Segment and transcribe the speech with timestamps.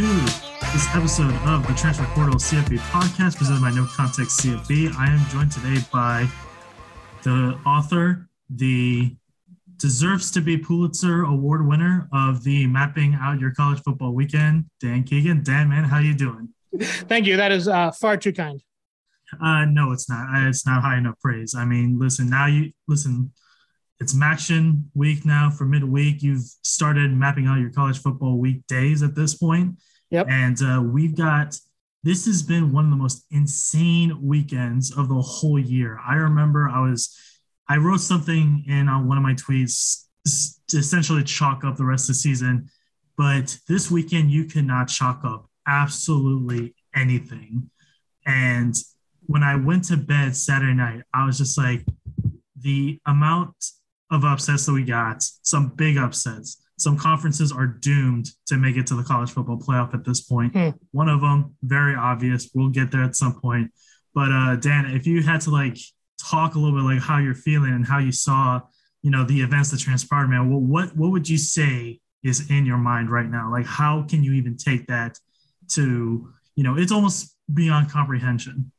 [0.00, 0.08] y'all?
[0.08, 4.40] Welcome back to this episode of the Transfer Portal CFB podcast presented by No Context
[4.40, 4.94] CFB.
[4.96, 6.26] I am joined today by
[7.22, 9.14] the author, the
[9.76, 15.02] deserves to be Pulitzer Award winner of the Mapping Out Your College Football Weekend, Dan
[15.02, 15.42] Keegan.
[15.42, 16.48] Dan, man, how you doing?
[16.80, 17.36] Thank you.
[17.36, 18.62] That is uh, far too kind.
[19.42, 20.48] Uh, no, it's not.
[20.48, 21.54] It's not high enough praise.
[21.54, 23.32] I mean, listen, now you listen.
[24.00, 26.22] It's MACtion week now for midweek.
[26.22, 29.76] You've started mapping out your college football weekdays at this point.
[30.10, 30.26] Yep.
[30.28, 31.56] And uh, we've got
[32.02, 36.00] this has been one of the most insane weekends of the whole year.
[36.06, 37.16] I remember I was
[37.68, 40.06] I wrote something in on one of my tweets
[40.68, 42.68] to essentially chalk up the rest of the season,
[43.16, 47.70] but this weekend you cannot chalk up absolutely anything.
[48.26, 48.74] And
[49.26, 51.84] when I went to bed Saturday night, I was just like,
[52.62, 53.54] the amount
[54.10, 56.62] of upsets that we got, some big upsets.
[56.80, 60.52] Some conferences are doomed to make it to the college football playoff at this point.
[60.52, 60.70] Hmm.
[60.92, 62.50] One of them, very obvious.
[62.54, 63.72] We'll get there at some point.
[64.14, 65.78] But uh, Dan, if you had to like
[66.20, 68.60] talk a little bit like how you're feeling and how you saw,
[69.02, 72.66] you know, the events that transpired, man, well, what what would you say is in
[72.66, 73.50] your mind right now?
[73.50, 75.18] Like, how can you even take that
[75.70, 78.72] to, you know, it's almost beyond comprehension.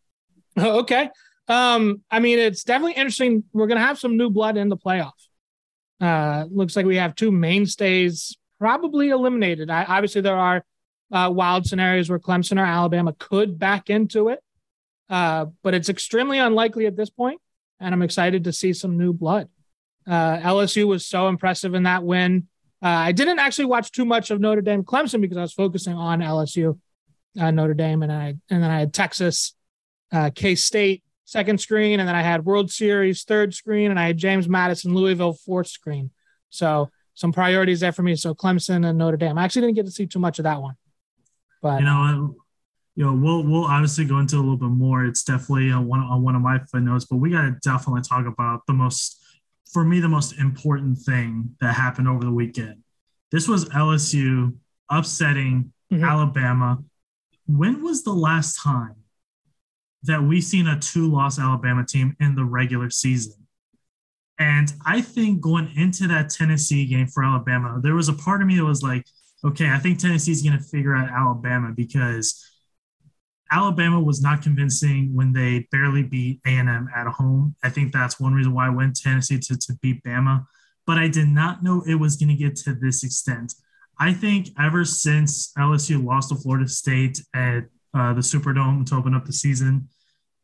[0.58, 1.10] Okay.
[1.48, 3.44] Um, I mean, it's definitely interesting.
[3.54, 5.12] We're going to have some new blood in the playoff.
[6.02, 9.70] Uh, looks like we have two mainstays probably eliminated.
[9.70, 10.66] I, obviously, there are
[11.12, 14.40] uh, wild scenarios where Clemson or Alabama could back into it,
[15.10, 17.40] uh, but it's extremely unlikely at this point,
[17.80, 19.48] And I'm excited to see some new blood.
[20.08, 22.48] Uh, LSU was so impressive in that win.
[22.84, 25.94] Uh, I didn't actually watch too much of Notre Dame Clemson because I was focusing
[25.94, 26.80] on LSU,
[27.40, 29.54] uh, Notre Dame, and I and then I had Texas,
[30.34, 34.18] K State, second screen, and then I had World Series third screen, and I had
[34.18, 36.12] James Madison Louisville fourth screen.
[36.50, 38.16] So some priorities there for me.
[38.16, 39.38] So Clemson and Notre Dame.
[39.38, 40.76] I actually didn't get to see too much of that one,
[41.62, 42.36] but you know,
[42.96, 45.06] you know, we'll we'll obviously go into a little bit more.
[45.06, 48.26] It's definitely on one on one of my footnotes, but we got to definitely talk
[48.26, 49.24] about the most,
[49.72, 52.84] for me, the most important thing that happened over the weekend.
[53.32, 54.56] This was LSU
[54.90, 56.04] upsetting mm-hmm.
[56.04, 56.80] Alabama.
[57.48, 58.96] When was the last time
[60.04, 63.34] that we've seen a two loss Alabama team in the regular season.
[64.40, 68.48] And I think going into that Tennessee game for Alabama, there was a part of
[68.48, 69.06] me that was like,
[69.44, 72.44] okay, I think Tennessee's going to figure out Alabama because
[73.52, 77.56] Alabama was not convincing when they barely beat A&M at home.
[77.64, 80.46] I think that's one reason why I went Tennessee to, to beat Bama.
[80.88, 83.54] But I did not know it was going to get to this extent.
[84.00, 89.14] I think ever since LSU lost to Florida State at uh, the Superdome to open
[89.14, 89.90] up the season.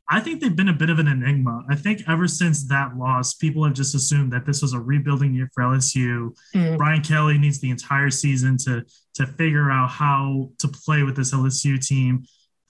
[0.10, 1.66] I think they've been a bit of an enigma.
[1.70, 5.34] I think ever since that loss, people have just assumed that this was a rebuilding
[5.34, 6.34] year for LSU.
[6.56, 6.78] Mm.
[6.78, 11.34] Brian Kelly needs the entire season to to figure out how to play with this
[11.34, 12.24] LSU team.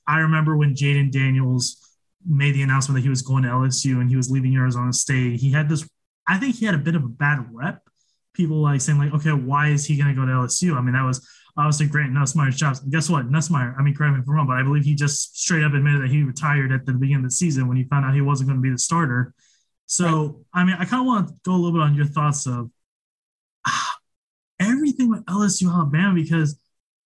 [0.08, 1.84] I remember when Jayden Daniels
[2.26, 5.40] made the announcement that he was going to LSU and he was leaving Arizona State.
[5.40, 5.88] He had this.
[6.28, 7.82] I think he had a bit of a bad rep.
[8.34, 10.76] People like saying like, okay, why is he going to go to LSU?
[10.76, 11.28] I mean, that was
[11.58, 12.82] obviously Grant Nussmeier's jobs.
[12.82, 13.30] And guess what?
[13.30, 15.74] Nussmeyer, I mean, correct me if I'm wrong, but I believe he just straight up
[15.74, 18.22] admitted that he retired at the beginning of the season when he found out he
[18.22, 19.34] wasn't going to be the starter.
[19.88, 22.46] So, I mean, I kind of want to go a little bit on your thoughts
[22.46, 22.70] of
[23.66, 23.98] ah,
[24.60, 26.60] everything with LSU Alabama because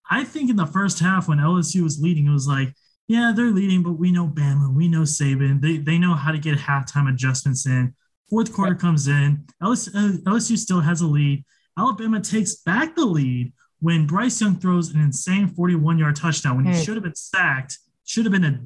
[0.09, 2.73] I think in the first half when LSU was leading, it was like,
[3.07, 6.37] yeah, they're leading, but we know Bama, we know Saban, they they know how to
[6.37, 7.93] get halftime adjustments in.
[8.29, 11.43] Fourth quarter comes in, LSU, LSU still has a lead.
[11.77, 16.65] Alabama takes back the lead when Bryce Young throws an insane 41 yard touchdown when
[16.65, 16.85] he mm.
[16.85, 18.61] should have been sacked, should have been a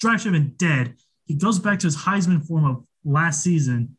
[0.00, 0.94] drive, should have been dead.
[1.24, 3.96] He goes back to his Heisman form of last season,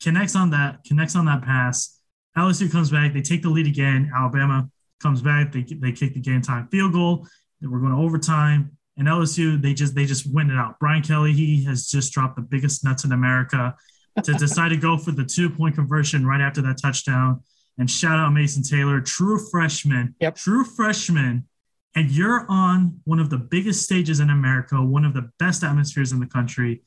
[0.00, 1.98] connects on that, connects on that pass.
[2.38, 4.10] LSU comes back, they take the lead again.
[4.16, 4.70] Alabama
[5.02, 7.26] comes back, they, they kick the game time field goal.
[7.60, 8.76] Then we're going to overtime.
[8.96, 10.78] And LSU, they just they just win it out.
[10.78, 13.74] Brian Kelly, he has just dropped the biggest nuts in America
[14.22, 17.42] to decide to go for the two point conversion right after that touchdown.
[17.78, 20.36] And shout out Mason Taylor, true freshman, yep.
[20.36, 21.46] true freshman.
[21.94, 26.12] And you're on one of the biggest stages in America, one of the best atmospheres
[26.12, 26.82] in the country.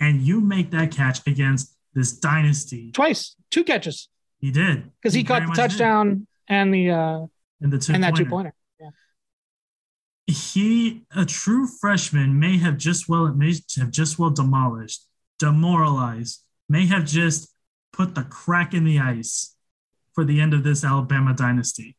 [0.00, 2.92] And you make that catch against this dynasty.
[2.92, 4.08] Twice, two catches.
[4.38, 4.90] He did.
[5.00, 6.26] Because he, he caught the touchdown did.
[6.48, 7.26] and the uh
[7.60, 8.54] and the two and that two pointer.
[8.78, 8.90] Yeah.
[10.26, 15.06] He a true freshman may have just well may have just well demolished,
[15.38, 17.52] demoralized, may have just
[17.92, 19.55] put the crack in the ice
[20.16, 21.94] for the end of this Alabama dynasty.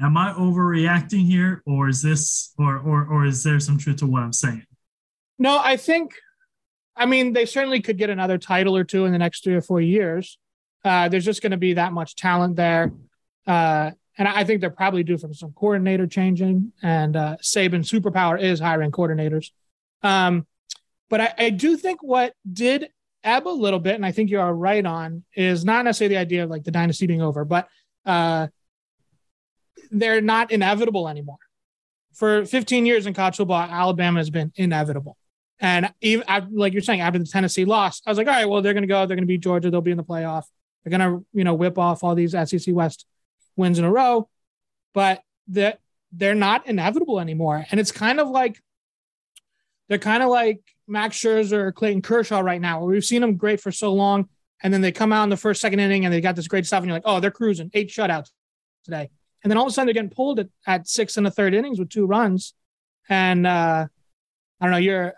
[0.00, 4.06] Am I overreacting here, or is this, or or or is there some truth to
[4.06, 4.64] what I'm saying?
[5.38, 6.14] No, I think,
[6.96, 9.60] I mean, they certainly could get another title or two in the next three or
[9.60, 10.38] four years.
[10.84, 12.90] Uh, there's just going to be that much talent there,
[13.46, 16.72] uh, and I think they're probably due for some coordinator changing.
[16.82, 19.50] And uh, Saban superpower is hiring coordinators.
[20.02, 20.46] Um,
[21.10, 22.88] but I, I do think what did
[23.24, 26.20] ebb a little bit, and I think you are right on, is not necessarily the
[26.20, 27.68] idea of like the dynasty being over, but
[28.06, 28.48] uh,
[29.90, 31.38] they're not inevitable anymore.
[32.14, 35.16] For 15 years in college football, Alabama has been inevitable.
[35.60, 38.62] And even like you're saying, after the Tennessee loss, I was like, all right, well,
[38.62, 40.44] they're going to go, they're going to beat Georgia, they'll be in the playoff.
[40.84, 43.06] They're going to, you know, whip off all these SEC West
[43.56, 44.28] wins in a row,
[44.94, 45.80] but that
[46.12, 47.66] they're not inevitable anymore.
[47.70, 48.62] And it's kind of like
[49.88, 53.60] they're kind of like Max Scherzer or Clayton Kershaw right now, we've seen them great
[53.60, 54.28] for so long,
[54.62, 56.66] and then they come out in the first, second inning, and they got this great
[56.66, 58.30] stuff, and you're like, oh, they're cruising, eight shutouts
[58.84, 59.10] today,
[59.42, 61.54] and then all of a sudden they're getting pulled at, at six and a third
[61.54, 62.54] innings with two runs,
[63.08, 63.86] and uh,
[64.60, 65.14] I don't know, you're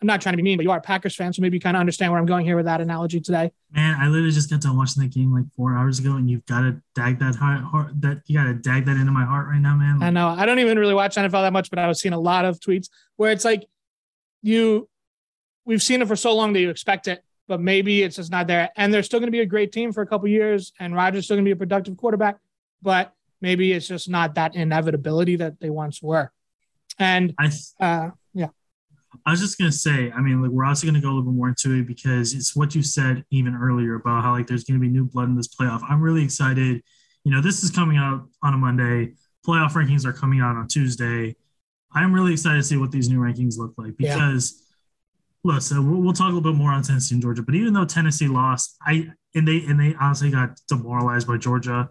[0.00, 1.60] I'm not trying to be mean, but you are a Packers fan, so maybe you
[1.60, 3.50] kind of understand where I'm going here with that analogy today.
[3.70, 6.46] Man, I literally just got done watching that game like four hours ago, and you've
[6.46, 9.48] got to dag that heart, heart that you got to dag that into my heart
[9.48, 9.98] right now, man.
[9.98, 10.28] Like, I know.
[10.28, 12.60] I don't even really watch NFL that much, but I was seeing a lot of
[12.60, 13.66] tweets where it's like
[14.42, 14.88] you,
[15.64, 18.46] we've seen it for so long that you expect it, but maybe it's just not
[18.46, 18.70] there.
[18.76, 21.24] And they're still going to be a great team for a couple years, and Rodgers
[21.24, 22.38] still going to be a productive quarterback,
[22.82, 26.30] but maybe it's just not that inevitability that they once were.
[26.98, 27.50] And I,
[27.80, 28.48] uh, yeah.
[29.26, 31.34] I was just gonna say, I mean, like we're also gonna go a little bit
[31.34, 34.78] more into it because it's what you said even earlier about how like there's gonna
[34.78, 35.82] be new blood in this playoff.
[35.88, 36.82] I'm really excited.
[37.24, 39.14] You know, this is coming out on a Monday.
[39.46, 41.36] Playoff rankings are coming out on Tuesday.
[41.92, 44.62] I'm really excited to see what these new rankings look like because
[45.44, 45.54] yeah.
[45.54, 47.42] listen, we'll, we'll talk a little bit more on Tennessee and Georgia.
[47.42, 51.90] But even though Tennessee lost, I and they and they honestly got demoralized by Georgia.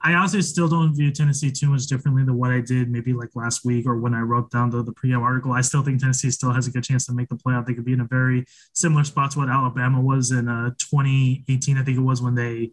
[0.00, 3.30] I honestly still don't view Tennessee too much differently than what I did maybe like
[3.34, 5.50] last week or when I wrote down the, the pregame article.
[5.50, 7.66] I still think Tennessee still has a good chance to make the playoff.
[7.66, 8.44] They could be in a very
[8.74, 11.76] similar spot to what Alabama was in uh, 2018.
[11.76, 12.70] I think it was when they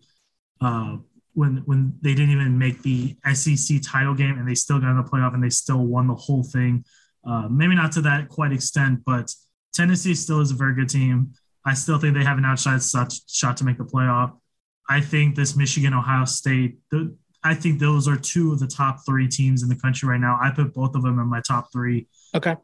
[0.62, 0.98] uh,
[1.36, 4.98] when when they didn't even make the SEC title game and they still got in
[4.98, 6.84] the playoff and they still won the whole thing.
[7.28, 9.34] Uh, maybe not to that quite extent, but
[9.74, 11.34] Tennessee still is a very good team.
[11.66, 14.38] I still think they have an outside shot to make the playoff.
[14.88, 19.00] I think this Michigan, Ohio State, the, I think those are two of the top
[19.06, 20.38] three teams in the country right now.
[20.42, 22.08] I put both of them in my top three.
[22.36, 22.56] Okay.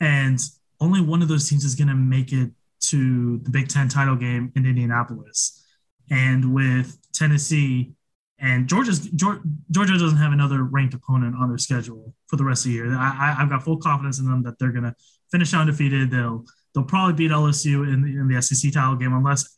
[0.00, 0.40] And
[0.80, 2.50] only one of those teams is going to make it
[2.80, 5.64] to the Big Ten title game in Indianapolis.
[6.10, 7.92] And with Tennessee
[8.40, 12.64] and Georgia's Georgia, Georgia doesn't have another ranked opponent on their schedule for the rest
[12.64, 12.94] of the year.
[12.94, 14.94] I, have got full confidence in them that they're going to
[15.30, 16.10] finish undefeated.
[16.10, 16.44] They'll
[16.74, 19.56] they'll probably beat LSU in the, in the SEC title game unless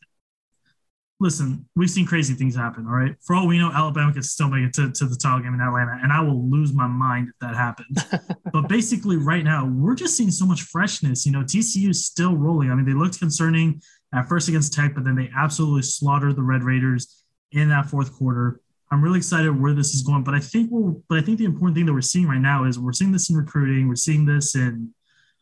[1.21, 2.87] listen, we've seen crazy things happen.
[2.87, 3.15] All right.
[3.21, 5.61] For all we know, Alabama could still make it to, to the title game in
[5.61, 8.03] Atlanta, and I will lose my mind if that happens.
[8.51, 11.25] but basically, right now, we're just seeing so much freshness.
[11.25, 12.71] You know, TCU is still rolling.
[12.71, 13.81] I mean, they looked concerning
[14.13, 18.11] at first against Tech, but then they absolutely slaughtered the Red Raiders in that fourth
[18.13, 18.59] quarter.
[18.91, 21.45] I'm really excited where this is going, but I think we're, but I think the
[21.45, 24.25] important thing that we're seeing right now is we're seeing this in recruiting, we're seeing
[24.25, 24.93] this in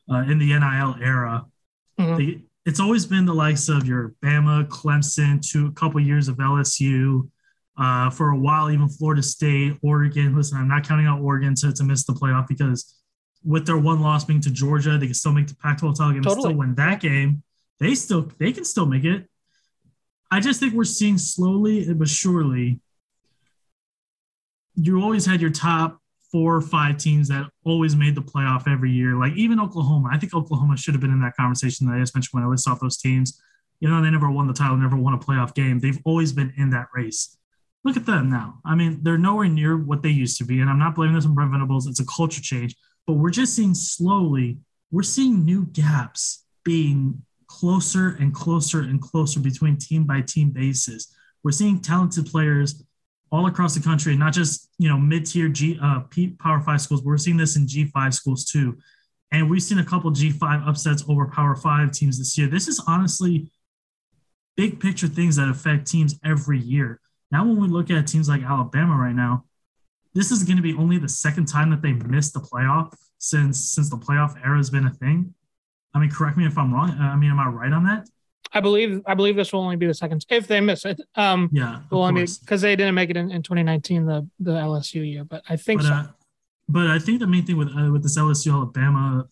[0.09, 1.45] uh, in the NIL era.
[1.99, 2.15] Mm-hmm.
[2.17, 6.37] The, it's always been the likes of your Bama, Clemson, to a couple years of
[6.37, 7.27] LSU,
[7.79, 10.35] uh, for a while even Florida State, Oregon.
[10.35, 12.95] Listen, I'm not counting out Oregon to, to miss the playoff because
[13.43, 16.21] with their one loss being to Georgia, they can still make the Pac-12 title game
[16.21, 16.35] totally.
[16.35, 17.41] and still win that game.
[17.79, 19.27] They still they can still make it.
[20.29, 22.81] I just think we're seeing slowly but surely.
[24.81, 25.99] You always had your top
[26.31, 29.15] four or five teams that always made the playoff every year.
[29.15, 32.15] Like even Oklahoma, I think Oklahoma should have been in that conversation that I just
[32.15, 33.41] mentioned when I list off those teams.
[33.79, 35.79] You know, they never won the title, never won a playoff game.
[35.79, 37.37] They've always been in that race.
[37.83, 38.59] Look at them now.
[38.65, 40.59] I mean, they're nowhere near what they used to be.
[40.59, 41.87] And I'm not blaming this on Brent Venables.
[41.87, 42.75] It's a culture change,
[43.07, 44.59] but we're just seeing slowly,
[44.91, 51.13] we're seeing new gaps being closer and closer and closer between team by team basis.
[51.41, 52.83] We're seeing talented players
[53.31, 56.01] all across the country, not just you know mid-tier G uh,
[56.39, 57.03] Power Five schools.
[57.03, 58.77] We're seeing this in G5 schools too,
[59.31, 62.47] and we've seen a couple G5 upsets over Power Five teams this year.
[62.47, 63.51] This is honestly
[64.57, 66.99] big picture things that affect teams every year.
[67.31, 69.45] Now, when we look at teams like Alabama right now,
[70.13, 73.59] this is going to be only the second time that they missed the playoff since
[73.59, 75.33] since the playoff era has been a thing.
[75.93, 76.91] I mean, correct me if I'm wrong.
[76.91, 78.07] I mean, am I right on that?
[78.51, 80.99] I believe I believe this will only be the second if they miss it.
[81.15, 85.23] Um, yeah, because they didn't make it in, in 2019, the the LSU year.
[85.23, 85.93] But I think but, so.
[85.93, 86.07] Uh,
[86.67, 89.25] but I think the main thing with uh, with this LSU Alabama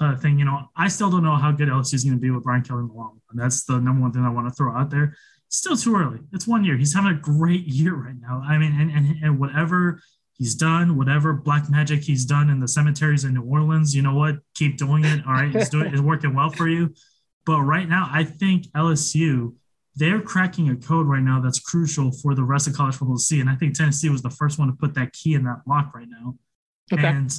[0.00, 2.30] uh, thing, you know, I still don't know how good LSU is going to be
[2.30, 3.20] with Brian Kelly along.
[3.30, 5.16] And that's the number one thing I want to throw out there.
[5.48, 6.20] still too early.
[6.32, 6.76] It's one year.
[6.76, 8.42] He's having a great year right now.
[8.46, 10.00] I mean, and, and, and whatever
[10.34, 14.14] he's done, whatever black magic he's done in the cemeteries in New Orleans, you know
[14.14, 14.36] what?
[14.54, 15.26] Keep doing it.
[15.26, 15.86] All right, he's doing.
[15.92, 16.94] it's working well for you.
[17.44, 19.54] But right now, I think LSU
[19.94, 23.22] they're cracking a code right now that's crucial for the rest of college football to
[23.22, 23.40] see.
[23.40, 25.94] And I think Tennessee was the first one to put that key in that lock
[25.94, 26.36] right now.
[26.92, 27.06] Okay.
[27.06, 27.30] And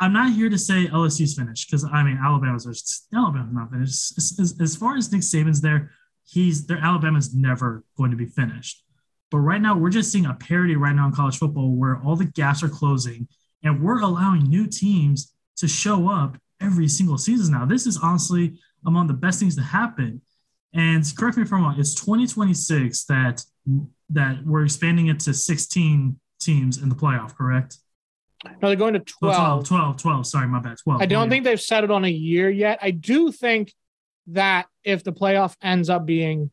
[0.00, 4.16] I'm not here to say LSU's finished because I mean Alabama's just, Alabama's not finished.
[4.16, 5.90] As, as, as, far as Nick Saban's there,
[6.24, 6.78] he's there.
[6.78, 8.84] Alabama's never going to be finished.
[9.30, 12.16] But right now, we're just seeing a parity right now in college football where all
[12.16, 13.28] the gaps are closing,
[13.62, 17.66] and we're allowing new teams to show up every single season now.
[17.66, 20.22] This is honestly among the best things to happen.
[20.74, 23.42] And correct me if I'm wrong, it's 2026 that
[24.10, 27.78] that we're expanding it to 16 teams in the playoff, correct?
[28.44, 29.66] No, they're going to 12.
[29.66, 30.26] 12, 12, 12.
[30.26, 30.76] Sorry, my bad.
[30.82, 31.02] 12.
[31.02, 32.78] I don't think they've settled on a year yet.
[32.80, 33.72] I do think
[34.28, 36.50] that if the playoff ends up being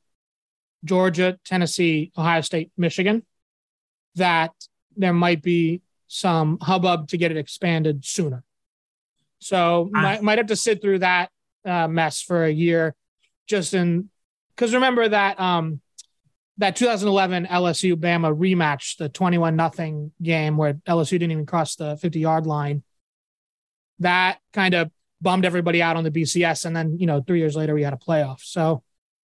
[0.84, 3.24] Georgia, Tennessee, Ohio State, Michigan,
[4.16, 4.52] that
[4.98, 8.44] there might be some hubbub to get it expanded sooner.
[9.40, 11.30] So I, might, might have to sit through that
[11.66, 12.96] uh, mess for a year,
[13.48, 14.10] just in
[14.56, 15.82] because remember that um,
[16.58, 21.98] that 2011 LSU Bama rematch, the 21 nothing game where LSU didn't even cross the
[21.98, 22.84] 50 yard line.
[24.00, 24.92] That kind of
[25.22, 27.94] bummed everybody out on the BCS, and then you know three years later we had
[27.94, 28.42] a playoff.
[28.42, 28.84] So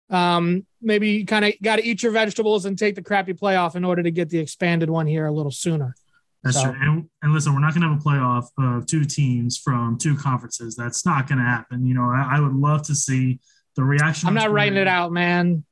[0.09, 3.75] um, maybe you kind of got to eat your vegetables and take the crappy playoff
[3.75, 5.95] in order to get the expanded one here a little sooner.
[6.43, 6.71] That's so.
[6.71, 6.75] true.
[6.81, 10.15] And, and, listen, we're not going to have a playoff of two teams from two
[10.15, 10.75] conferences.
[10.75, 11.85] That's not going to happen.
[11.85, 13.39] You know, I, I, would love to see
[13.75, 14.27] the reaction.
[14.27, 15.63] I'm not writing it out, man.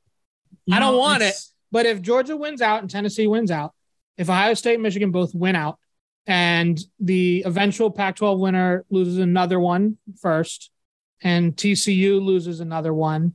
[0.66, 1.34] You I don't want it.
[1.72, 3.72] But if Georgia wins out and Tennessee wins out,
[4.16, 5.78] if Ohio State and Michigan both win out,
[6.26, 10.70] and the eventual Pac 12 winner loses another one first,
[11.22, 13.34] and TCU loses another one,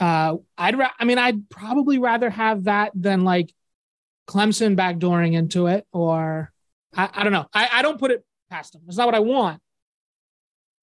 [0.00, 3.52] uh, I'd, ra- I mean, I'd probably rather have that than like
[4.28, 6.52] Clemson backdooring into it, or
[6.94, 7.46] I, I don't know.
[7.52, 8.82] I, I don't put it past them.
[8.86, 9.60] It's not what I want.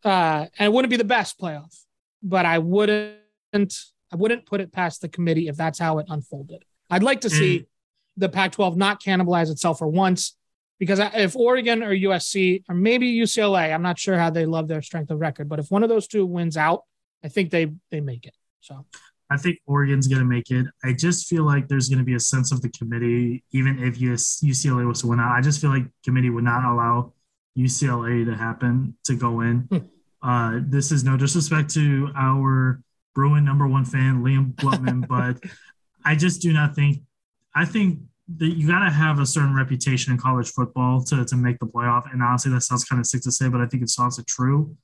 [0.03, 1.75] Uh, and it wouldn't be the best playoff,
[2.21, 3.19] but I wouldn't
[3.53, 6.63] I wouldn't put it past the committee if that's how it unfolded.
[6.89, 7.65] I'd like to see mm.
[8.17, 10.37] the Pac-12 not cannibalize itself for once,
[10.79, 14.81] because if Oregon or USC or maybe UCLA, I'm not sure how they love their
[14.81, 16.83] strength of record, but if one of those two wins out,
[17.23, 18.35] I think they they make it.
[18.61, 18.85] So
[19.31, 20.67] I think Oregon's going to make it.
[20.83, 23.99] I just feel like there's going to be a sense of the committee, even if
[24.01, 25.31] US, UCLA was to win out.
[25.31, 27.13] I just feel like committee would not allow
[27.57, 29.61] UCLA to happen to go in.
[29.61, 29.77] Hmm.
[30.21, 32.81] Uh, this is no disrespect to our
[33.13, 35.43] Bruin number one fan, Liam Blutman, but
[36.03, 37.01] I just do not think.
[37.55, 37.99] I think
[38.37, 41.65] that you got to have a certain reputation in college football to, to make the
[41.65, 42.11] playoff.
[42.11, 44.75] And honestly, that sounds kind of sick to say, but I think it's also true.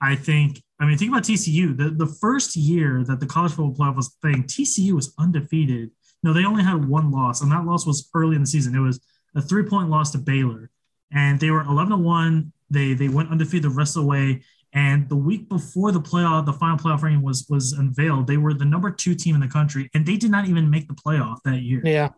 [0.00, 1.76] I think, I mean, think about TCU.
[1.76, 5.90] The, the first year that the college football playoff was playing, TCU was undefeated.
[6.22, 8.74] No, they only had one loss, and that loss was early in the season.
[8.74, 9.00] It was
[9.34, 10.70] a three point loss to Baylor,
[11.12, 12.52] and they were 11 to 1.
[12.68, 14.42] They, they went undefeated the rest of the way.
[14.72, 18.52] And the week before the playoff, the final playoff ranking was was unveiled, they were
[18.52, 21.38] the number two team in the country, and they did not even make the playoff
[21.44, 21.80] that year.
[21.84, 22.10] Yeah.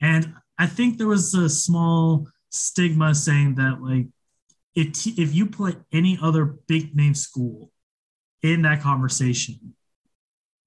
[0.00, 4.06] And I think there was a small stigma saying that like
[4.74, 7.70] if if you play any other big name school
[8.46, 9.74] in that conversation,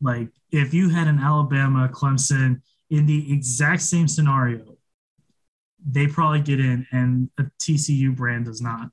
[0.01, 4.77] like if you had an Alabama, Clemson in the exact same scenario,
[5.85, 8.89] they probably get in, and a TCU brand does not.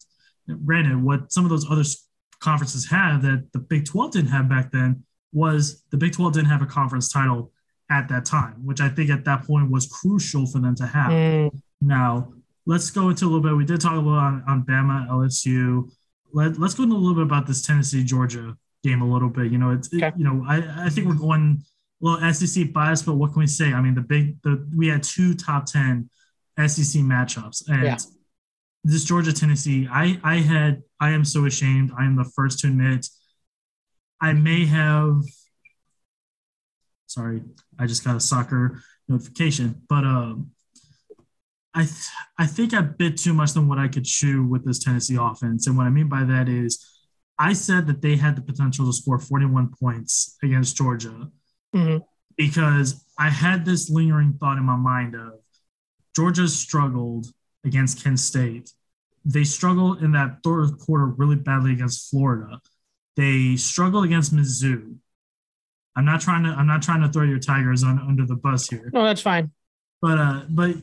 [0.64, 1.82] Granted, what some of those other
[2.40, 5.02] conferences have that the Big 12 didn't have back then
[5.32, 7.50] was the Big 12 didn't have a conference title
[7.90, 11.10] at that time, which I think at that point was crucial for them to have.
[11.10, 11.60] Mm.
[11.80, 12.32] Now,
[12.66, 13.56] let's go into a little bit.
[13.56, 15.90] We did talk a little on, on Bama, LSU.
[16.32, 19.50] Let, let's go into a little bit about this Tennessee Georgia game a little bit.
[19.50, 20.08] You know, it's okay.
[20.08, 21.62] it, you know I, I think we're going
[22.02, 23.72] a little SEC bias, but what can we say?
[23.72, 26.10] I mean, the big the we had two top ten
[26.58, 27.96] SEC matchups, and yeah.
[28.84, 31.92] this Georgia Tennessee, I I had I am so ashamed.
[31.98, 33.06] I am the first to admit
[34.20, 35.22] I may have.
[37.06, 37.42] Sorry,
[37.78, 40.50] I just got a soccer notification, but um
[41.74, 44.78] I th- I think I bit too much than what I could chew with this
[44.78, 46.82] Tennessee offense, and what I mean by that is,
[47.38, 51.30] I said that they had the potential to score 41 points against Georgia
[51.74, 51.98] mm-hmm.
[52.36, 55.40] because I had this lingering thought in my mind of
[56.14, 57.26] Georgia struggled
[57.64, 58.72] against Kent State.
[59.24, 62.60] They struggled in that third quarter really badly against Florida.
[63.16, 64.96] They struggled against Mizzou.
[65.96, 68.68] I'm not trying to I'm not trying to throw your Tigers on under the bus
[68.68, 68.90] here.
[68.92, 69.50] No, that's fine.
[70.02, 70.76] But uh, but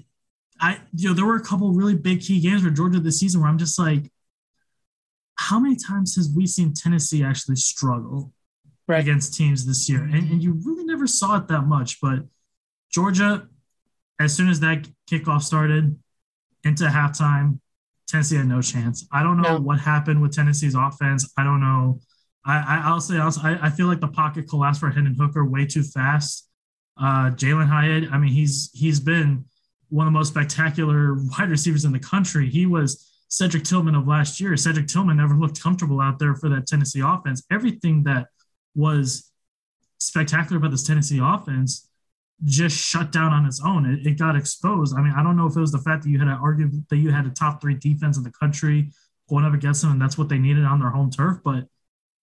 [0.59, 3.41] I you know there were a couple really big key games for Georgia this season
[3.41, 4.11] where I'm just like,
[5.35, 8.31] how many times has we seen Tennessee actually struggle
[8.87, 8.99] right.
[8.99, 10.03] against teams this year?
[10.03, 11.99] And, and you really never saw it that much.
[12.01, 12.19] But
[12.91, 13.47] Georgia,
[14.19, 15.97] as soon as that kickoff started
[16.63, 17.59] into halftime,
[18.07, 19.07] Tennessee had no chance.
[19.11, 19.59] I don't know no.
[19.59, 21.31] what happened with Tennessee's offense.
[21.37, 21.99] I don't know.
[22.45, 25.65] I, will say also, I, I feel like the pocket collapsed for Hendon Hooker way
[25.65, 26.49] too fast.
[26.97, 29.45] Uh, Jalin Hyatt, I mean, he's he's been
[29.89, 32.49] one of the most spectacular wide receivers in the country.
[32.49, 34.55] He was Cedric Tillman of last year.
[34.55, 37.41] Cedric Tillman never looked comfortable out there for that Tennessee offense.
[37.49, 38.27] Everything that
[38.75, 39.31] was
[39.99, 41.89] spectacular about this Tennessee offense
[42.43, 43.91] just shut down on its own.
[43.91, 44.95] It, it, got exposed.
[44.95, 46.69] I mean, I don't know if it was the fact that you had to argue
[46.91, 48.91] that you had a top three defense in the country
[49.27, 51.39] going up against them, and that's what they needed on their home turf.
[51.43, 51.65] But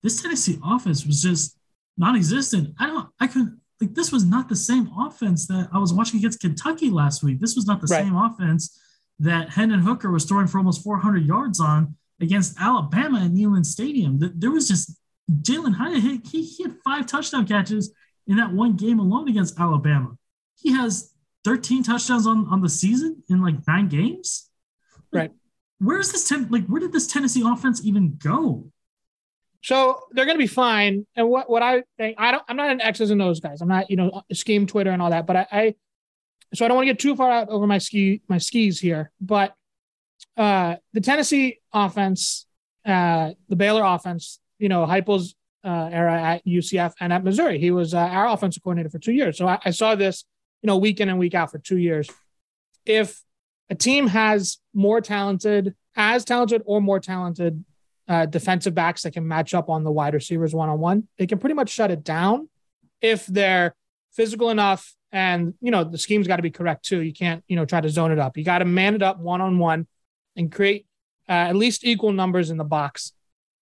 [0.05, 1.59] this Tennessee offense was just
[1.99, 2.77] non-existent.
[2.79, 3.09] I don't.
[3.19, 3.59] I couldn't.
[3.81, 7.41] Like this was not the same offense that I was watching against Kentucky last week.
[7.41, 8.05] This was not the right.
[8.05, 8.79] same offense
[9.21, 14.19] that Hendon Hooker was throwing for almost 400 yards on against Alabama at Neyland Stadium.
[14.19, 14.99] There was just
[15.31, 16.27] Jalin Hyatt.
[16.27, 17.93] He, he had five touchdown catches
[18.27, 20.17] in that one game alone against Alabama.
[20.57, 21.13] He has
[21.45, 24.51] 13 touchdowns on, on the season in like nine games.
[25.13, 25.33] Right.
[25.79, 28.71] Where's this ten, like where did this Tennessee offense even go?
[29.63, 31.07] So they're going to be fine.
[31.17, 33.61] And what, what I think, I don't, I'm not an X's and O's guys.
[33.61, 35.75] I'm not, you know, scheme Twitter and all that, but I, I
[36.55, 39.11] so I don't want to get too far out over my ski, my skis here,
[39.21, 39.55] but
[40.37, 42.47] uh, the Tennessee offense,
[42.85, 47.59] uh, the Baylor offense, you know, Heupel's uh, era at UCF and at Missouri.
[47.59, 49.37] He was uh, our offensive coordinator for two years.
[49.39, 50.25] So I, I, saw this,
[50.63, 52.09] you know, week in and week out for two years.
[52.87, 53.23] If
[53.69, 57.65] a team has more talented, as talented or more talented
[58.09, 61.27] uh, defensive backs that can match up on the wide receivers one on one, they
[61.27, 62.49] can pretty much shut it down
[63.01, 63.75] if they're
[64.13, 64.95] physical enough.
[65.13, 67.01] And you know the scheme's got to be correct too.
[67.01, 68.37] You can't you know try to zone it up.
[68.37, 69.87] You got to man it up one on one
[70.37, 70.87] and create
[71.29, 73.13] uh, at least equal numbers in the box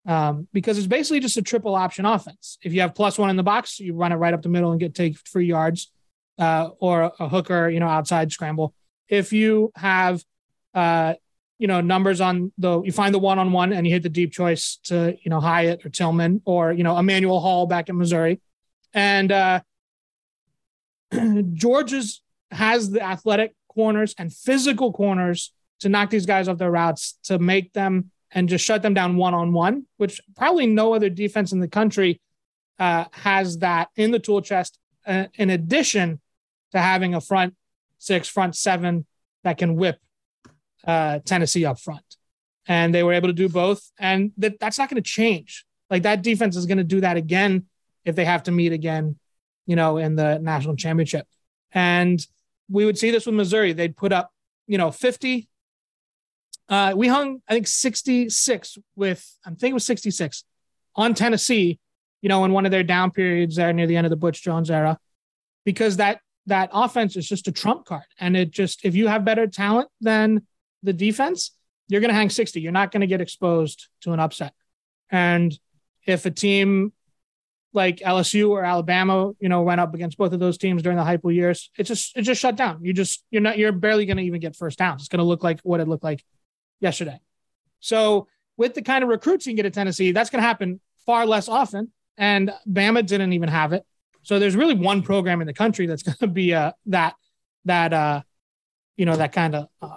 [0.09, 2.59] um, because it's basically just a triple option offense.
[2.63, 4.71] If you have plus one in the box, you run it right up the middle
[4.71, 5.93] and get take free yards,
[6.39, 8.75] uh, or a hooker, you know, outside scramble.
[9.09, 10.25] If you have,
[10.75, 11.15] uh,
[11.59, 14.09] you know, numbers on the, you find the one on one and you hit the
[14.09, 17.99] deep choice to, you know, Hyatt or Tillman or you know Emmanuel Hall back in
[17.99, 18.41] Missouri,
[18.95, 19.61] and uh,
[21.53, 27.19] Georgia's has the athletic corners and physical corners to knock these guys off their routes
[27.25, 31.09] to make them and just shut them down one on one, which probably no other
[31.09, 32.21] defense in the country
[32.79, 34.79] uh, has that in the tool chest.
[35.07, 36.21] Uh, in addition
[36.73, 37.55] to having a front
[37.99, 39.07] six, front seven
[39.45, 39.99] that can whip
[40.87, 42.05] uh, Tennessee up front,
[42.67, 45.65] and they were able to do both, and that that's not going to change.
[45.89, 47.67] Like that defense is going to do that again
[48.05, 49.17] if they have to meet again,
[49.69, 51.27] you know, in the national championship.
[51.73, 52.27] And
[52.69, 53.75] we would see this with Missouri.
[53.75, 54.33] They'd put up,
[54.67, 55.49] you know, 50,
[56.71, 60.45] uh, we hung, I think, 66 with, I think it was 66
[60.97, 61.79] on Tennessee,
[62.23, 64.43] you know, in one of their down periods there near the end of the Butch
[64.43, 64.99] Jones era,
[65.65, 68.05] because that that offense is just a trump card.
[68.19, 70.47] And it just, if you have better talent than
[70.83, 71.53] the defense,
[71.89, 72.59] you're going to hang 60.
[72.59, 74.55] You're not going to get exposed to an upset.
[75.11, 75.59] And
[76.07, 76.95] if a team
[77.79, 81.05] like LSU or Alabama, you know, went up against both of those teams during the
[81.05, 82.85] Heupel years, it's just it just shut down.
[82.85, 85.03] You just you're not you're barely going to even get first downs.
[85.03, 86.25] It's going to look like what it looked like
[86.81, 87.21] yesterday.
[87.79, 90.81] So with the kind of recruits you can get at Tennessee, that's going to happen
[91.07, 91.93] far less often.
[92.17, 93.87] And Bama didn't even have it.
[94.23, 97.15] So there's really one program in the country that's going to be uh, that
[97.65, 98.23] that uh,
[98.97, 99.97] you know that kind of uh,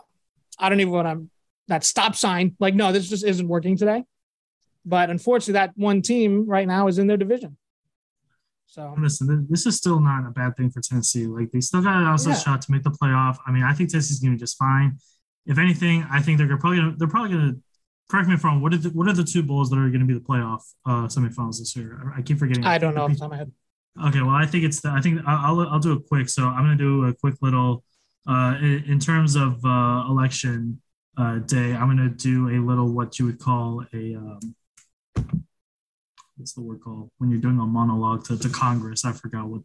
[0.58, 1.28] I don't even want to
[1.67, 2.56] that stop sign.
[2.60, 4.04] Like no, this just isn't working today.
[4.86, 7.58] But unfortunately, that one team right now is in their division.
[8.72, 11.28] So listen, this is still not a bad thing for Tennessee.
[11.28, 12.38] Like they still got an outside yeah.
[12.38, 13.38] shot to make the playoff.
[13.46, 14.98] I mean, I think Tennessee's going to be just fine
[15.46, 17.62] if anything, I think they're probably gonna, they're probably going to
[18.10, 18.62] correct me if I'm wrong.
[18.62, 20.62] What are the, what are the two bowls that are going to be the playoff
[20.86, 22.14] uh, semifinals this year?
[22.16, 22.66] I keep forgetting.
[22.66, 23.52] I don't know off the top of my head.
[24.06, 24.90] Okay, well, I think it's the.
[24.90, 26.30] I think I'll I'll do it quick.
[26.30, 27.84] So I'm going to do a quick little.
[28.28, 30.80] Uh, in, in terms of uh, election
[31.18, 34.16] uh, day, I'm going to do a little what you would call a.
[34.16, 34.56] Um,
[36.41, 39.06] what's the word called when you're doing a monologue to, to Congress?
[39.06, 39.62] I forgot what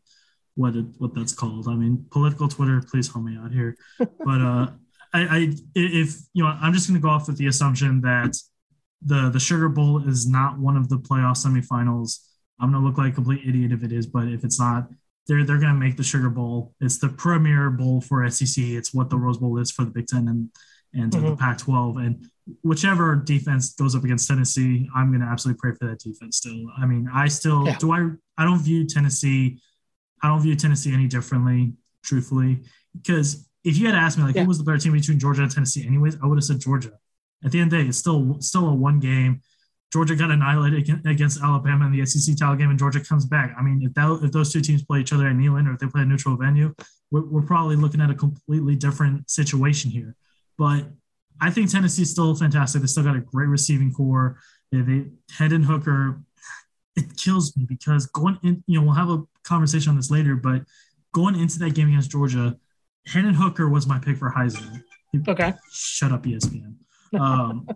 [0.55, 1.69] what it, what that's called.
[1.69, 3.77] I mean, political Twitter, please help me out here.
[3.99, 4.71] But uh,
[5.13, 8.37] I, I if you know, I'm just going to go off with the assumption that
[9.03, 12.19] the the Sugar Bowl is not one of the playoff semifinals.
[12.61, 14.89] I'm going to look like a complete idiot if it is, but if it's not,
[15.27, 16.75] they're they're going to make the Sugar Bowl.
[16.81, 18.63] It's the premier bowl for SEC.
[18.63, 20.51] It's what the Rose Bowl is for the Big Ten and
[20.93, 21.31] and mm-hmm.
[21.31, 22.07] the Pac-12.
[22.07, 22.31] And
[22.63, 26.39] whichever defense goes up against Tennessee, I'm going to absolutely pray for that defense.
[26.39, 27.77] Still, I mean, I still yeah.
[27.79, 27.93] do.
[27.93, 29.61] I I don't view Tennessee.
[30.23, 32.61] I don't view Tennessee any differently, truthfully,
[32.97, 34.43] because if you had asked me like yeah.
[34.43, 36.93] who was the better team between Georgia and Tennessee, anyways, I would have said Georgia.
[37.45, 39.41] At the end of the day, it's still still a one game.
[39.93, 43.55] Georgia got annihilated against Alabama in the SEC title game, and Georgia comes back.
[43.59, 45.79] I mean, if that if those two teams play each other at Neyland or if
[45.79, 46.75] they play a neutral venue,
[47.11, 50.17] we're, we're probably looking at a completely different situation here.
[50.59, 50.87] But
[51.41, 52.81] I think Tennessee's still fantastic.
[52.81, 54.39] They still got a great receiving core.
[54.73, 55.05] They, they
[55.37, 56.21] Hendon Hooker.
[56.97, 60.35] It kills me because going in, you know, we'll have a conversation on this later,
[60.35, 60.63] but
[61.13, 62.57] going into that game against Georgia,
[63.07, 64.83] Hendon Hooker was my pick for Heisman.
[65.29, 65.53] Okay.
[65.73, 66.75] Shut up, ESPN.
[67.19, 67.67] Um,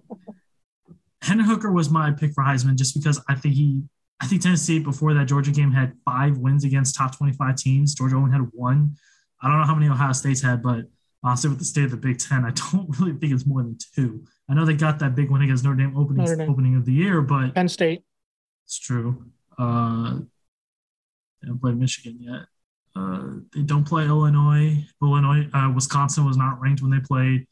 [1.22, 3.80] Hendon Hooker was my pick for Heisman just because I think he,
[4.20, 7.94] I think Tennessee before that Georgia game had five wins against top 25 teams.
[7.94, 8.96] Georgia only had one.
[9.40, 10.86] I don't know how many Ohio State's had, but
[11.22, 13.78] honestly, with the state of the Big Ten, I don't really think it's more than
[13.94, 14.24] two.
[14.48, 16.50] I know they got that big win against Notre Dame opening Notre Dame.
[16.50, 18.02] opening of the year, but Penn State.
[18.66, 19.24] It's true.
[19.58, 20.20] Uh,
[21.40, 22.42] they haven't played Michigan yet.
[22.94, 24.84] Uh, they don't play Illinois.
[25.00, 27.46] Illinois, uh, Wisconsin was not ranked when they played.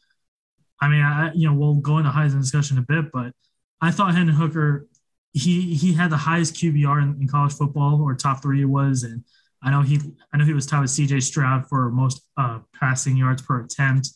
[0.81, 3.33] I mean, I, you know, we'll go into Heisman discussion a bit, but
[3.81, 4.87] I thought Hendon Hooker,
[5.33, 9.03] he he had the highest QBR in, in, college football, or top three it was,
[9.03, 9.25] and
[9.63, 10.01] I know he
[10.33, 11.21] I know he was tied with C.J.
[11.21, 14.11] Stroud for most uh, passing yards per attempt.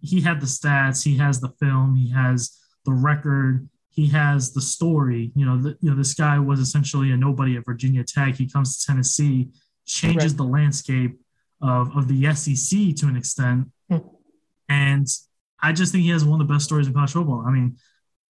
[0.00, 4.60] He had the stats, he has the film, he has the record, he has the
[4.60, 5.32] story.
[5.34, 8.36] You know, the, you know, this guy was essentially a nobody at Virginia Tech.
[8.36, 9.50] He comes to Tennessee,
[9.86, 10.36] changes right.
[10.36, 11.18] the landscape
[11.60, 13.68] of, of the SEC to an extent.
[13.90, 13.98] Hmm.
[14.68, 15.06] And
[15.60, 17.44] I just think he has one of the best stories in college football.
[17.46, 17.76] I mean,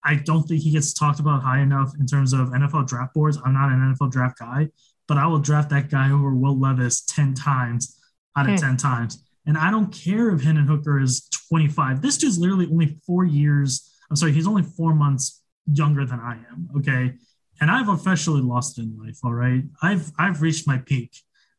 [0.04, 3.38] I don't think he gets talked about high enough in terms of NFL draft boards.
[3.44, 4.68] I'm not an NFL draft guy,
[5.08, 7.98] but I will draft that guy over Will Levis 10 times
[8.36, 8.66] out of hmm.
[8.66, 9.24] 10 times.
[9.46, 12.02] And I don't care if Hendon Hooker is 25.
[12.02, 13.90] This dude's literally only four years.
[14.10, 16.68] I'm sorry, he's only four months younger than I am.
[16.76, 17.14] Okay.
[17.60, 19.18] And I've officially lost in life.
[19.24, 19.64] All right.
[19.82, 21.16] I've I've reached my peak.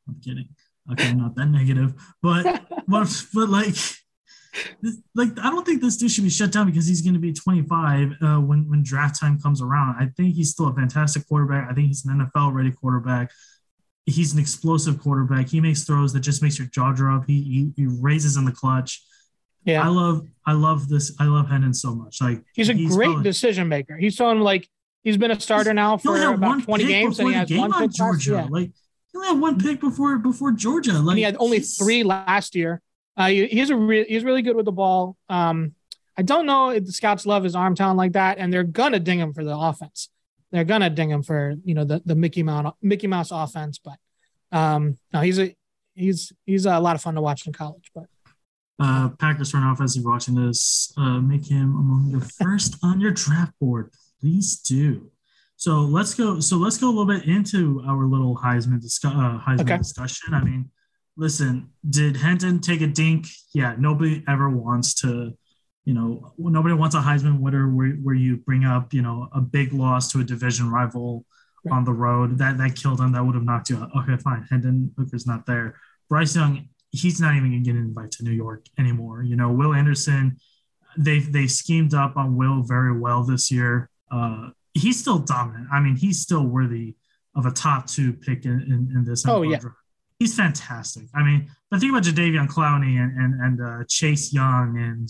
[0.07, 0.49] I'm kidding.
[0.91, 1.93] Okay, not that negative.
[2.21, 3.75] But but but like
[5.15, 7.33] like I don't think this dude should be shut down because he's going to be
[7.33, 9.95] 25 uh, when when draft time comes around.
[9.99, 11.69] I think he's still a fantastic quarterback.
[11.69, 13.31] I think he's an NFL ready quarterback.
[14.05, 15.49] He's an explosive quarterback.
[15.49, 17.25] He makes throws that just makes your jaw drop.
[17.27, 19.03] He he, he raises in the clutch.
[19.65, 21.15] Yeah, I love I love this.
[21.19, 22.21] I love Hendon so much.
[22.21, 23.97] Like he's a he's great probably, decision maker.
[23.97, 24.67] He's someone like
[25.03, 28.31] he's been a starter now for about 20 games and he has one pick Georgia.
[28.31, 28.47] Yeah.
[28.49, 28.71] Like
[29.11, 30.93] he only had one pick before before Georgia.
[30.93, 32.81] Like and he had only three last year.
[33.17, 35.17] Uh, he, he's a re- he's really good with the ball.
[35.27, 35.73] Um,
[36.17, 38.99] I don't know if the scouts love his arm talent like that, and they're gonna
[38.99, 40.09] ding him for the offense.
[40.51, 43.97] They're gonna ding him for you know the the Mickey Mouse Mickey Mouse offense, but
[44.51, 45.55] um, no, he's a
[45.95, 47.91] he's he's a lot of fun to watch in college.
[47.93, 48.05] But
[48.79, 53.01] uh, Packers front office, if you're watching this, uh, make him among your first on
[53.01, 53.91] your draft board.
[54.21, 55.11] Please do.
[55.57, 56.39] So let's go.
[56.39, 59.77] So let's go a little bit into our little Heisman, discuss, uh, Heisman okay.
[59.77, 60.33] discussion.
[60.33, 60.71] I mean,
[61.17, 63.27] listen, did Hendon take a dink?
[63.53, 65.33] Yeah, nobody ever wants to,
[65.85, 69.41] you know, nobody wants a Heisman winner where, where you bring up, you know, a
[69.41, 71.25] big loss to a division rival
[71.65, 71.75] right.
[71.75, 72.37] on the road.
[72.37, 73.11] That that killed him.
[73.11, 73.89] That would have knocked you out.
[73.97, 74.45] Okay, fine.
[74.49, 75.75] Hendon Hooker's not there.
[76.09, 79.23] Bryce Young, he's not even gonna get an invite to New York anymore.
[79.23, 80.37] You know, Will Anderson,
[80.97, 83.89] they they schemed up on Will very well this year.
[84.11, 85.67] Uh, he's still dominant.
[85.71, 86.95] I mean, he's still worthy
[87.35, 89.25] of a top two pick in, in, in this.
[89.27, 89.59] Oh, yeah.
[90.19, 91.05] He's fantastic.
[91.15, 95.09] I mean, but think about Jadeveon Clowney and and, and uh, Chase Young and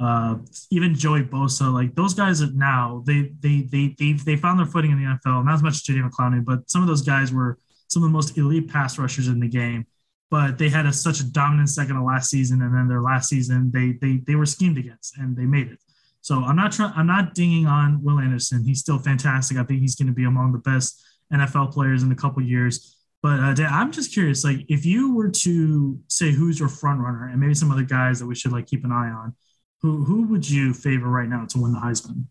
[0.00, 0.36] uh,
[0.70, 1.72] even Joey Bosa.
[1.72, 5.04] Like those guys are now they they they they they found their footing in the
[5.04, 5.44] NFL.
[5.44, 8.12] Not as much as Jadeveon Clowney, but some of those guys were some of the
[8.12, 9.86] most elite pass rushers in the game.
[10.30, 13.28] But they had a, such a dominant second of last season, and then their last
[13.28, 15.78] season they they they were schemed against and they made it.
[16.22, 16.92] So I'm not trying.
[16.96, 18.64] I'm not dinging on Will Anderson.
[18.64, 19.56] He's still fantastic.
[19.58, 21.00] I think he's going to be among the best
[21.32, 22.91] NFL players in a couple years.
[23.22, 27.00] But uh, Dan, I'm just curious, like if you were to say who's your front
[27.00, 29.34] runner, and maybe some other guys that we should like keep an eye on,
[29.80, 32.24] who who would you favor right now to win the Heisman?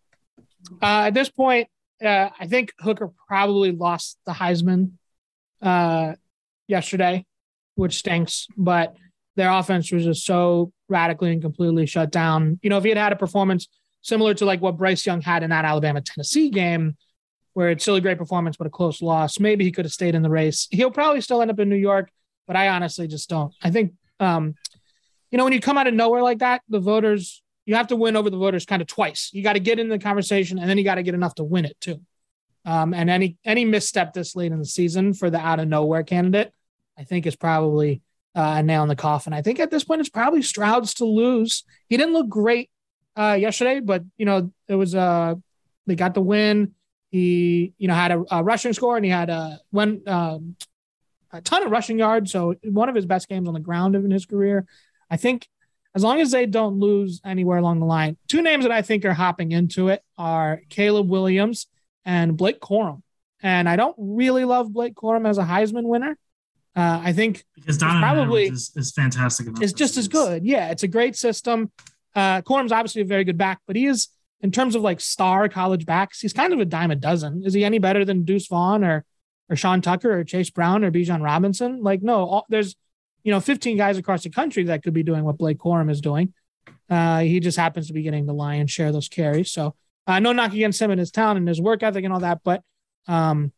[0.81, 1.69] Uh, at this point,
[2.03, 4.91] uh, I think Hooker probably lost the Heisman
[5.61, 6.13] uh,
[6.67, 7.25] yesterday,
[7.75, 8.47] which stinks.
[8.57, 8.95] But
[9.37, 12.59] their offense was just so radically and completely shut down.
[12.61, 13.67] You know, if he had had a performance
[14.01, 16.97] similar to like what Bryce Young had in that Alabama Tennessee game,
[17.53, 19.39] where it's still a great performance but a close loss.
[19.39, 20.67] Maybe he could have stayed in the race.
[20.71, 22.09] He'll probably still end up in New York,
[22.47, 23.53] but I honestly just don't.
[23.61, 24.55] I think, um,
[25.31, 27.95] you know, when you come out of nowhere like that, the voters you have to
[27.95, 29.29] win over the voters kind of twice.
[29.33, 31.43] You got to get in the conversation, and then you got to get enough to
[31.43, 32.01] win it too.
[32.65, 36.03] Um, and any any misstep this late in the season for the out of nowhere
[36.03, 36.53] candidate,
[36.97, 38.01] I think is probably
[38.35, 39.33] uh, a nail in the coffin.
[39.33, 41.63] I think at this point it's probably Stroud's to lose.
[41.89, 42.69] He didn't look great
[43.15, 45.35] uh, yesterday, but you know it was uh
[45.87, 46.73] they got the win.
[47.11, 50.55] He you know had a, a rushing score and he had a one um,
[51.31, 52.31] a ton of rushing yards.
[52.31, 54.65] So one of his best games on the ground in his career.
[55.09, 55.47] I think
[55.93, 59.03] as long as they don't lose anywhere along the line, two names that I think
[59.05, 61.67] are hopping into it are Caleb Williams
[62.05, 63.01] and Blake Corum.
[63.43, 66.17] And I don't really love Blake Corum as a Heisman winner.
[66.75, 69.47] Uh, I think because Donovan probably is, is fantastic.
[69.59, 70.45] It's just as good.
[70.45, 71.69] Yeah, it's a great system.
[72.15, 74.07] Uh, Corum's obviously a very good back, but he is
[74.41, 77.43] in terms of like star college backs, he's kind of a dime a dozen.
[77.45, 79.05] Is he any better than Deuce Vaughn or
[79.49, 81.83] or Sean Tucker or Chase Brown or Bijan Robinson?
[81.83, 82.75] Like, no, all, there's
[83.23, 86.01] you know 15 guys across the country that could be doing what Blake Corum is
[86.01, 86.33] doing.
[86.89, 89.51] Uh, he just happens to be getting the lion's share of those carries.
[89.51, 89.75] So
[90.07, 92.41] uh, no knock against him and his talent and his work ethic and all that,
[92.43, 92.63] but
[93.07, 93.51] um,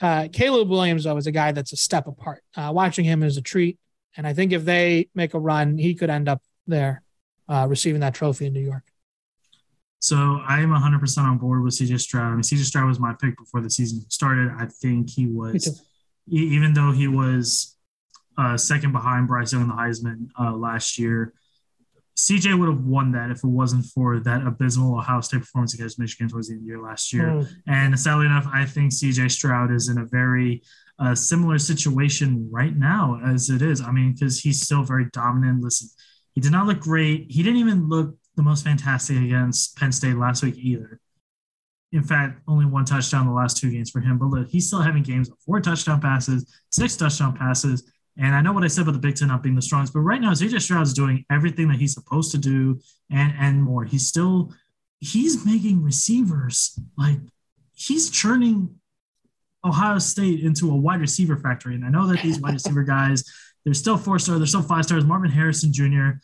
[0.00, 2.42] uh, Caleb Williams though is a guy that's a step apart.
[2.56, 3.78] Uh, watching him is a treat,
[4.16, 7.02] and I think if they make a run, he could end up there
[7.48, 8.84] uh, receiving that trophy in New York.
[10.00, 12.26] So I am 100% on board with CJ Stroud.
[12.26, 14.50] I mean, CJ Stroud was my pick before the season started.
[14.56, 15.82] I think he was,
[16.28, 17.76] even though he was
[18.36, 21.34] uh, second behind Bryce Young in the Heisman uh, last year,
[22.16, 26.00] CJ would have won that if it wasn't for that abysmal Ohio State performance against
[26.00, 27.26] Michigan towards the end of the year last year.
[27.26, 27.48] Mm.
[27.68, 30.62] And sadly enough, I think CJ Stroud is in a very
[30.98, 33.80] uh, similar situation right now as it is.
[33.80, 35.62] I mean, because he's still very dominant.
[35.62, 35.88] Listen,
[36.34, 37.26] he did not look great.
[37.30, 41.00] He didn't even look the most fantastic against Penn State last week either.
[41.92, 44.16] In fact, only one touchdown the last two games for him.
[44.16, 47.90] But look, he's still having games of four touchdown passes, six touchdown passes.
[48.16, 50.00] And I know what I said about the Big Ten not being the strongest, but
[50.00, 53.84] right now CJ Stroud is doing everything that he's supposed to do and and more.
[53.84, 54.52] He's still
[55.00, 57.18] he's making receivers like
[57.74, 58.76] he's churning
[59.64, 61.74] Ohio State into a wide receiver factory.
[61.74, 63.24] And I know that these wide receiver guys,
[63.64, 65.04] they're still four stars, they're still five stars.
[65.04, 66.18] Marvin Harrison Jr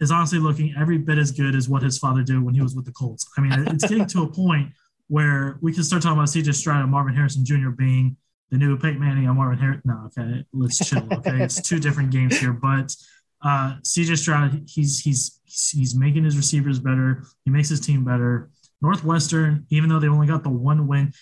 [0.00, 2.74] is honestly looking every bit as good as what his father did when he was
[2.74, 3.28] with the Colts.
[3.36, 4.72] I mean, it's getting to a point
[5.08, 7.70] where we can start talking about CJ Stroud and Marvin Harrison Jr.
[7.70, 8.16] being
[8.50, 9.82] the new Peyton Manning and Marvin Harrison.
[9.84, 11.06] No, okay, let's chill.
[11.12, 12.94] Okay, it's two different games here, but
[13.42, 17.24] uh, CJ Stroud, he's he's he's making his receivers better.
[17.44, 18.50] He makes his team better.
[18.82, 21.12] Northwestern, even though they only got the one win,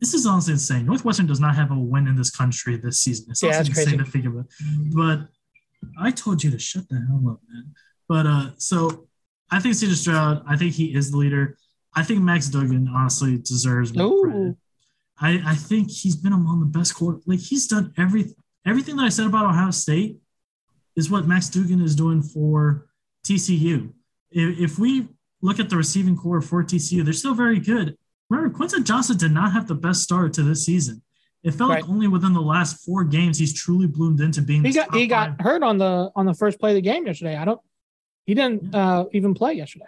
[0.00, 0.86] this is honestly insane.
[0.86, 3.26] Northwestern does not have a win in this country this season.
[3.30, 3.96] It's yeah, insane crazy.
[3.96, 4.46] to think about.
[4.94, 5.28] But
[6.00, 7.74] I told you to shut the hell up, man.
[8.08, 9.08] But uh, so
[9.50, 11.56] I think CJ Stroud, I think he is the leader.
[11.94, 14.56] I think Max Duggan honestly deserves more credit.
[15.20, 17.18] I, I think he's been among the best quarter.
[17.26, 18.34] Like he's done every
[18.66, 20.18] everything that I said about Ohio State
[20.96, 22.86] is what Max Duggan is doing for
[23.26, 23.92] TCU.
[24.30, 25.08] If, if we
[25.42, 27.96] look at the receiving core for TCU, they're still very good.
[28.30, 31.02] Remember, Quentin Johnston did not have the best start to this season.
[31.42, 31.82] It felt right.
[31.82, 34.64] like only within the last four games he's truly bloomed into being.
[34.64, 37.36] He got he got hurt on the on the first play of the game yesterday.
[37.36, 37.60] I don't
[38.28, 39.86] he didn't uh, even play yesterday.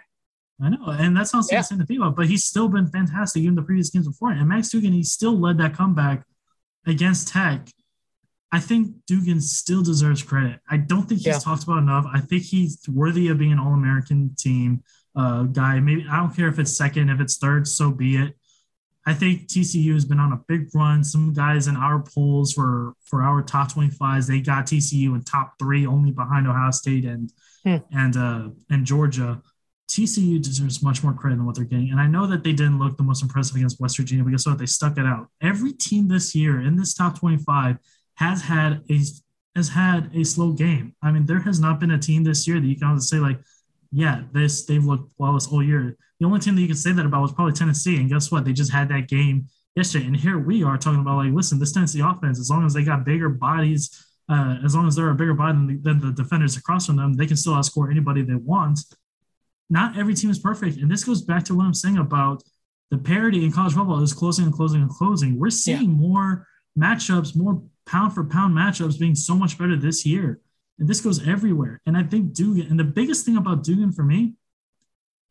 [0.59, 1.59] I know, and that's not yeah.
[1.59, 2.15] insane to think about.
[2.15, 4.31] But he's still been fantastic in the previous games before.
[4.31, 6.25] And Max Duggan, he still led that comeback
[6.87, 7.67] against Tech.
[8.51, 10.59] I think Duggan still deserves credit.
[10.67, 11.37] I don't think he's yeah.
[11.37, 12.07] talked about enough.
[12.11, 14.81] I think he's worthy of being an All American team
[15.15, 15.79] uh, guy.
[15.79, 18.35] Maybe I don't care if it's second, if it's third, so be it.
[19.05, 21.03] I think TCU has been on a big run.
[21.03, 25.53] Some guys in our polls for for our top 25s, they got TCU in top
[25.59, 27.31] three, only behind Ohio State and
[27.63, 27.77] hmm.
[27.91, 29.41] and uh, and Georgia.
[29.89, 31.91] TCU deserves much more credit than what they're getting.
[31.91, 34.45] And I know that they didn't look the most impressive against West Virginia, but guess
[34.45, 34.57] what?
[34.57, 35.27] They stuck it out.
[35.41, 37.77] Every team this year in this top 25
[38.15, 38.99] has had a
[39.55, 40.95] has had a slow game.
[41.01, 43.39] I mean, there has not been a team this year that you can say like,
[43.91, 45.97] yeah, this they've looked flawless all year.
[46.19, 47.97] The only team that you can say that about was probably Tennessee.
[47.97, 48.45] And guess what?
[48.45, 50.05] They just had that game yesterday.
[50.05, 52.83] And here we are talking about like, listen, this Tennessee offense, as long as they
[52.83, 56.11] got bigger bodies, uh, as long as they're a bigger body than the, than the
[56.11, 58.79] defenders across from them, they can still outscore anybody they want.
[59.69, 60.77] Not every team is perfect.
[60.77, 62.41] And this goes back to what I'm saying about
[62.89, 65.37] the parity in college football is closing and closing and closing.
[65.37, 65.87] We're seeing yeah.
[65.87, 70.39] more matchups, more pound for pound matchups being so much better this year.
[70.79, 71.81] And this goes everywhere.
[71.85, 74.33] And I think Duggan, and the biggest thing about Duggan for me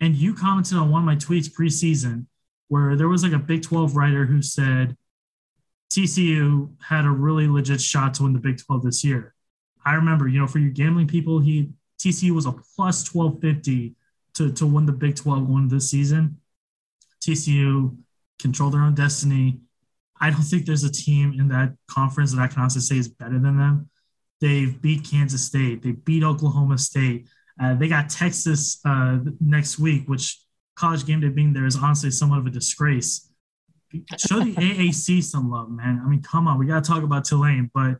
[0.01, 2.27] and you commented on one of my tweets preseason
[2.69, 4.97] where there was like a Big 12 writer who said
[5.91, 9.35] TCU had a really legit shot to win the Big 12 this year.
[9.85, 13.95] I remember, you know, for you gambling people, he TCU was a plus 1250
[14.35, 16.39] to, to win the Big 12 one this season.
[17.21, 17.97] TCU
[18.41, 19.61] control their own destiny.
[20.21, 23.09] I don't think there's a team in that conference that I can honestly say is
[23.09, 23.91] better than them.
[24.41, 25.83] They've beat Kansas State.
[25.83, 27.29] They beat Oklahoma State.
[27.61, 30.41] Uh, they got Texas uh, next week, which
[30.77, 33.30] college game day being there is honestly somewhat of a disgrace.
[34.17, 36.01] Show the AAC some love, man.
[36.05, 37.99] I mean, come on, we got to talk about Tulane, but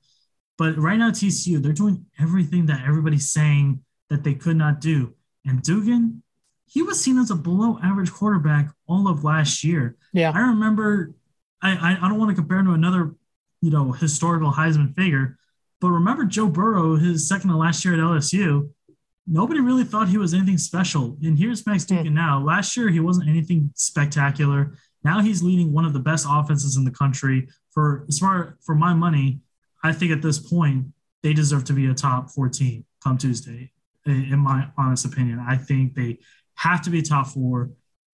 [0.57, 5.15] but right now TCU they're doing everything that everybody's saying that they could not do.
[5.45, 6.23] And Duggan,
[6.67, 9.97] he was seen as a below average quarterback all of last year.
[10.13, 11.15] Yeah, I remember.
[11.63, 13.15] I I, I don't want to compare him to another,
[13.61, 15.39] you know, historical Heisman figure,
[15.81, 18.71] but remember Joe Burrow, his second to last year at LSU
[19.31, 21.17] nobody really thought he was anything special.
[21.23, 21.97] And here's Max hmm.
[21.97, 22.43] Duggan now.
[22.43, 24.75] Last year, he wasn't anything spectacular.
[25.03, 27.49] Now he's leading one of the best offenses in the country.
[27.71, 29.41] For as far for my money,
[29.83, 30.87] I think at this point
[31.23, 33.73] they deserve to be a top 14 come Tuesday.
[34.07, 36.19] In my honest opinion, I think they
[36.57, 37.71] have to be top four.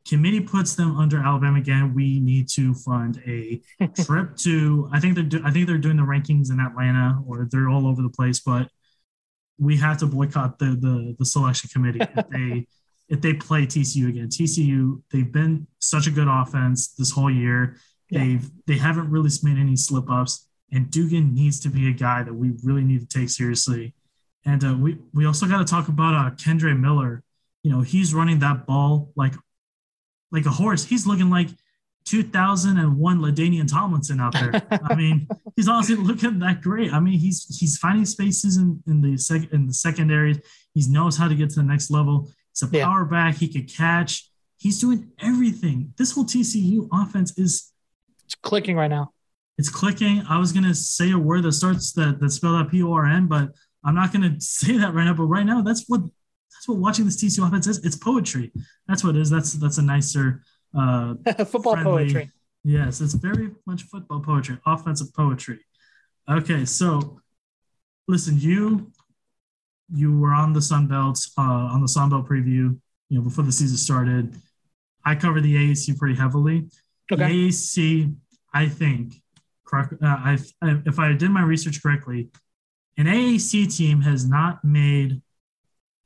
[0.06, 1.94] Committee puts them under Alabama again.
[1.94, 3.62] We need to fund a
[4.02, 4.88] trip to.
[4.92, 5.24] I think they're.
[5.24, 8.40] Do, I think they're doing the rankings in Atlanta, or they're all over the place.
[8.40, 8.68] But
[9.58, 12.66] we have to boycott the the, the selection committee if they
[13.14, 14.28] if they play TCU again.
[14.28, 17.76] TCU they've been such a good offense this whole year.
[18.10, 18.18] Yeah.
[18.18, 22.22] They've they haven't really made any slip ups, and Duggan needs to be a guy
[22.24, 23.94] that we really need to take seriously.
[24.44, 27.22] And uh, we we also got to talk about uh, Kendre Miller.
[27.62, 29.34] You know he's running that ball like
[30.32, 30.84] like a horse.
[30.84, 31.48] He's looking like
[32.06, 34.60] 2001 LaDainian Tomlinson out there.
[34.90, 36.92] I mean, he's honestly looking that great.
[36.92, 40.38] I mean, he's he's finding spaces in, in the sec, in the secondaries.
[40.74, 42.28] He knows how to get to the next level.
[42.54, 42.84] He's a yeah.
[42.84, 43.36] power back.
[43.36, 44.30] He could catch.
[44.56, 45.92] He's doing everything.
[45.98, 47.72] This whole TCU offense is
[48.24, 49.12] it's clicking right now.
[49.58, 50.24] It's clicking.
[50.28, 53.06] I was gonna say a word that starts that that spelled out P O R
[53.06, 53.50] N, but
[53.84, 55.14] I'm not gonna say that right now.
[55.14, 57.84] But right now, that's what that's what watching this TCU offense is.
[57.84, 58.52] It's poetry.
[58.88, 59.30] That's what it is.
[59.30, 60.42] That's that's a nicer
[60.76, 61.14] uh,
[61.44, 62.04] football friendly.
[62.04, 62.30] poetry.
[62.62, 65.60] Yes, it's very much football poetry, offensive poetry.
[66.30, 67.20] Okay, so
[68.08, 68.90] listen, you
[69.92, 73.44] you were on the Sun Belt uh, on the Sun Belt preview, you know, before
[73.44, 74.34] the season started.
[75.04, 76.68] I cover the AAC pretty heavily.
[77.12, 77.28] Okay.
[77.28, 78.16] The AAC,
[78.54, 79.14] I think,
[79.64, 79.94] correct.
[80.02, 82.30] Uh, I, if I did my research correctly,
[82.96, 85.20] an AAC team has not made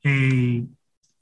[0.05, 0.63] a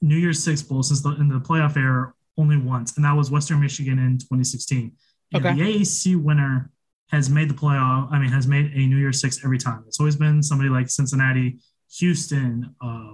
[0.02, 3.32] New Year's Six bowl since the in the playoff era only once, and that was
[3.32, 4.91] Western Michigan in 2016.
[5.36, 5.54] Okay.
[5.54, 6.72] the AAC winner
[7.10, 8.12] has made the playoff.
[8.12, 9.84] I mean, has made a New Year's Six every time.
[9.88, 11.60] It's always been somebody like Cincinnati,
[12.00, 13.13] Houston, uh,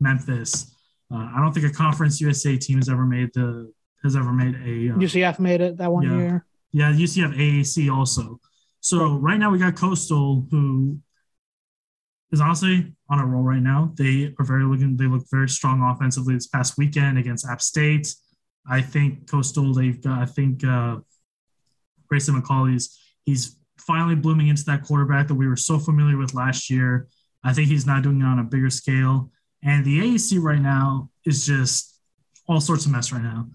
[0.00, 0.74] Memphis.
[1.12, 4.54] Uh, I don't think a Conference USA team has ever made the has ever made
[4.56, 6.46] a uh, UCF made it that one yeah, year.
[6.72, 8.40] Yeah, UCF AAC also.
[8.80, 10.98] So right now we got Coastal, who
[12.32, 13.92] is honestly on a roll right now.
[13.96, 14.96] They are very looking.
[14.96, 18.14] They look very strong offensively this past weekend against App State.
[18.68, 19.72] I think Coastal.
[19.72, 20.18] They've got.
[20.18, 20.96] I think uh,
[22.08, 22.98] Grayson McCall's.
[23.24, 27.08] He's finally blooming into that quarterback that we were so familiar with last year.
[27.44, 29.30] I think he's not doing it on a bigger scale.
[29.62, 32.00] And the AAC right now is just
[32.48, 33.46] all sorts of mess right now.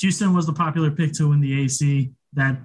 [0.00, 2.12] Houston was the popular pick to win the AAC.
[2.32, 2.58] That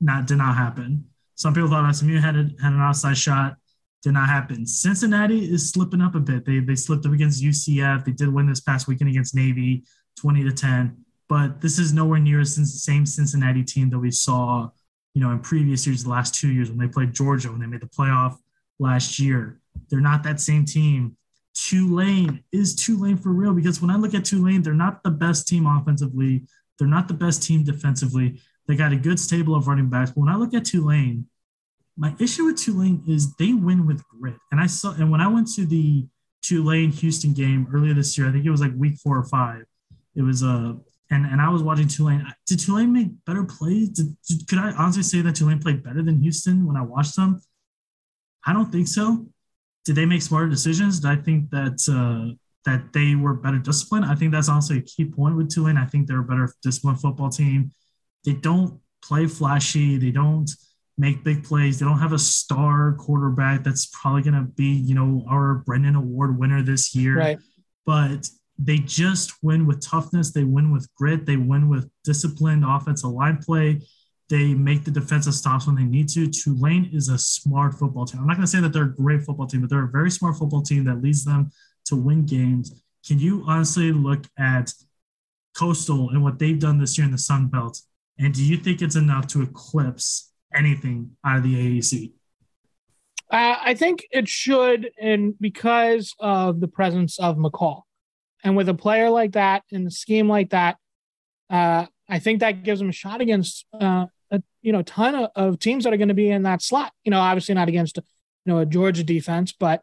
[0.00, 1.06] not did not happen.
[1.34, 3.56] Some people thought SMU had a, had an outside shot.
[4.02, 4.66] Did not happen.
[4.66, 6.46] Cincinnati is slipping up a bit.
[6.46, 8.04] They they slipped up against UCF.
[8.04, 9.84] They did win this past weekend against Navy,
[10.16, 11.04] twenty to ten.
[11.28, 14.70] But this is nowhere near the same Cincinnati team that we saw,
[15.14, 17.66] you know, in previous years, the last two years when they played Georgia when they
[17.66, 18.36] made the playoff
[18.78, 19.59] last year.
[19.88, 21.16] They're not that same team.
[21.54, 25.48] Tulane is Tulane for real because when I look at Tulane, they're not the best
[25.48, 26.44] team offensively.
[26.78, 28.40] They're not the best team defensively.
[28.66, 30.10] They got a good stable of running backs.
[30.10, 31.26] But when I look at Tulane,
[31.96, 34.36] my issue with Tulane is they win with grit.
[34.52, 36.06] And I saw, and when I went to the
[36.42, 39.64] Tulane Houston game earlier this year, I think it was like week four or five.
[40.14, 40.72] It was a, uh,
[41.12, 42.24] and, and I was watching Tulane.
[42.46, 43.88] Did Tulane make better plays?
[43.90, 47.16] Did, did, could I honestly say that Tulane played better than Houston when I watched
[47.16, 47.40] them?
[48.46, 49.26] I don't think so.
[49.84, 51.00] Did they make smarter decisions?
[51.00, 52.34] Did I think that uh,
[52.66, 54.04] that they were better disciplined?
[54.04, 55.76] I think that's honestly a key point with Tulane.
[55.76, 57.72] I think they're a better disciplined football team.
[58.24, 59.96] They don't play flashy.
[59.96, 60.50] They don't
[60.98, 61.78] make big plays.
[61.78, 65.96] They don't have a star quarterback that's probably going to be, you know, our Brendan
[65.96, 67.16] Award winner this year.
[67.16, 67.38] Right.
[67.86, 70.32] But they just win with toughness.
[70.32, 71.24] They win with grit.
[71.24, 73.80] They win with disciplined offensive line play.
[74.30, 76.30] They make the defensive stops when they need to.
[76.30, 78.20] Tulane is a smart football team.
[78.20, 80.10] I'm not going to say that they're a great football team, but they're a very
[80.10, 81.50] smart football team that leads them
[81.86, 82.80] to win games.
[83.04, 84.72] Can you honestly look at
[85.56, 87.80] Coastal and what they've done this year in the Sun Belt?
[88.20, 92.12] And do you think it's enough to eclipse anything out of the AAC?
[93.32, 97.82] Uh, I think it should, and because of the presence of McCall,
[98.44, 100.76] and with a player like that in a scheme like that,
[101.48, 105.30] uh, I think that gives them a shot against uh, a you know ton of,
[105.34, 106.92] of teams that are going to be in that slot.
[107.04, 108.02] You know, obviously not against you
[108.52, 109.82] know a Georgia defense, but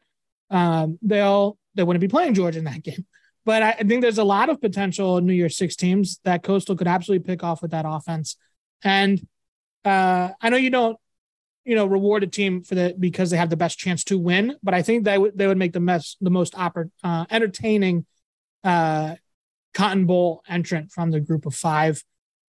[0.49, 3.05] um, they'll they wouldn't be playing Georgia in that game.
[3.45, 6.87] But I, think there's a lot of potential New Year's Six teams that Coastal could
[6.87, 8.35] absolutely pick off with that offense.
[8.83, 9.25] And
[9.85, 10.97] uh, I know you don't,
[11.63, 14.57] you know, reward a team for that because they have the best chance to win,
[14.61, 18.05] but I think they would they would make the mess the most oppor- uh, entertaining
[18.65, 19.15] uh,
[19.73, 22.03] Cotton Bowl entrant from the group of five.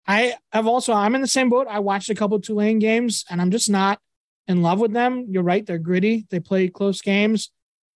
[0.07, 1.67] I have also I'm in the same boat.
[1.69, 3.99] I watched a couple Tulane games and I'm just not
[4.47, 5.25] in love with them.
[5.29, 6.25] You're right, they're gritty.
[6.29, 7.51] They play close games.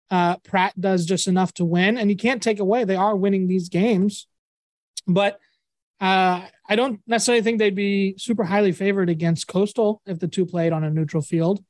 [0.09, 3.47] Uh, Pratt does just enough to win, and you can't take away they are winning
[3.47, 4.28] these games.
[5.07, 5.39] But
[6.01, 10.45] uh, I don't necessarily think they'd be super highly favored against Coastal if the two
[10.45, 11.64] played on a neutral field.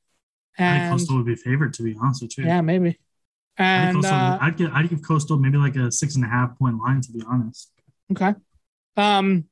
[0.58, 2.44] And, I think Coastal would be favored, to be honest with you.
[2.44, 2.98] Yeah, maybe.
[3.58, 6.58] And Coastal, uh, I'd give I'd give Coastal maybe like a six and a half
[6.58, 7.70] point line, to be honest.
[8.10, 8.34] Okay.
[8.96, 9.44] Um,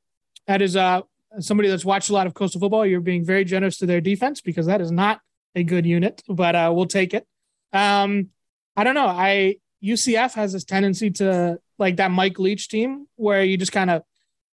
[0.51, 1.01] that is uh
[1.39, 2.85] somebody that's watched a lot of Coastal football.
[2.85, 5.21] You're being very generous to their defense because that is not
[5.55, 7.25] a good unit, but uh, we'll take it.
[7.73, 8.31] Um,
[8.77, 9.07] I don't know.
[9.07, 13.91] I UCF has this tendency to like that Mike Leach team where you just kind
[13.91, 14.03] of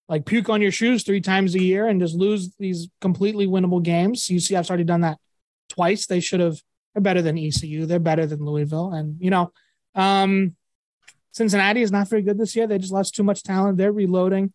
[0.09, 3.83] like puke on your shoes three times a year and just lose these completely winnable
[3.83, 4.27] games.
[4.27, 5.19] UCF's already done that
[5.69, 6.07] twice.
[6.07, 6.61] They should have.
[6.93, 7.87] They're better than ECU.
[7.87, 9.53] They're better than Louisville, and you know,
[9.95, 10.57] um,
[11.31, 12.67] Cincinnati is not very good this year.
[12.67, 13.79] They just lost too much talent.
[13.79, 14.53] They're reloading.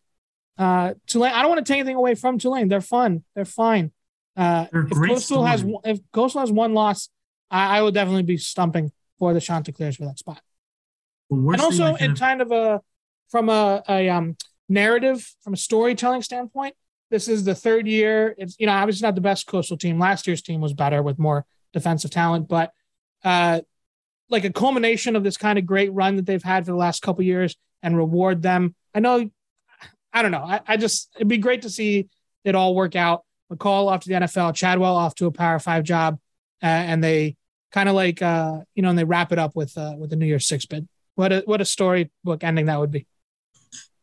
[0.58, 1.34] Uh, Tulane.
[1.34, 2.68] I don't want to take anything away from Tulane.
[2.68, 3.24] They're fun.
[3.36, 3.92] They're fine.
[4.36, 7.10] Uh, They're if Coastal has if Coastal has one loss,
[7.50, 10.42] I, I will definitely be stumping for the Chanticleers for that spot.
[11.30, 12.82] And also, in kind of a
[13.30, 14.36] from a, a um,
[14.68, 16.76] narrative, from a storytelling standpoint,
[17.12, 18.36] this is the third year.
[18.38, 20.00] It's you know obviously not the best Coastal team.
[20.00, 22.72] Last year's team was better with more defensive talent, but
[23.24, 23.62] uh,
[24.30, 27.02] like a culmination of this kind of great run that they've had for the last
[27.02, 28.76] couple years and reward them.
[28.94, 29.30] I know,
[30.14, 30.44] I don't know.
[30.44, 32.10] I, I just it'd be great to see
[32.44, 33.24] it all work out.
[33.52, 36.20] McCall off to the NFL, Chadwell off to a Power Five job,
[36.62, 37.36] uh, and they
[37.72, 40.16] kind of like uh, you know, and they wrap it up with uh, with the
[40.16, 40.88] New Year's Six bid.
[41.16, 43.08] What a what a storybook ending that would be.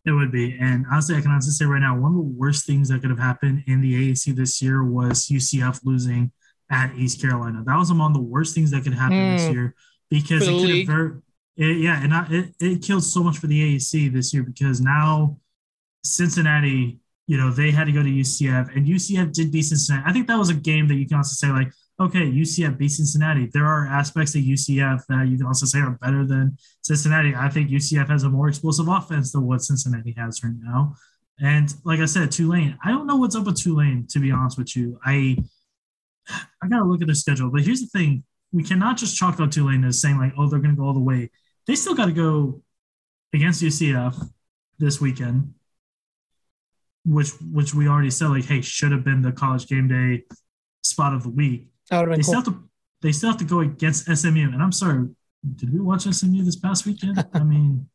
[0.04, 2.64] It would be, and honestly, I can honestly say right now, one of the worst
[2.64, 6.30] things that could have happened in the AAC this year was UCF losing
[6.70, 7.64] at East Carolina.
[7.66, 9.36] That was among the worst things that could happen mm.
[9.36, 9.52] this hmm.
[9.52, 9.74] year
[10.08, 11.22] because it could have
[11.56, 15.38] yeah, and I, it it killed so much for the AAC this year because now
[16.12, 20.04] Cincinnati you know, they had to go to UCF and UCF did beat Cincinnati.
[20.08, 22.90] I think that was a game that you can also say, like, okay, UCF beat
[22.90, 23.46] Cincinnati.
[23.52, 27.34] There are aspects of UCF that you can also say are better than Cincinnati.
[27.34, 30.94] I think UCF has a more explosive offense than what Cincinnati has right now.
[31.40, 34.56] And like I said, Tulane, I don't know what's up with Tulane, to be honest
[34.56, 34.98] with you.
[35.04, 35.36] I
[36.62, 37.50] I gotta look at their schedule.
[37.50, 40.60] But here's the thing: we cannot just chalk up Tulane as saying like, oh, they're
[40.60, 41.30] gonna go all the way.
[41.66, 42.62] They still got to go
[43.34, 44.30] against UCF
[44.78, 45.52] this weekend
[47.06, 50.24] which which we already said like, hey, should have been the college game day
[50.82, 51.68] spot of the week.
[51.90, 52.42] That would have been they cool.
[52.42, 52.68] still have to
[53.02, 54.50] they still have to go against SMU.
[54.52, 55.08] And I'm sorry,
[55.54, 57.24] did we watch SMU this past weekend?
[57.32, 57.88] I mean,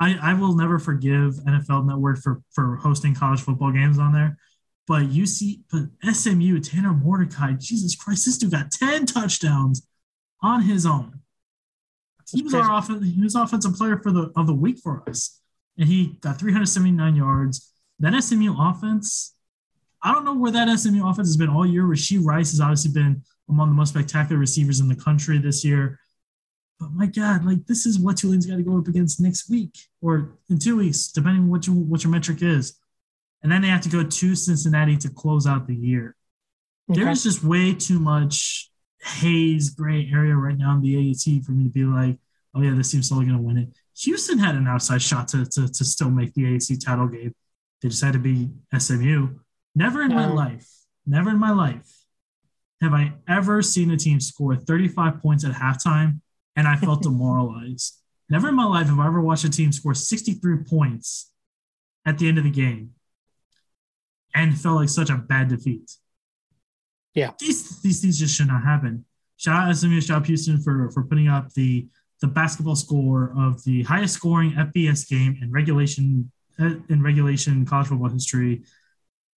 [0.00, 4.38] I I will never forgive NFL Network for for hosting college football games on there.
[4.88, 9.86] But you see, but SMU, Tanner Mordecai, Jesus Christ, this dude got 10 touchdowns
[10.42, 11.20] on his own.
[12.32, 15.38] He was our offense, he was offensive player for the of the week for us.
[15.78, 17.71] And he got 379 yards
[18.02, 19.34] that SMU offense,
[20.02, 21.84] I don't know where that SMU offense has been all year.
[21.84, 25.98] Rashee Rice has obviously been among the most spectacular receivers in the country this year.
[26.80, 29.78] But my God, like this is what Tulane's got to go up against next week
[30.00, 32.76] or in two weeks, depending on what your what your metric is.
[33.42, 36.16] And then they have to go to Cincinnati to close out the year.
[36.90, 37.04] Okay.
[37.04, 41.64] There's just way too much haze gray area right now in the AAC for me
[41.64, 42.18] to be like,
[42.54, 43.68] oh yeah, this team's still going to win it.
[43.98, 47.34] Houston had an outside shot to, to, to still make the AAC title game.
[47.82, 49.38] They decided to be SMU.
[49.74, 50.16] Never in no.
[50.16, 50.68] my life,
[51.04, 51.90] never in my life
[52.80, 56.20] have I ever seen a team score 35 points at halftime
[56.56, 57.96] and I felt demoralized.
[58.28, 61.30] Never in my life have I ever watched a team score 63 points
[62.04, 62.90] at the end of the game
[64.34, 65.90] and felt like such a bad defeat.
[67.14, 67.32] Yeah.
[67.38, 69.04] These, these things just should not happen.
[69.36, 71.88] Shout out SMU, shout out Houston for, for putting up the,
[72.20, 78.08] the basketball score of the highest scoring FBS game in regulation in regulation college football
[78.08, 78.62] history.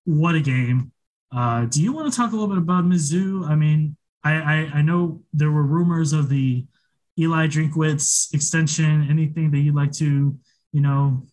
[0.05, 0.93] What a game!
[1.35, 3.49] Uh, do you want to talk a little bit about Mizzou?
[3.49, 6.65] I mean, I, I, I know there were rumors of the
[7.19, 9.07] Eli Drinkwitz extension.
[9.11, 10.37] Anything that you'd like to,
[10.73, 11.27] you know,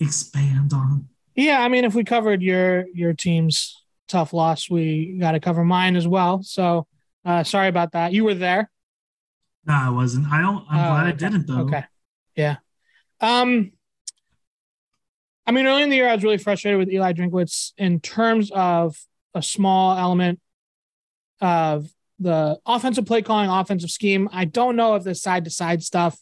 [0.00, 1.08] expand on?
[1.34, 5.64] Yeah, I mean, if we covered your your team's tough loss, we got to cover
[5.64, 6.42] mine as well.
[6.42, 6.86] So,
[7.24, 8.12] uh, sorry about that.
[8.12, 8.70] You were there.
[9.64, 10.26] No, I wasn't.
[10.26, 10.64] I don't.
[10.68, 11.08] I'm glad okay.
[11.08, 11.62] I didn't though.
[11.62, 11.84] Okay.
[12.36, 12.56] Yeah.
[13.20, 13.72] Um.
[15.46, 18.50] I mean, early in the year, I was really frustrated with Eli Drinkwitz in terms
[18.52, 18.96] of
[19.34, 20.40] a small element
[21.40, 21.88] of
[22.20, 24.28] the offensive play calling, offensive scheme.
[24.32, 26.18] I don't know if this side to side stuff,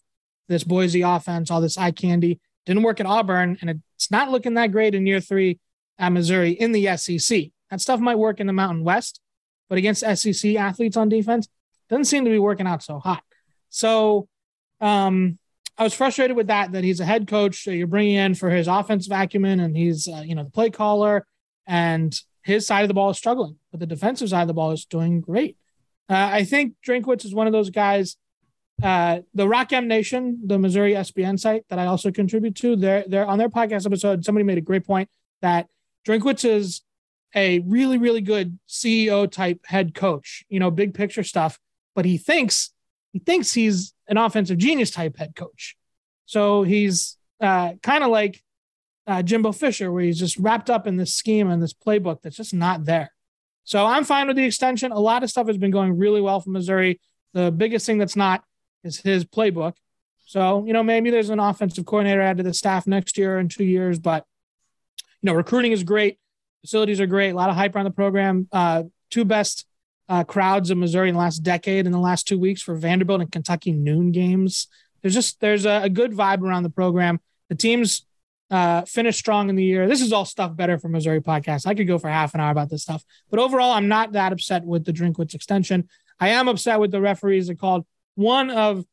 [0.48, 4.54] this Boise offense, all this eye candy didn't work at Auburn, and it's not looking
[4.54, 5.58] that great in year three
[5.98, 7.46] at Missouri in the SEC.
[7.70, 9.20] That stuff might work in the Mountain West,
[9.68, 11.48] but against SEC athletes on defense,
[11.88, 13.22] doesn't seem to be working out so hot.
[13.68, 14.28] So,
[14.80, 15.38] um,
[15.80, 16.72] I was frustrated with that.
[16.72, 20.06] That he's a head coach that you're bringing in for his offensive acumen, and he's
[20.06, 21.26] uh, you know the play caller,
[21.66, 24.72] and his side of the ball is struggling, but the defensive side of the ball
[24.72, 25.56] is doing great.
[26.08, 28.16] Uh, I think Drinkwitz is one of those guys.
[28.82, 33.04] Uh, the Rock M Nation, the Missouri SBN site that I also contribute to, they're,
[33.06, 34.24] they're on their podcast episode.
[34.24, 35.10] Somebody made a great point
[35.42, 35.66] that
[36.06, 36.80] Drinkwitz is
[37.34, 41.58] a really, really good CEO type head coach, you know, big picture stuff,
[41.94, 42.70] but he thinks
[43.12, 45.76] he thinks he's an offensive genius type head coach.
[46.26, 48.42] So he's uh, kind of like
[49.06, 52.36] uh, Jimbo Fisher, where he's just wrapped up in this scheme and this playbook that's
[52.36, 53.12] just not there.
[53.64, 54.92] So I'm fine with the extension.
[54.92, 57.00] A lot of stuff has been going really well for Missouri.
[57.32, 58.44] The biggest thing that's not
[58.84, 59.74] is his playbook.
[60.26, 63.48] So, you know, maybe there's an offensive coordinator added to the staff next year in
[63.48, 64.24] two years, but,
[65.20, 66.18] you know, recruiting is great.
[66.60, 67.30] Facilities are great.
[67.30, 68.48] A lot of hype around the program.
[68.52, 69.66] Uh, two best
[70.10, 73.20] uh, crowds in Missouri in the last decade in the last two weeks for Vanderbilt
[73.20, 74.66] and Kentucky noon games.
[75.00, 77.20] There's just, there's a, a good vibe around the program.
[77.48, 78.04] The team's
[78.50, 79.86] uh, finished strong in the year.
[79.86, 81.64] This is all stuff better for Missouri podcast.
[81.64, 84.32] I could go for half an hour about this stuff, but overall, I'm not that
[84.32, 85.88] upset with the Drinkwitz extension.
[86.18, 87.86] I am upset with the referees that called
[88.16, 88.84] one of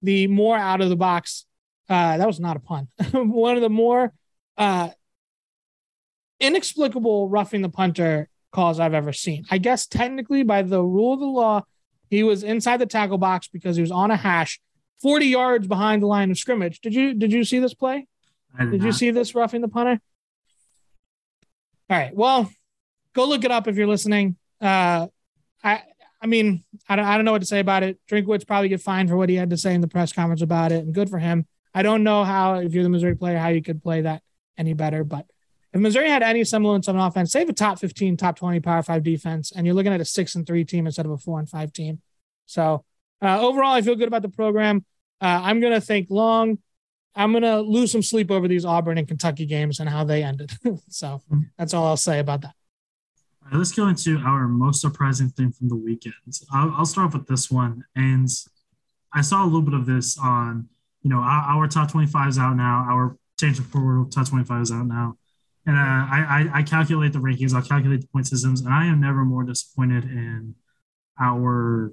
[0.00, 1.44] the more out of the box.
[1.86, 2.88] Uh, that was not a pun.
[3.12, 4.14] one of the more
[4.56, 4.88] uh,
[6.40, 9.44] inexplicable roughing the punter calls I've ever seen.
[9.50, 11.64] I guess technically, by the rule of the law,
[12.10, 14.60] he was inside the tackle box because he was on a hash,
[15.00, 16.80] 40 yards behind the line of scrimmage.
[16.80, 18.06] Did you did you see this play?
[18.58, 20.00] Did, did you see this roughing the punter?
[21.88, 22.14] All right.
[22.14, 22.50] Well,
[23.14, 24.36] go look it up if you're listening.
[24.60, 25.08] Uh,
[25.64, 25.82] I
[26.20, 27.98] I mean, I don't I don't know what to say about it.
[28.06, 30.70] Drinkwitz's probably get fined for what he had to say in the press conference about
[30.70, 31.46] it, and good for him.
[31.74, 34.22] I don't know how, if you're the Missouri player, how you could play that
[34.58, 35.04] any better.
[35.04, 35.26] But
[35.72, 38.82] if Missouri had any semblance of an offense, save a top 15, top 20 Power
[38.82, 41.38] Five defense, and you're looking at a six and three team instead of a four
[41.38, 42.00] and five team.
[42.46, 42.84] So
[43.22, 44.84] uh, overall, I feel good about the program.
[45.20, 46.58] Uh, I'm going to think long.
[47.14, 50.22] I'm going to lose some sleep over these Auburn and Kentucky games and how they
[50.22, 50.52] ended.
[50.88, 51.22] so
[51.58, 52.54] that's all I'll say about that.
[53.44, 56.14] Right, let's go into our most surprising thing from the weekend.
[56.52, 57.84] I'll, I'll start off with this one.
[57.94, 58.28] And
[59.12, 60.68] I saw a little bit of this on,
[61.02, 62.86] you know, our, our top 25 is out now.
[62.88, 65.16] Our change of forward top 25 is out now.
[65.66, 68.86] And uh, I, I, I calculate the rankings, I'll calculate the point systems, and I
[68.86, 70.56] am never more disappointed in
[71.20, 71.92] our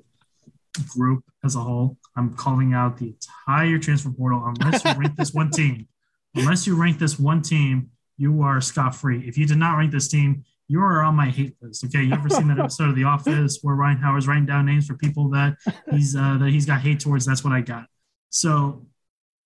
[0.88, 1.98] group as a whole.
[2.16, 5.88] I'm calling out the entire transfer portal unless you rank this one team.
[6.36, 9.28] Unless you rank this one team, you are scot free.
[9.28, 11.84] If you did not rank this team, you are on my hate list.
[11.86, 14.86] Okay, you ever seen that episode of The Office where Ryan Howard's writing down names
[14.86, 15.56] for people that
[15.90, 17.26] he's uh, that he's got hate towards?
[17.26, 17.86] That's what I got.
[18.30, 18.86] So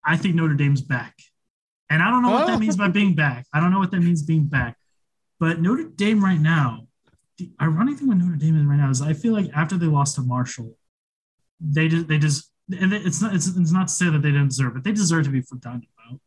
[0.05, 1.15] I think Notre Dame's back,
[1.93, 2.59] and I don't know what that oh.
[2.59, 3.45] means by being back.
[3.53, 4.77] I don't know what that means being back,
[5.39, 6.87] but Notre Dame right now.
[7.37, 9.85] The ironic thing with Notre Dame is right now is I feel like after they
[9.85, 10.75] lost to Marshall,
[11.59, 14.49] they just they just and it's not it's, it's not to say that they didn't
[14.49, 14.83] deserve it.
[14.83, 16.19] They deserve to be forgotten about.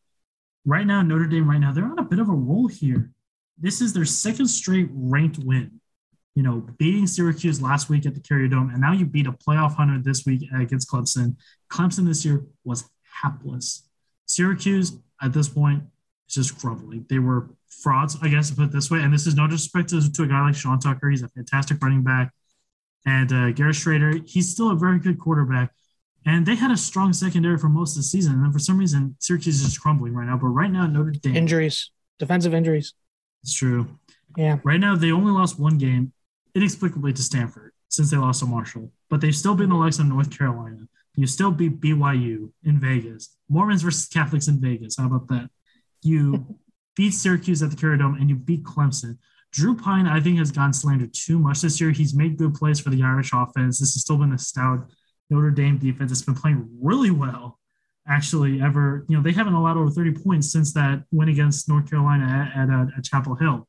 [0.65, 3.11] Right now, Notre Dame right now they're on a bit of a roll here.
[3.59, 5.81] This is their second straight ranked win.
[6.37, 9.33] You know, beating Syracuse last week at the Carrier Dome, and now you beat a
[9.33, 11.37] playoff hunter this week against Clemson.
[11.73, 12.85] Clemson this year was
[13.23, 13.89] hapless.
[14.27, 15.83] Syracuse at this point
[16.29, 17.07] is just groveling.
[17.09, 19.01] They were frauds, I guess, to put it this way.
[19.01, 21.11] And this is no disrespect to, to a guy like Sean Tucker.
[21.11, 22.33] He's a fantastic running back.
[23.05, 25.71] And uh, Garrett Shrader, he's still a very good quarterback.
[26.25, 28.33] And they had a strong secondary for most of the season.
[28.35, 30.37] And then for some reason, Syracuse is just crumbling right now.
[30.37, 31.37] But right now, Notre Dame.
[31.37, 32.95] Injuries, defensive injuries.
[33.45, 33.87] It's true.
[34.37, 34.59] Yeah.
[34.65, 36.13] Right now, they only lost one game
[36.57, 38.91] inexplicably to Stanford since they lost to Marshall.
[39.09, 40.89] But they've still beaten the likes of North Carolina.
[41.17, 43.37] You still beat BYU in Vegas.
[43.49, 44.97] Mormons versus Catholics in Vegas.
[44.99, 45.51] How about that?
[46.03, 46.59] You
[46.97, 49.19] beat Syracuse at the Carrier Dome and you beat Clemson.
[49.51, 51.91] Drew Pyne, I think, has gotten slandered too much this year.
[51.91, 53.81] He's made good plays for the Irish offense.
[53.81, 54.91] This has still been a stout
[55.31, 56.13] Notre Dame defense.
[56.13, 57.59] It's been playing really well,
[58.07, 58.61] actually.
[58.61, 62.53] Ever, you know, they haven't allowed over 30 points since that win against North Carolina
[62.55, 63.67] at, at, uh, at Chapel Hill.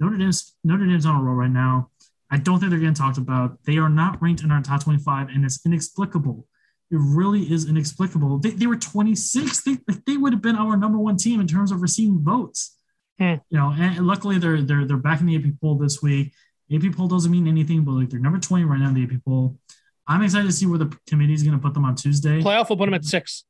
[0.00, 1.90] Notre Dame's Notre Dame's on a roll right now.
[2.32, 3.62] I don't think they're getting talked about.
[3.64, 6.48] They are not ranked in our top 25, and it's inexplicable.
[6.90, 8.38] It really is inexplicable.
[8.38, 9.62] They, they were 26.
[9.62, 9.76] They,
[10.06, 12.78] they would have been our number one team in terms of receiving votes.
[13.18, 13.34] Hmm.
[13.50, 16.32] You know, and luckily they're they're they're back in the AP poll this week.
[16.72, 19.22] AP poll doesn't mean anything, but like they're number 20 right now in the AP
[19.24, 19.58] poll.
[20.08, 22.40] I'm excited to see where the committee is going to put them on Tuesday.
[22.40, 23.44] Playoff will put them at six.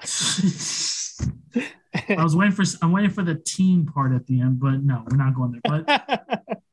[2.08, 5.04] I was waiting for I'm waiting for the team part at the end, but no,
[5.08, 5.84] we're not going there.
[5.86, 6.42] But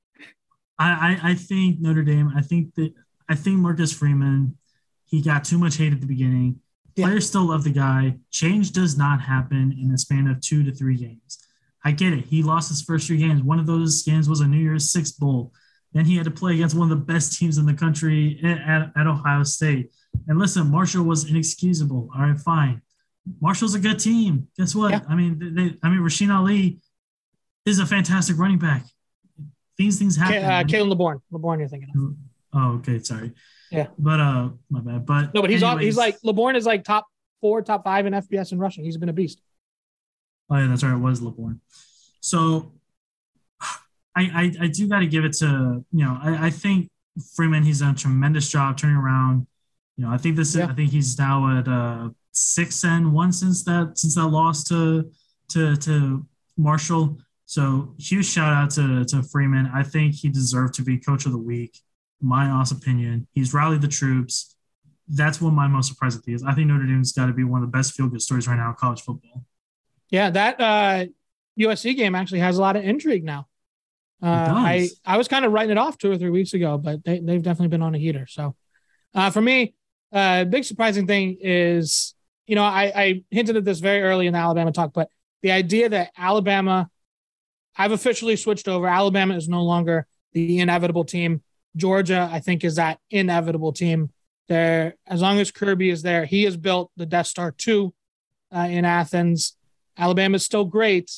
[0.80, 2.32] I, I I think Notre Dame.
[2.36, 2.93] I think that
[3.30, 4.57] I think Marcus Freeman.
[5.05, 6.59] He got too much hate at the beginning.
[6.95, 7.07] Yeah.
[7.07, 8.17] Players still love the guy.
[8.30, 11.39] Change does not happen in a span of two to three games.
[11.84, 12.25] I get it.
[12.25, 13.41] He lost his first three games.
[13.41, 15.51] One of those games was a New Year's Six bowl.
[15.93, 18.57] Then he had to play against one of the best teams in the country eh,
[18.67, 19.91] at, at Ohio State.
[20.27, 22.09] And listen, Marshall was inexcusable.
[22.13, 22.82] All right, fine.
[23.41, 24.47] Marshall's a good team.
[24.57, 24.91] Guess what?
[24.91, 25.01] Yeah.
[25.09, 26.80] I mean, they, I mean, Rasheen Ali
[27.65, 28.84] is a fantastic running back.
[29.80, 30.43] These things happen.
[30.43, 31.21] Uh, Khalan Laborn.
[31.32, 32.13] Laborn, you're thinking of.
[32.53, 32.99] Oh, okay.
[32.99, 33.32] Sorry.
[33.71, 33.88] Yeah.
[33.97, 35.05] But uh, my bad.
[35.05, 37.07] But no, but he's anyways, he's like Laborn is like top
[37.39, 38.84] four, top five in FBS and rushing.
[38.84, 39.41] He's been a beast.
[40.49, 40.93] Oh yeah, that's right.
[40.93, 41.61] It was Laborn.
[42.19, 42.73] So
[43.61, 46.89] I I, I do got to give it to you know I, I think
[47.34, 49.47] Freeman he's done a tremendous job turning around.
[49.95, 50.67] You know I think this yeah.
[50.67, 55.09] I think he's now at uh six and one since that since that loss to
[55.51, 56.25] to to
[56.57, 57.17] Marshall.
[57.50, 59.72] So huge shout out to to Freeman.
[59.74, 61.80] I think he deserved to be coach of the week.
[62.22, 63.28] My honest opinion.
[63.32, 64.56] He's rallied the troops.
[65.08, 66.43] that's what my most surprising thing is.
[66.43, 68.56] I think Notre Dame's got to be one of the best feel good stories right
[68.56, 69.43] now in college football.
[70.12, 71.06] Yeah, that uh,
[71.60, 73.47] USC game actually has a lot of intrigue now.
[74.22, 77.04] Uh, I I was kind of writing it off two or three weeks ago, but
[77.04, 78.28] they they've definitely been on a heater.
[78.28, 78.56] So,
[79.16, 79.74] uh, for me,
[80.14, 82.14] uh, big surprising thing is
[82.45, 85.10] you know I, I hinted at this very early in the Alabama talk, but
[85.41, 86.91] the idea that Alabama,
[87.78, 88.88] I've officially switched over.
[88.88, 91.41] Alabama is no longer the inevitable team.
[91.76, 94.11] Georgia, I think, is that inevitable team.
[94.47, 97.93] There, as long as Kirby is there, he has built the Death Star two
[98.53, 99.55] uh, in Athens.
[99.97, 101.11] Alabama is still great,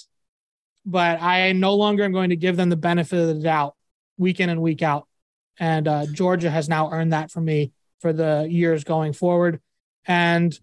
[0.86, 3.76] but I no longer am going to give them the benefit of the doubt
[4.18, 5.08] week in and week out.
[5.60, 9.62] And uh, Georgia has now earned that for me for the years going forward.
[10.06, 10.58] And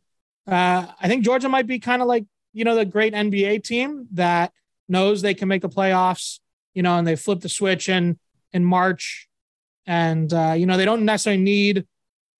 [0.46, 4.08] uh, I think Georgia might be kind of like, you know, the great NBA team
[4.12, 4.52] that
[4.88, 6.40] knows they can make the playoffs,
[6.74, 8.18] you know, and they flip the switch in
[8.52, 9.28] in March.
[9.86, 11.86] And, uh, you know, they don't necessarily need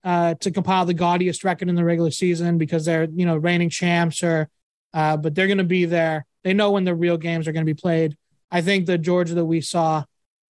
[0.03, 3.69] uh, to compile the gaudiest record in the regular season because they're, you know, reigning
[3.69, 4.49] champs or,
[4.93, 7.65] uh, but they're going to be there they know when the real games are going
[7.65, 8.17] to be played.
[8.51, 10.03] I think the Georgia that we saw,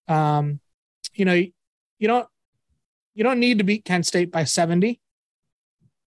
[0.08, 0.60] um,
[1.14, 2.28] you know, you don't
[3.16, 5.00] you don't need to beat Kent State by 70.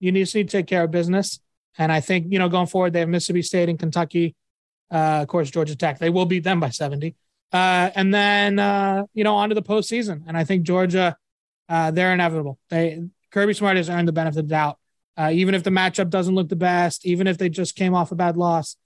[0.00, 1.40] You just need to take care of business.
[1.78, 4.34] And I think, you know, going forward, they have Mississippi State and Kentucky,
[4.92, 5.98] uh, of course, Georgia Tech.
[5.98, 7.16] They will beat them by 70.
[7.52, 10.22] Uh, and then, uh, you know, onto the postseason.
[10.26, 11.16] And I think Georgia,
[11.68, 12.58] uh, they're inevitable.
[12.68, 14.78] They Kirby Smart has earned the benefit of the doubt.
[15.16, 18.12] Uh, even if the matchup doesn't look the best, even if they just came off
[18.12, 18.76] a bad loss,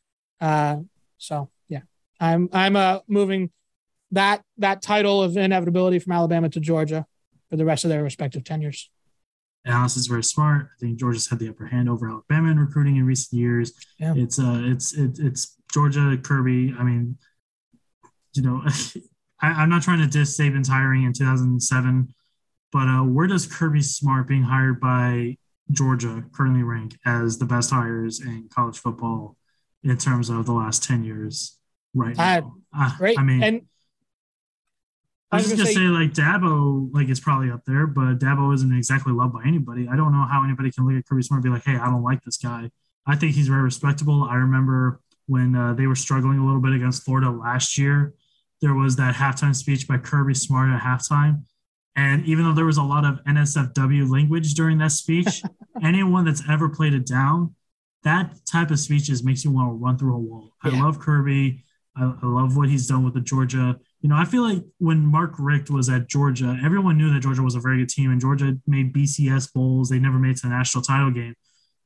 [0.41, 0.77] uh,
[1.19, 1.83] so yeah,
[2.19, 3.51] I'm I'm uh, moving
[4.11, 7.07] that that title of inevitability from Alabama to Georgia
[7.49, 8.91] for the rest of their respective tenures.
[9.67, 10.69] Alice is very smart.
[10.77, 13.73] I think Georgia's had the upper hand over Alabama in recruiting in recent years.
[13.99, 14.15] Yeah.
[14.17, 16.75] It's uh it's it, it's Georgia Kirby.
[16.79, 17.19] I mean,
[18.35, 18.63] you know,
[19.41, 22.15] I, am not trying to diss Saban's hiring in 2007,
[22.73, 25.37] but uh, where does Kirby Smart being hired by
[25.71, 29.37] Georgia currently rank as the best hires in college football
[29.83, 31.59] in terms of the last 10 years
[31.95, 32.55] right now.
[32.77, 33.19] Uh, right.
[33.19, 33.63] I mean, and
[35.33, 38.55] I was, just gonna say, say, like Dabo, like it's probably up there, but Dabo
[38.55, 39.89] isn't exactly loved by anybody.
[39.89, 41.87] I don't know how anybody can look at Kirby Smart and be like, "Hey, I
[41.87, 42.71] don't like this guy."
[43.07, 44.25] I think he's very respectable.
[44.25, 48.15] I remember when uh, they were struggling a little bit against Florida last year.
[48.63, 51.43] There was that halftime speech by Kirby Smart at halftime,
[51.97, 55.43] and even though there was a lot of NSFW language during that speech,
[55.83, 57.55] anyone that's ever played it down
[58.07, 60.53] that type of speeches makes you want to run through a wall.
[60.65, 60.71] Yeah.
[60.71, 61.65] I love Kirby.
[61.97, 63.77] I, I, love what he's done with the Georgia.
[64.01, 67.43] You know, I feel like when Mark Richt was at Georgia, everyone knew that Georgia
[67.43, 69.89] was a very good team, and Georgia made BCS bowls.
[69.89, 71.35] They never made to the national title game.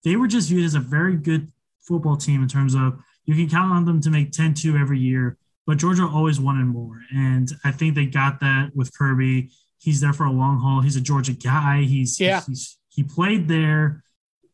[0.05, 1.51] They were just viewed as a very good
[1.81, 5.39] football team in terms of you can count on them to make 10-2 every year,
[5.67, 7.01] but Georgia always wanted more.
[7.15, 9.51] And I think they got that with Kirby.
[9.79, 10.81] He's there for a long haul.
[10.81, 11.83] He's a Georgia guy.
[11.83, 12.43] He's yeah.
[12.47, 14.03] he's, he played there.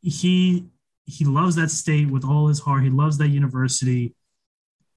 [0.03, 0.67] He
[1.07, 2.83] he loves that state with all his heart.
[2.83, 4.15] He loves that university.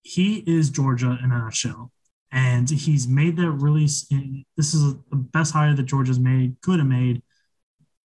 [0.01, 1.91] He is Georgia in a nutshell.
[2.31, 3.85] And he's made that really.
[3.85, 7.23] This is the best hire that Georgia's made, could have made,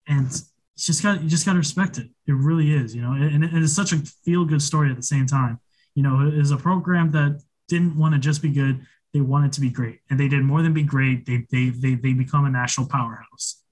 [0.06, 0.40] and you
[0.76, 2.08] just got you just got to respect it.
[2.26, 3.12] It really is, you know.
[3.12, 5.60] And, and it's such a feel good story at the same time.
[5.94, 9.52] You know, it is a program that didn't want to just be good; they wanted
[9.52, 11.26] to be great, and they did more than be great.
[11.26, 13.62] They they they they become a national powerhouse.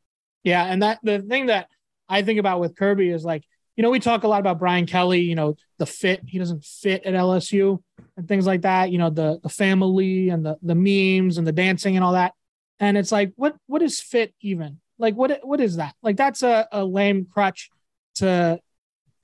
[0.45, 1.69] Yeah, and that the thing that
[2.11, 3.45] I think about with Kirby is like
[3.77, 6.65] you know, we talk a lot about Brian Kelly, you know, the fit, he doesn't
[6.65, 7.83] fit at LSU
[8.17, 11.53] and things like that, you know, the the family and the the memes and the
[11.53, 12.35] dancing and all that.
[12.81, 14.81] And it's like, what what is fit even?
[14.99, 15.95] Like what what is that?
[16.03, 17.71] Like that's a, a lame crutch
[18.17, 18.61] to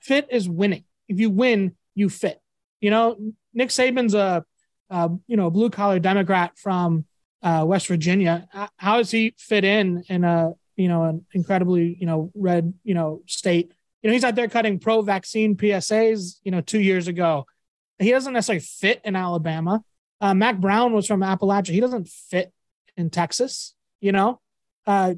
[0.01, 0.85] fit is winning.
[1.09, 2.41] If you win, you fit.
[2.81, 3.17] You know,
[3.53, 4.45] Nick Saban's a,
[4.91, 7.05] a you know, blue collar Democrat from
[7.43, 8.49] uh, West Virginia.
[8.77, 12.95] How does he fit in in a you know an incredibly you know red you
[12.95, 13.73] know state
[14.03, 17.47] you know, he's out there cutting pro vaccine PSAs, you know, two years ago.
[17.99, 19.83] He doesn't necessarily fit in Alabama.
[20.21, 21.71] Uh, Mack Brown was from Appalachia.
[21.71, 22.53] He doesn't fit
[22.97, 24.41] in Texas, you know.
[24.87, 25.15] Uh,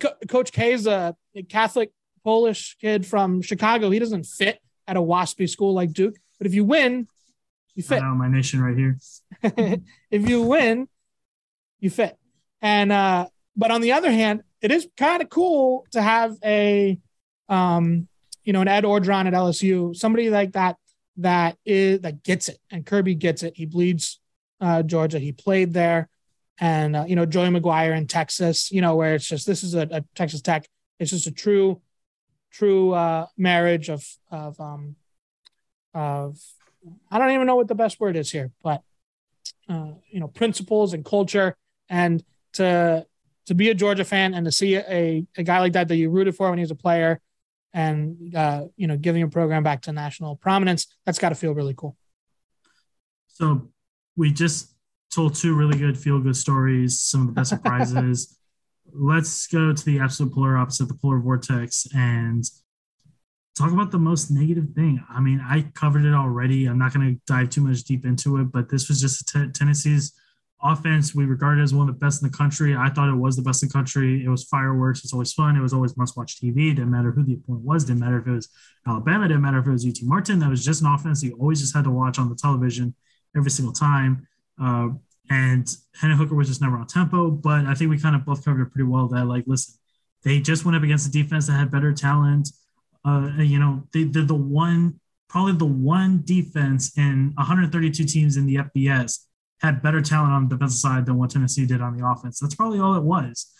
[0.00, 1.16] Co- Coach K is a,
[1.48, 1.90] Catholic
[2.22, 3.90] Polish kid from Chicago.
[3.90, 6.16] He doesn't fit at a waspy school like Duke.
[6.38, 7.08] But if you win,
[7.74, 8.02] you fit.
[8.02, 8.98] I know my nation right here.
[10.10, 10.88] if you win,
[11.80, 12.16] you fit.
[12.62, 13.26] And uh,
[13.56, 16.98] but on the other hand, it is kind of cool to have a
[17.48, 18.08] um,
[18.44, 20.76] you know, an Ed Orgeron at LSU, somebody like that
[21.16, 23.56] that is that gets it, and Kirby gets it.
[23.56, 24.20] He bleeds
[24.60, 25.18] uh, Georgia.
[25.18, 26.08] He played there,
[26.58, 28.70] and uh, you know, Joey McGuire in Texas.
[28.70, 30.68] You know, where it's just this is a, a Texas Tech.
[30.98, 31.80] It's just a true,
[32.50, 34.96] true uh, marriage of of um
[35.92, 36.38] of
[37.10, 38.82] I don't even know what the best word is here, but
[39.68, 41.56] uh, you know, principles and culture,
[41.88, 43.06] and to
[43.46, 46.08] to be a Georgia fan and to see a, a guy like that that you
[46.10, 47.20] rooted for when he was a player
[47.74, 51.52] and uh, you know giving a program back to national prominence, that's got to feel
[51.52, 51.96] really cool.
[53.26, 53.68] So
[54.16, 54.74] we just
[55.12, 58.38] told two really good feel good stories, some of the best surprises.
[58.92, 62.44] Let's go to the absolute polar opposite, the polar vortex, and
[63.58, 65.02] talk about the most negative thing.
[65.10, 66.66] I mean, I covered it already.
[66.66, 69.48] I'm not going to dive too much deep into it, but this was just t-
[69.52, 70.12] Tennessee's
[70.64, 71.14] offense.
[71.14, 72.74] We regard it as one of the best in the country.
[72.74, 74.24] I thought it was the best in the country.
[74.24, 75.04] It was fireworks.
[75.04, 75.56] It's always fun.
[75.56, 76.74] It was always must watch TV.
[76.74, 77.84] Didn't matter who the opponent was.
[77.84, 78.48] Didn't matter if it was
[78.86, 79.28] Alabama.
[79.28, 80.38] Didn't matter if it was UT Martin.
[80.38, 82.94] That was just an offense you always just had to watch on the television
[83.36, 84.26] every single time.
[84.60, 84.88] Uh,
[85.30, 85.68] and
[86.00, 87.30] Hendon Hooker was just never on tempo.
[87.30, 89.08] But I think we kind of both covered it pretty well.
[89.08, 89.74] That like, listen,
[90.22, 92.50] they just went up against a defense that had better talent
[93.04, 94.98] uh, you know, they, they're the one,
[95.28, 99.26] probably the one defense in 132 teams in the FBS
[99.64, 102.38] had better talent on the defensive side than what Tennessee did on the offense.
[102.38, 103.52] That's probably all it was.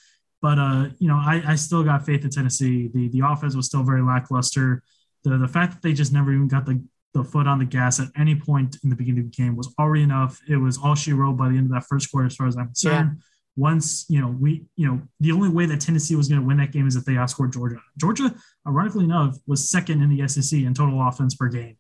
[0.43, 2.89] But uh, you know, I, I still got faith in Tennessee.
[2.93, 4.83] The the offense was still very lackluster.
[5.25, 6.83] The the fact that they just never even got the
[7.15, 9.73] the foot on the gas at any point in the beginning of the game was
[9.79, 10.41] already enough.
[10.49, 12.57] It was all she wrote by the end of that first quarter, as far as
[12.57, 13.11] I'm concerned.
[13.15, 13.23] Yeah
[13.57, 16.57] once you know we you know the only way that Tennessee was going to win
[16.57, 17.77] that game is if they outscored Georgia.
[17.97, 18.35] Georgia,
[18.67, 21.77] ironically enough, was second in the SEC in total offense per game,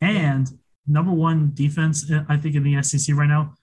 [0.00, 0.48] and
[0.86, 3.54] number one defense I think in the SEC right now.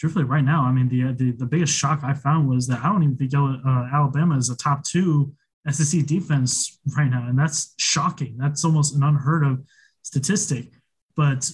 [0.00, 2.88] Truthfully, right now, I mean the the, the biggest shock I found was that I
[2.88, 5.34] don't even think uh, Alabama is a top two
[5.70, 8.38] SEC defense right now, and that's shocking.
[8.38, 9.62] That's almost an unheard of
[10.02, 10.72] statistic.
[11.16, 11.50] But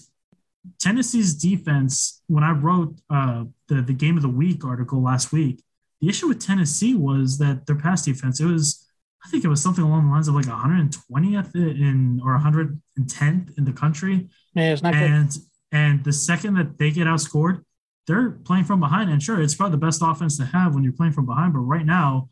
[0.78, 5.64] Tennessee's defense, when I wrote uh, the the game of the week article last week,
[6.00, 8.38] the issue with Tennessee was that their pass defense.
[8.38, 8.86] It was,
[9.24, 13.64] I think it was something along the lines of like 120th in or 110th in
[13.64, 14.28] the country.
[14.54, 15.42] Yeah, it's not and good.
[15.72, 17.64] and the second that they get outscored,
[18.06, 19.10] they're playing from behind.
[19.10, 21.52] And sure, it's probably the best offense to have when you're playing from behind.
[21.52, 22.30] But right now,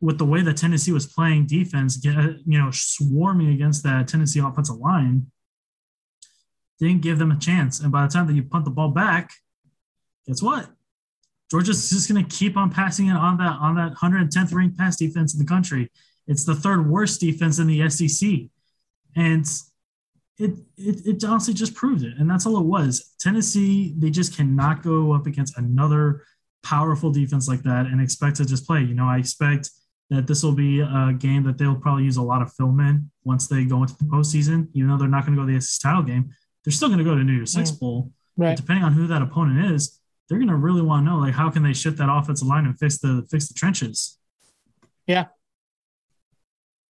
[0.00, 4.40] with the way that Tennessee was playing defense, get, you know, swarming against that Tennessee
[4.40, 5.30] offensive line,
[6.78, 7.80] didn't give them a chance.
[7.80, 9.30] And by the time that you punt the ball back,
[10.26, 10.70] guess what?
[11.50, 14.96] Georgia's just going to keep on passing it on that on that 110th ranked pass
[14.96, 15.90] defense in the country.
[16.26, 18.30] It's the third worst defense in the SEC,
[19.16, 19.44] and
[20.40, 22.14] it, it it honestly just proved it.
[22.18, 23.14] And that's all it was.
[23.20, 26.24] Tennessee they just cannot go up against another
[26.62, 28.80] powerful defense like that and expect to just play.
[28.80, 29.70] You know, I expect
[30.08, 33.10] that this will be a game that they'll probably use a lot of film in
[33.24, 34.68] once they go into the postseason.
[34.74, 36.30] Even though they're not going to go to the SEC title game,
[36.64, 37.70] they're still going to go to New Year's Six.
[37.70, 38.10] Bowl.
[38.36, 38.56] Right.
[38.56, 41.50] Depending on who that opponent is, they're going to really want to know like how
[41.50, 44.18] can they shift that offensive line and fix the fix the trenches.
[45.06, 45.26] Yeah.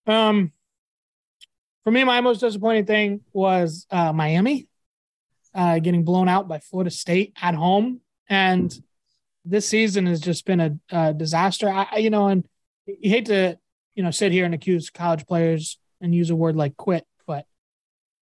[0.07, 0.53] Um,
[1.85, 4.69] for me, my most disappointing thing was uh, Miami
[5.55, 8.73] uh, getting blown out by Florida State at home, and
[9.45, 11.69] this season has just been a, a disaster.
[11.69, 12.47] I, you know, and
[12.87, 13.59] you hate to
[13.95, 17.45] you know sit here and accuse college players and use a word like quit but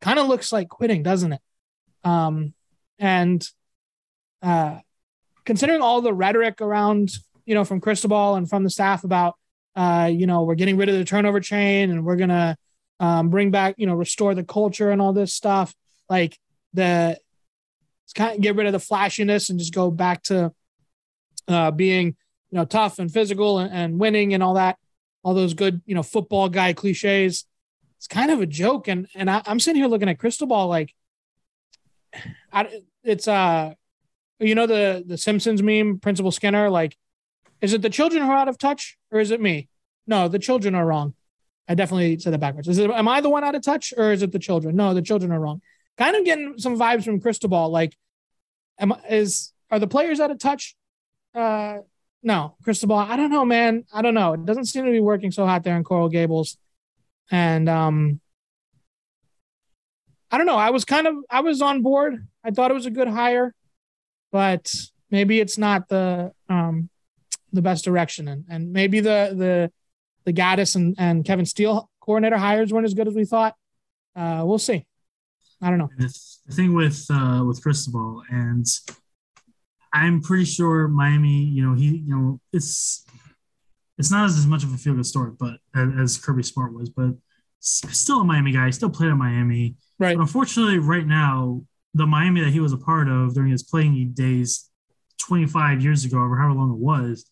[0.02, 1.42] kind of looks like quitting, doesn't it?
[2.04, 2.54] Um,
[3.00, 3.48] and
[4.42, 4.80] uh,
[5.46, 7.12] considering all the rhetoric around,
[7.46, 9.36] you know, from Cristobal and from the staff about,
[9.76, 12.58] uh, you know, we're getting rid of the turnover chain and we're gonna
[13.00, 15.74] um, bring back, you know, restore the culture and all this stuff.
[16.10, 16.38] Like
[16.74, 17.20] the,
[18.06, 20.54] it's kind of get rid of the flashiness and just go back to
[21.48, 22.16] uh, being,
[22.50, 24.78] you know, tough and physical and, and winning and all that,
[25.24, 27.46] all those good, you know, football guy cliches
[27.98, 28.88] it's kind of a joke.
[28.88, 30.94] And and I, am sitting here looking at Cristobal like,
[32.54, 33.74] I, it's uh,
[34.40, 36.70] you know the the Simpsons meme, Principal Skinner.
[36.70, 36.96] Like,
[37.62, 39.68] is it the children who are out of touch or is it me?
[40.06, 41.16] No, the children are wrong.
[41.68, 42.68] I definitely said that backwards.
[42.68, 44.76] Is it am I the one out of touch or is it the children?
[44.76, 45.62] No, the children are wrong.
[45.98, 47.70] Kind of getting some vibes from Cristobal.
[47.70, 47.96] Like,
[48.80, 50.76] am is are the players out of touch?
[51.36, 51.80] Uh,
[52.24, 52.96] no, Cristobal.
[52.96, 53.86] I don't know, man.
[53.94, 54.34] I don't know.
[54.34, 56.58] It doesn't seem to be working so hot there in Coral Gables.
[57.30, 58.22] And um,
[60.32, 60.56] I don't know.
[60.56, 62.28] I was kind of I was on board.
[62.44, 63.54] I thought it was a good hire,
[64.32, 64.74] but
[65.10, 66.90] maybe it's not the um,
[67.54, 69.72] the best direction, and and maybe the the
[70.28, 73.56] the Gattis and, and Kevin Steele coordinator hires weren't as good as we thought.
[74.14, 74.86] Uh, we'll see.
[75.62, 75.90] I don't know.
[75.98, 78.66] The thing with uh, with Cristobal, and
[79.94, 81.46] I'm pretty sure Miami.
[81.46, 83.06] You know, he you know it's
[83.98, 86.90] it's not as, as much of a feel good story, but as Kirby Smart was,
[86.90, 87.14] but
[87.62, 89.78] still a Miami guy, still played at Miami.
[89.98, 90.18] Right.
[90.18, 91.64] But unfortunately, right now,
[91.94, 94.70] the Miami that he was a part of during his playing days
[95.20, 97.32] 25 years ago, or however long it was,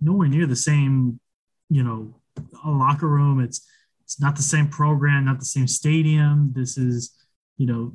[0.00, 1.20] nowhere near the same,
[1.70, 2.16] you know,
[2.64, 3.40] locker room.
[3.40, 3.66] It's
[4.04, 6.52] it's not the same program, not the same stadium.
[6.54, 7.14] This is,
[7.56, 7.94] you know,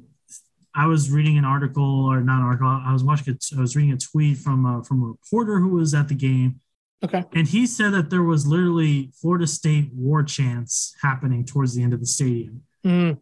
[0.75, 2.67] I was reading an article or not an article.
[2.67, 3.33] I was watching.
[3.33, 6.15] A, I was reading a tweet from uh, from a reporter who was at the
[6.15, 6.61] game,
[7.03, 7.23] Okay.
[7.33, 11.93] And he said that there was literally Florida State war chants happening towards the end
[11.93, 12.63] of the stadium.
[12.85, 13.19] Mm,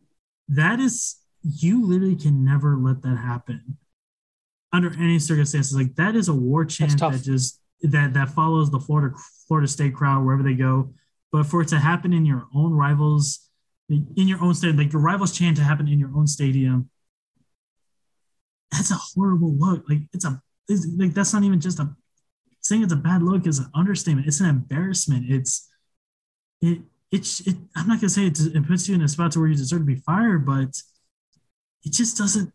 [0.48, 3.78] That is, you literally can never let that happen
[4.74, 5.76] under any circumstances.
[5.76, 9.16] Like that is a war chant that just that that follows the Florida
[9.48, 10.94] Florida State crowd wherever they go.
[11.32, 13.50] But for it to happen in your own rivals,
[13.90, 16.90] in your own stadium, like your rivals chant to happen in your own stadium,
[18.72, 19.88] that's a horrible look.
[19.90, 21.96] Like it's a it's, like that's not even just a
[22.62, 24.28] saying it's a bad look is an understatement.
[24.28, 25.26] It's an embarrassment.
[25.30, 25.70] It's
[26.62, 26.80] it
[27.12, 29.48] it's it, I'm not gonna say it, it puts you in a spot to where
[29.48, 30.82] you deserve to be fired, but
[31.84, 32.52] it just doesn't.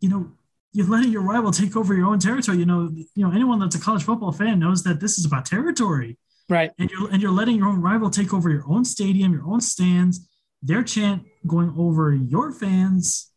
[0.00, 0.32] You know,
[0.72, 2.58] you're letting your rival take over your own territory.
[2.58, 5.44] You know, you know anyone that's a college football fan knows that this is about
[5.44, 6.16] territory,
[6.50, 6.70] right.
[6.78, 9.60] and you're and you're letting your own rival take over your own stadium, your own
[9.60, 10.28] stands,
[10.62, 13.30] their chant going over your fans.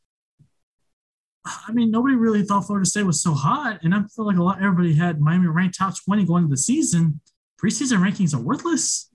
[1.46, 4.44] I mean, nobody really thought Florida State was so hot, and I feel like a
[4.44, 7.22] lot everybody had Miami ranked top twenty going into the season.
[7.62, 9.10] Preseason rankings are worthless.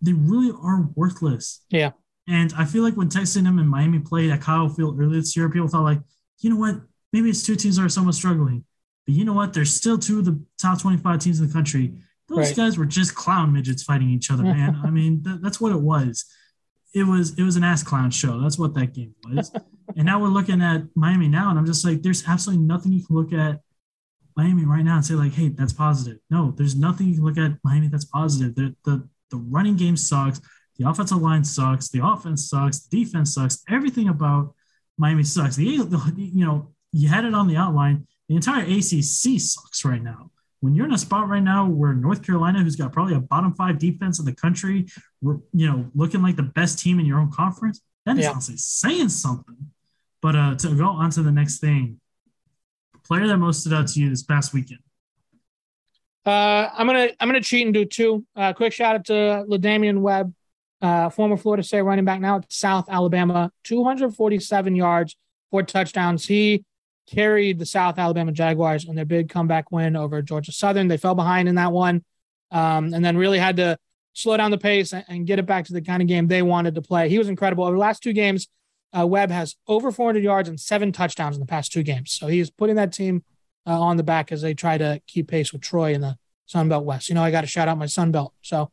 [0.00, 1.64] They really are worthless.
[1.70, 1.92] Yeah.
[2.28, 5.36] And I feel like when Texas A&M and Miami played at Kyle Field earlier this
[5.36, 6.00] year, people thought like,
[6.40, 6.76] you know what?
[7.12, 8.64] Maybe it's two teams that are somewhat struggling,
[9.06, 9.52] but you know what?
[9.52, 11.94] There's still two of the top 25 teams in the country.
[12.28, 12.56] Those Right.
[12.56, 14.80] guys were just clown midgets fighting each other, man.
[14.84, 16.24] I mean, that, that's what it was.
[16.94, 18.40] It was it was an ass clown show.
[18.40, 19.52] That's what that game was.
[19.96, 23.04] and now we're looking at Miami now, and I'm just like, there's absolutely nothing you
[23.04, 23.60] can look at
[24.36, 26.18] Miami right now and say like, hey, that's positive.
[26.30, 28.54] No, there's nothing you can look at Miami that's positive.
[28.54, 30.40] The the the running game sucks.
[30.78, 31.88] The offensive line sucks.
[31.90, 32.80] The offense sucks.
[32.80, 33.62] The defense sucks.
[33.68, 34.54] Everything about
[34.98, 35.56] Miami sucks.
[35.56, 38.06] The, the you know you had it on the outline.
[38.28, 40.30] The entire ACC sucks right now.
[40.66, 43.54] When you're in a spot right now where North Carolina, who's got probably a bottom
[43.54, 44.86] five defense in the country,
[45.22, 48.32] we're, you know, looking like the best team in your own conference, that is Yeah.
[48.32, 49.54] honestly saying something.
[50.20, 52.00] But uh, to go on to the next thing,
[53.04, 54.80] player that most stood out to you this past weekend.
[56.24, 58.26] Uh, I'm gonna I'm gonna cheat and do two.
[58.34, 59.12] Uh, quick shout out to
[59.48, 60.34] La'Damian Webb,
[60.82, 65.14] uh, former Florida State running back, now at South Alabama, 247 yards,
[65.52, 66.26] four touchdowns.
[66.26, 66.64] He
[67.06, 70.88] carried the South Alabama Jaguars in their big comeback win over Georgia Southern.
[70.88, 72.04] They fell behind in that one,
[72.50, 73.78] um, and then really had to
[74.12, 76.74] slow down the pace and, get it back to the kind of game they wanted
[76.74, 77.08] to play.
[77.08, 78.48] He was incredible over the last two games.
[78.96, 82.12] Uh, Webb has over 400 yards and seven touchdowns in the past two games.
[82.12, 83.24] So he's putting that team
[83.66, 86.68] uh, on the back as they try to keep pace with Troy in the Sun
[86.68, 87.08] Belt West.
[87.08, 88.32] You know, I got to shout out my Sun Belt.
[88.40, 88.70] So,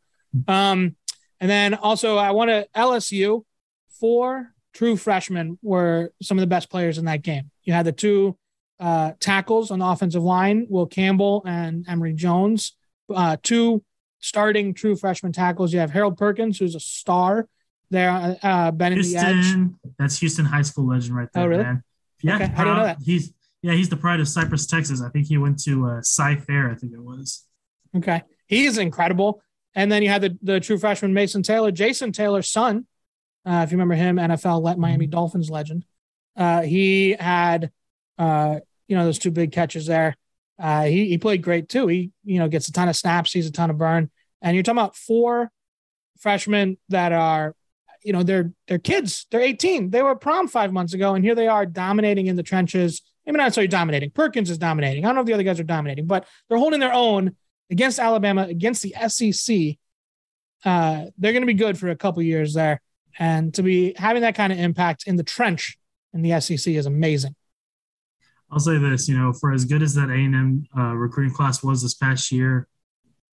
[0.48, 0.96] um,
[1.40, 3.44] and then also I want to LSU.
[4.00, 7.50] Four true freshmen were some of the best players in that game.
[7.62, 8.36] You had the two
[8.80, 12.76] uh, tackles on the offensive line, Will Campbell and Emery Jones.
[13.12, 13.82] Uh, two
[14.20, 15.72] starting true freshman tackles.
[15.72, 17.46] You have Harold Perkins, who's a star
[17.90, 19.54] there, uh, bending the edge.
[19.98, 21.62] That's Houston high school legend right there, Oh, really?
[21.62, 21.82] man.
[22.22, 22.98] Yeah, Okay, I didn't know that.
[23.04, 25.00] He's yeah, he's the pride of Cypress, Texas.
[25.00, 27.44] I think he went to uh, Cy Fair, I think it was.
[27.96, 28.22] Okay.
[28.46, 29.40] He is incredible.
[29.74, 32.86] And then you had the, the true freshman Mason Taylor, Jason Taylor's son.
[33.46, 35.84] Uh, if you remember him, NFL let Miami Dolphins legend.
[36.36, 37.70] Uh, he had,
[38.18, 40.16] uh, you know, those two big catches there.
[40.58, 41.86] Uh, he, he played great too.
[41.88, 44.10] He, you know, gets a ton of snaps, sees a ton of burn.
[44.40, 45.50] And you're talking about four
[46.18, 47.54] freshmen that are,
[48.02, 49.26] you know, they're they're kids.
[49.30, 49.90] They're 18.
[49.90, 53.02] They were prom five months ago, and here they are dominating in the trenches.
[53.26, 54.10] I mean, not necessarily dominating.
[54.10, 55.04] Perkins is dominating.
[55.04, 57.34] I don't know if the other guys are dominating, but they're holding their own
[57.70, 59.78] against Alabama, against the SEC.
[60.64, 62.82] Uh, they're going to be good for a couple years there,
[63.18, 65.78] and to be having that kind of impact in the trench
[66.12, 67.34] in the SEC is amazing.
[68.50, 71.82] I'll say this, you know, for as good as that A&M uh, recruiting class was
[71.82, 72.68] this past year,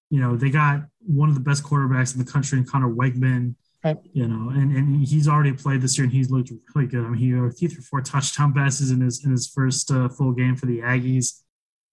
[0.10, 3.56] you know, they got one of the best quarterbacks in the country in Conner Weigman.
[3.84, 3.98] Right.
[4.14, 7.04] You know, and, and he's already played this year and he's looked really good.
[7.04, 10.34] I mean, he, he threw four touchdown passes in his in his first uh, full
[10.34, 11.42] game for the Aggies,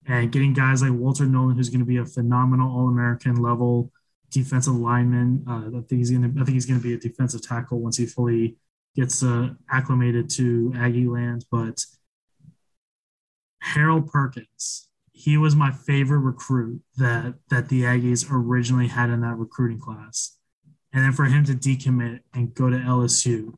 [0.05, 3.91] and getting guys like Walter Nolen, who's going to be a phenomenal All American level
[4.29, 5.43] defensive lineman.
[5.47, 7.79] Uh, I think he's going to I think he's going to be a defensive tackle
[7.79, 8.57] once he fully
[8.95, 11.45] gets uh, acclimated to Aggie land.
[11.51, 11.79] But
[13.61, 19.37] Harold Perkins, he was my favorite recruit that that the Aggies originally had in that
[19.37, 20.37] recruiting class.
[20.91, 23.53] And then for him to decommit and go to LSU,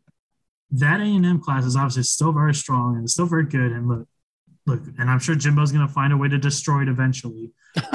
[0.72, 3.72] that A&M class is obviously still very strong and still very good.
[3.72, 4.08] And look,
[4.66, 7.52] look, and I'm sure Jimbo's going to find a way to destroy it eventually.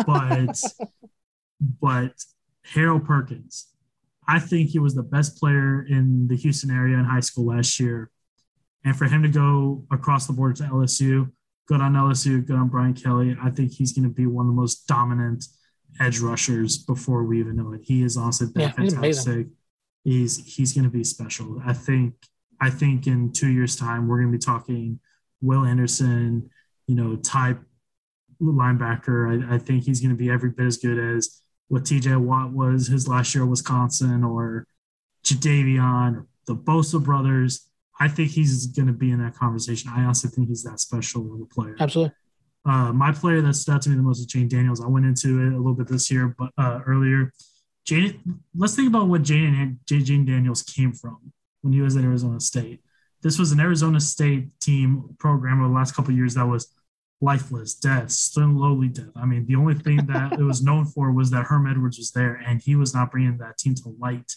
[0.07, 0.59] But
[1.81, 2.13] but
[2.75, 3.69] Harold Perkins,
[4.29, 7.79] I think he was the best player in the Houston area in high school last
[7.79, 8.11] year.
[8.85, 11.31] And for him to go across the board to LSU,
[11.67, 13.37] good on LSU, good on Brian Kelly.
[13.43, 15.45] I think he's going to be one of the most dominant
[16.01, 17.83] edge rushers before we even know it.
[17.85, 19.49] He is honestly that Yeah, fantastic.
[20.05, 21.61] He's he's going to be special.
[21.65, 22.15] I think
[22.61, 25.01] I think in two years' time we're going to be talking
[25.41, 26.51] Will Anderson,
[26.87, 27.61] you know, type
[28.41, 29.51] linebacker.
[29.51, 32.53] I, I think he's going to be every bit as good as what TJ Watt
[32.53, 34.67] was his last year at Wisconsin or
[35.25, 37.69] Jadeveon or the Bosa brothers.
[37.99, 39.91] I think he's going to be in that conversation.
[39.95, 41.77] I also think he's that special of a player.
[41.81, 42.15] Absolutely.
[42.65, 44.81] Uh, my player that stood out to me the most is Jayden Daniels.
[44.81, 47.33] I went into it a little bit this year, but uh, earlier,
[47.89, 48.19] Jayden.
[48.57, 52.81] Let's think about what Jayden Jayden Daniels came from when he was at Arizona State.
[53.23, 56.73] This was an Arizona State team program over the last couple years that was
[57.21, 59.13] lifeless, death, slowly lowly death.
[59.17, 62.11] I mean, the only thing that it was known for was that Herm Edwards was
[62.13, 64.33] there, and he was not bringing that team to light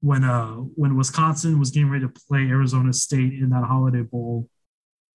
[0.00, 4.48] when uh when Wisconsin was getting ready to play Arizona State in that Holiday Bowl,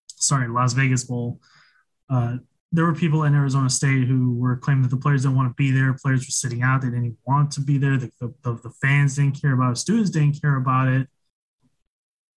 [0.08, 1.40] sorry, Las Vegas Bowl.
[2.08, 2.36] Uh,
[2.70, 5.54] there were people in Arizona State who were claiming that the players didn't want to
[5.54, 5.94] be there.
[5.94, 7.96] Players were sitting out; they didn't want to be there.
[7.96, 9.76] The, the, the fans didn't care about it.
[9.76, 11.08] Students didn't care about it.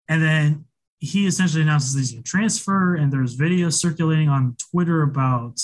[0.08, 0.64] And then
[1.00, 5.60] he essentially announces he's going to transfer, and there's videos circulating on Twitter about,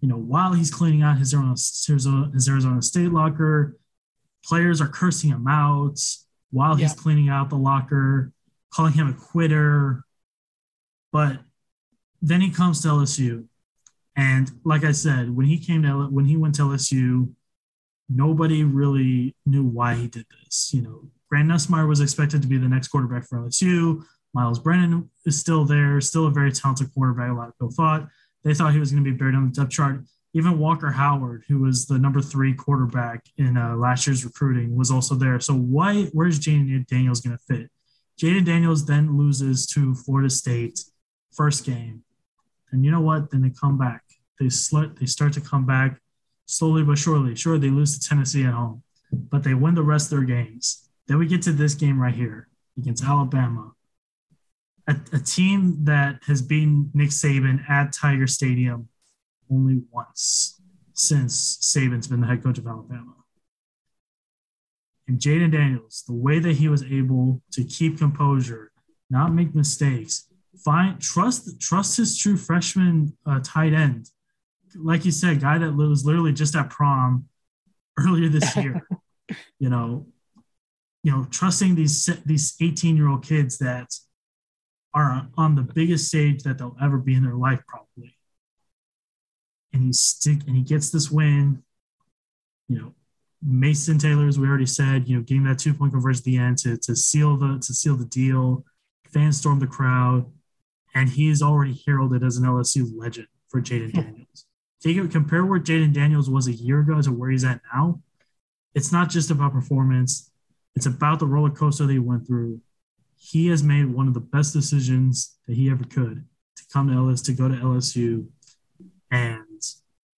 [0.00, 3.76] you know, while he's cleaning out his Arizona, his Arizona State locker,
[4.44, 6.00] players are cursing him out
[6.50, 7.02] while he's yeah.
[7.02, 8.32] cleaning out the locker,
[8.74, 10.04] calling him a quitter.
[11.12, 11.38] But
[12.20, 13.44] then he comes to LSU,
[14.16, 17.32] and like I said, when he came to when he went to LSU,
[18.08, 20.74] nobody really knew why he did this.
[20.74, 24.04] You know, Garrett Nussmeier was expected to be the next quarterback for LSU.
[24.34, 27.30] Myles Brennan is still there, still a very talented quarterback.
[27.30, 28.08] A lot of people thought
[28.44, 30.00] they thought he was going to be buried on the depth chart.
[30.34, 34.90] Even Walker Howard, who was the number three quarterback in uh, last year's recruiting, was
[34.90, 35.38] also there.
[35.40, 36.04] So why?
[36.12, 37.70] Where's Jayden Daniels going to fit?
[38.20, 40.80] Jayden Daniels then loses to Florida State
[41.32, 42.02] first game,
[42.70, 43.30] and you know what?
[43.30, 44.02] Then they come back.
[44.40, 44.96] They slit.
[44.98, 46.00] They start to come back
[46.46, 47.34] slowly but surely.
[47.34, 50.88] Sure, they lose to Tennessee at home, but they win the rest of their games.
[51.06, 53.72] Then we get to this game right here against Alabama
[54.86, 58.88] a, a team that has beaten Nick Saban at Tiger Stadium
[59.50, 60.60] only once
[60.94, 63.14] since Saban's been the head coach of Alabama.
[65.08, 68.72] And Jayden Daniels, the way that he was able to keep composure,
[69.10, 70.28] not make mistakes,
[70.64, 74.08] find trust trust his true freshman uh, tight end,
[74.76, 77.26] like you said, guy that was literally just at prom
[77.98, 78.86] earlier this year.
[79.58, 80.06] you know,
[81.02, 83.92] you know, trusting these these eighteen year old kids that
[84.94, 88.16] are on the biggest stage that they'll ever be in their life, probably.
[89.72, 91.62] And he stick and he gets this win.
[92.68, 92.94] You know,
[93.42, 96.36] Mason Taylor, as we already said, you know, getting that two point conversion at the
[96.36, 98.64] end to, to seal the to seal the deal.
[99.12, 100.30] Fans storm the crowd,
[100.94, 104.46] and he is already heralded as an LSU legend for Jayden Daniels.
[104.82, 108.00] Take it, compare where Jayden Daniels was a year ago to where he's at now.
[108.74, 110.30] It's not just about performance;
[110.74, 112.60] it's about the roller coaster they went through
[113.22, 116.24] he has made one of the best decisions that he ever could
[116.56, 118.26] to come to LS to go to LSU
[119.12, 119.62] and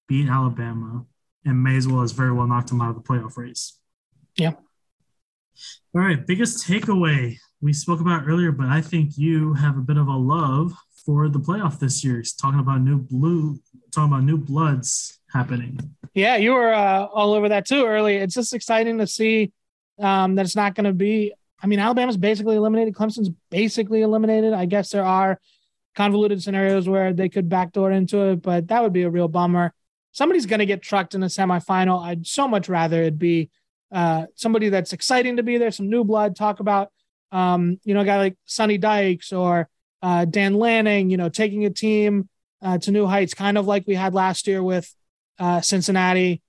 [0.09, 1.05] beat Alabama
[1.44, 3.78] and may as well as very well knocked him out of the playoff race.
[4.36, 4.52] Yeah.
[5.94, 9.98] All right, biggest takeaway we spoke about earlier, but I think you have a bit
[9.98, 10.72] of a love
[11.05, 12.16] for the playoff this year.
[12.16, 13.61] He's talking about new blue,
[13.92, 15.78] talking about new bloods happening.
[16.14, 18.16] Yeah, you were uh, all over that too early.
[18.16, 19.52] It's just exciting to see
[19.98, 21.34] um, that it's not going to be
[21.65, 22.93] I mean, Alabama's basically eliminated.
[22.93, 24.53] Clemson's basically eliminated.
[24.53, 25.41] I guess there are
[25.95, 29.73] convoluted scenarios where they could backdoor into it, but that would be a real bummer.
[30.12, 32.05] Somebody's going to get trucked in a semifinal.
[32.05, 33.49] I'd so much rather it be
[33.91, 36.37] uh, somebody that's exciting to be there, some new blood.
[36.37, 36.93] Talk about,
[37.33, 39.71] um, you know, a guy like Sonny Dykes or
[40.03, 42.29] uh, Dan Lanning, you know, taking a team
[42.61, 44.95] uh, to new heights, kind of like we had last year with
[45.39, 46.43] uh, Cincinnati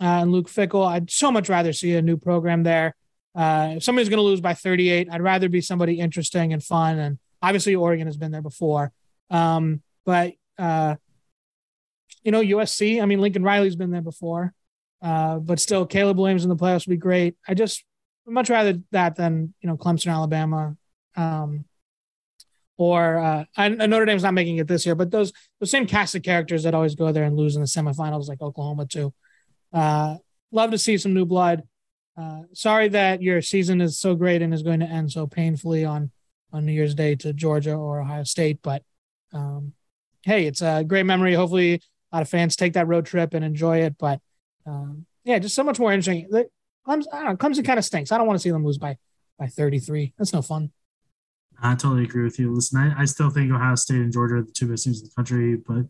[0.00, 0.86] uh, and Luke Fickell.
[0.86, 2.94] I'd so much rather see a new program there.
[3.34, 6.98] Uh, if somebody's going to lose by 38, I'd rather be somebody interesting and fun.
[6.98, 8.92] And obviously, Oregon has been there before.
[9.30, 10.96] Um, but, uh,
[12.22, 14.52] you know, USC, I mean, Lincoln Riley's been there before.
[15.00, 17.36] Uh, but still, Caleb Williams in the playoffs would be great.
[17.46, 17.84] I just
[18.26, 20.76] much rather that than, you know, Clemson, Alabama.
[21.16, 21.64] Um,
[22.80, 26.14] or uh, and Notre Dame's not making it this year, but those the same cast
[26.14, 29.12] of characters that always go there and lose in the semifinals, like Oklahoma too.
[29.70, 30.16] Uh,
[30.50, 31.62] love to see some new blood.
[32.20, 35.84] Uh, sorry that your season is so great and is going to end so painfully
[35.84, 36.10] on
[36.52, 38.82] on New Year's Day to Georgia or Ohio State, but
[39.32, 39.72] um,
[40.22, 41.34] hey, it's a great memory.
[41.34, 43.96] Hopefully, a lot of fans take that road trip and enjoy it.
[43.98, 44.20] But
[44.66, 46.28] um, yeah, just so much more interesting.
[46.86, 48.10] Clemson, I don't know, Clemson kind of stinks.
[48.10, 48.98] I don't want to see them lose by
[49.38, 50.14] by 33.
[50.18, 50.72] That's no fun.
[51.62, 52.54] I totally agree with you.
[52.54, 55.06] Listen, I, I still think Ohio State and Georgia are the two best teams in
[55.06, 55.86] the country, but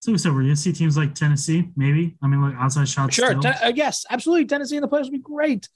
[0.00, 2.16] so we said we're going to see teams like Tennessee, maybe.
[2.22, 3.14] I mean, like outside shots.
[3.14, 3.34] Sure.
[3.34, 4.46] Ten- uh, yes, absolutely.
[4.46, 5.68] Tennessee in the playoffs would be great.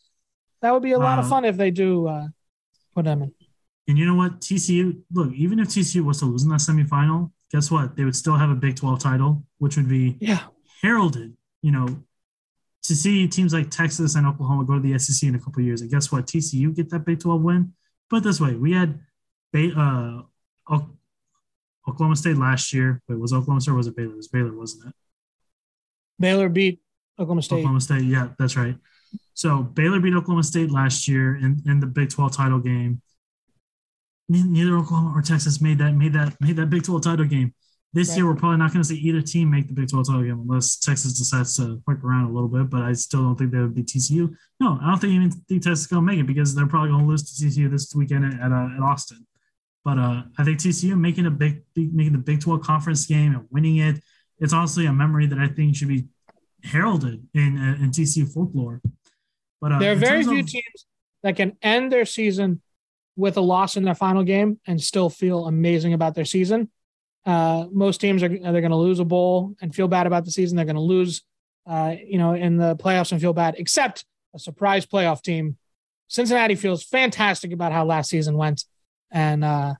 [0.62, 2.29] That would be a lot uh, of fun if they do uh,
[2.95, 3.35] put them in.
[3.87, 4.41] And you know what?
[4.41, 7.97] TCU, look, even if TCU was to lose in that semifinal, guess what?
[7.97, 10.41] They would still have a Big 12 title, which would be yeah
[10.83, 11.87] heralded, you know,
[12.83, 15.81] to see teams like Texas and Oklahoma go to the SEC in a couple years.
[15.81, 16.27] And guess what?
[16.27, 17.72] TCU get that Big 12 win.
[18.11, 19.01] But this way, we had
[19.55, 20.22] uh,
[21.89, 23.03] Oklahoma State last year.
[23.09, 24.12] Wait, was Oklahoma State or was it Baylor?
[24.12, 24.95] It was Baylor, wasn't it?
[26.18, 26.80] Baylor beat
[27.18, 27.57] Oklahoma State.
[27.57, 28.76] Oklahoma State, yeah, that's right.
[29.35, 33.03] So Baylor beat Oklahoma State last year in, in the Big 12 title game.
[34.28, 37.53] Neither Oklahoma or Texas made that made that made that Big 12 title game.
[37.93, 38.16] This right.
[38.16, 40.41] year, we're probably not going to see either team make the Big 12 title game
[40.41, 42.70] unless Texas decides to work around a little bit.
[42.70, 44.35] But I still don't think they would be TCU.
[44.59, 46.91] No, I don't think even think Texas is going to make it because they're probably
[46.91, 49.26] going to lose to TCU this weekend at, uh, at Austin.
[49.85, 53.47] But uh, I think TCU making a big, making the Big 12 conference game and
[53.51, 54.03] winning it,
[54.39, 56.07] it's honestly a memory that I think should be
[56.62, 58.80] heralded in uh, in TCU folklore.
[59.61, 60.87] But uh, there are very few of, teams
[61.22, 62.62] that can end their season
[63.16, 66.70] with a loss in their final game and still feel amazing about their season.
[67.26, 70.30] Uh, most teams are they're going to lose a bowl and feel bad about the
[70.30, 70.57] season.
[70.57, 71.22] They're going to lose,
[71.66, 73.55] uh, you know, in the playoffs and feel bad.
[73.59, 74.05] Except
[74.35, 75.57] a surprise playoff team.
[76.09, 78.64] Cincinnati feels fantastic about how last season went,
[79.11, 79.75] and uh,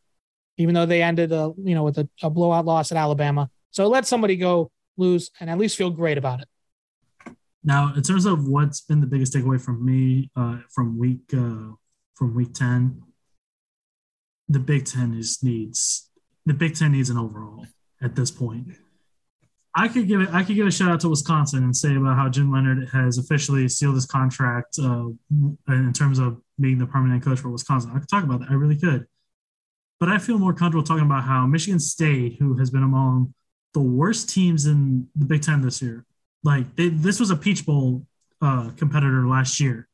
[0.57, 3.89] even though they ended, a, you know, with a, a blowout loss at Alabama, so
[3.89, 6.49] let somebody go lose and at least feel great about it.
[7.65, 11.73] Now, in terms of what's been the biggest takeaway from me uh, from week uh,
[12.15, 13.03] from week ten,
[14.49, 16.11] the Big Ten is needs
[16.47, 17.67] the Big Ten needs an overall
[18.03, 18.69] at this point.
[19.75, 20.29] I could give it.
[20.31, 23.19] I could give a shout out to Wisconsin and say about how Jim Leonhard has
[23.19, 25.07] officially sealed his contract uh,
[25.69, 27.91] in terms of being the permanent coach for Wisconsin.
[27.93, 28.51] I could talk about that.
[28.51, 29.07] I really could,
[30.01, 33.35] but I feel more comfortable talking about how Michigan State, who has been among
[33.73, 36.05] the worst teams in the Big Ten this year,
[36.43, 38.07] like they, this was a Peach Bowl
[38.41, 39.89] uh, competitor last year,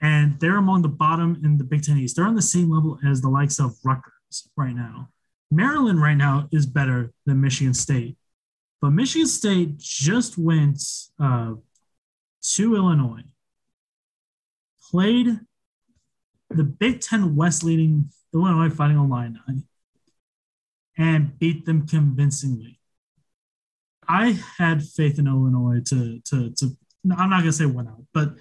[0.00, 2.16] and they're among the bottom in the Big Ten East.
[2.16, 5.08] They're on the same level as the likes of Rutgers right now.
[5.50, 8.16] Maryland right now is better than Michigan State,
[8.80, 10.82] but Michigan State just went
[11.18, 11.54] uh,
[12.42, 13.24] to Illinois,
[14.90, 15.40] played
[16.50, 19.38] the Big Ten West leading Illinois Fighting Illini,
[20.96, 22.78] and beat them convincingly.
[24.06, 26.76] I had faith in Illinois to to to.
[27.16, 28.34] I'm not gonna say win out, but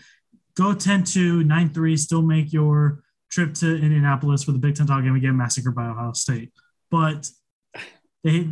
[0.55, 5.19] go 10-2, 9-3, still make your trip to Indianapolis for the Big Ten title game
[5.19, 6.51] get massacred by Ohio State.
[6.89, 7.29] But
[8.23, 8.49] they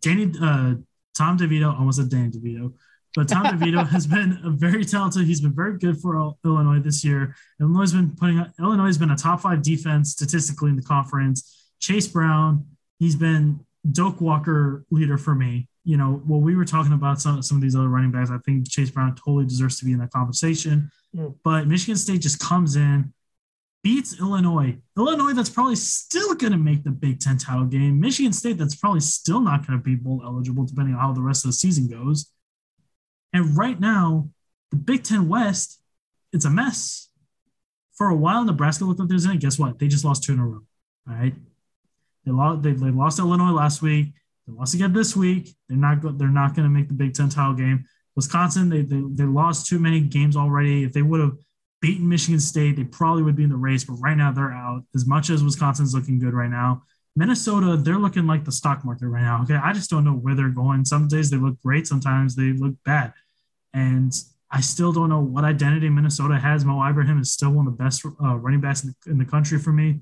[0.00, 0.74] Danny uh,
[1.16, 2.74] Tom DeVito, almost a Danny DeVito,
[3.14, 5.26] but Tom DeVito has been a very talented.
[5.26, 7.34] He's been very good for Illinois this year.
[7.60, 11.70] Illinois has been putting Illinois has been a top five defense statistically in the conference.
[11.80, 12.66] Chase Brown,
[12.98, 13.60] he's been
[13.90, 15.68] Doak Walker leader for me.
[15.84, 18.38] You know, while we were talking about some, some of these other running backs, I
[18.38, 20.90] think Chase Brown totally deserves to be in that conversation.
[21.14, 21.34] Mm.
[21.42, 23.12] But Michigan State just comes in,
[23.82, 24.76] beats Illinois.
[24.96, 27.98] Illinois, that's probably still going to make the Big Ten title game.
[28.00, 31.20] Michigan State, that's probably still not going to be bowl eligible, depending on how the
[31.20, 32.30] rest of the season goes.
[33.32, 34.28] And right now,
[34.70, 35.80] the Big Ten West,
[36.32, 37.08] it's a mess.
[37.94, 39.38] For a while, Nebraska looked like they was in.
[39.38, 39.78] Guess what?
[39.78, 40.62] They just lost two in a row.
[41.08, 41.34] All right.
[42.24, 42.62] They lost.
[42.62, 44.14] They, they lost Illinois last week.
[44.46, 45.54] They lost again this week.
[45.68, 46.18] They're not.
[46.18, 47.84] They're not going to make the Big Ten title game.
[48.16, 48.68] Wisconsin.
[48.68, 50.84] They, they they lost too many games already.
[50.84, 51.36] If they would have
[51.82, 54.84] beaten Michigan State, they probably would be in the race, but right now they're out.
[54.94, 56.84] As much as Wisconsin's looking good right now,
[57.16, 59.42] Minnesota, they're looking like the stock market right now.
[59.42, 59.56] Okay.
[59.56, 60.84] I just don't know where they're going.
[60.84, 63.12] Some days they look great, sometimes they look bad.
[63.74, 64.12] And
[64.50, 66.64] I still don't know what identity Minnesota has.
[66.64, 69.24] Mo Ibrahim is still one of the best uh, running backs in the, in the,
[69.24, 70.00] country for me.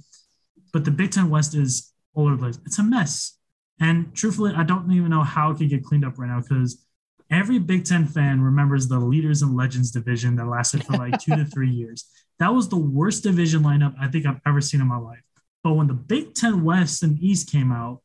[0.72, 2.59] But the Big Ten West is all over the place.
[2.66, 3.38] It's a mess.
[3.78, 6.84] And truthfully, I don't even know how it could get cleaned up right now because
[7.30, 11.36] every Big Ten fan remembers the leaders and legends division that lasted for like two
[11.36, 12.09] to three years.
[12.40, 15.22] That was the worst division lineup I think I've ever seen in my life.
[15.62, 18.01] But when the Big Ten West and East came out,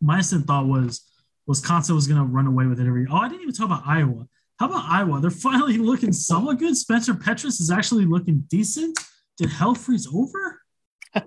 [0.00, 1.02] my instant thought was
[1.46, 3.06] Wisconsin was going to run away with it every.
[3.10, 4.26] Oh, I didn't even talk about Iowa.
[4.58, 5.20] How about Iowa?
[5.20, 6.76] They're finally looking somewhat good.
[6.76, 8.98] Spencer Petras is actually looking decent.
[9.36, 10.62] Did hell freeze over?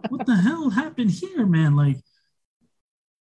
[0.10, 1.76] What the hell happened here, man?
[1.76, 1.98] Like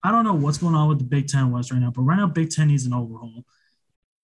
[0.06, 2.18] I don't know what's going on with the Big Ten West right now, but right
[2.18, 3.44] now Big Ten needs an overhaul.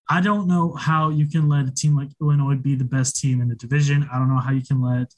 [0.07, 3.41] I don't know how you can let a team like Illinois be the best team
[3.41, 4.07] in the division.
[4.13, 5.13] I don't know how you can let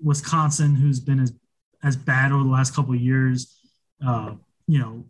[0.00, 1.34] Wisconsin, who's been as
[1.82, 3.58] as bad over the last couple of years,
[4.06, 4.32] uh,
[4.66, 5.04] you know,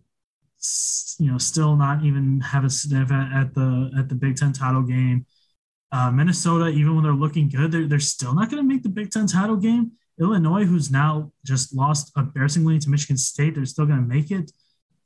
[1.19, 4.83] you know, still not even have a sniff at, the at the Big Ten title
[4.83, 5.27] game.
[5.93, 8.89] Uh, Minnesota, even when they're looking good, they're, they're still not going to make the
[8.89, 9.93] Big Ten title game.
[10.21, 14.51] Illinois, who's now just lost embarrassingly to Michigan State, they're still going to make it.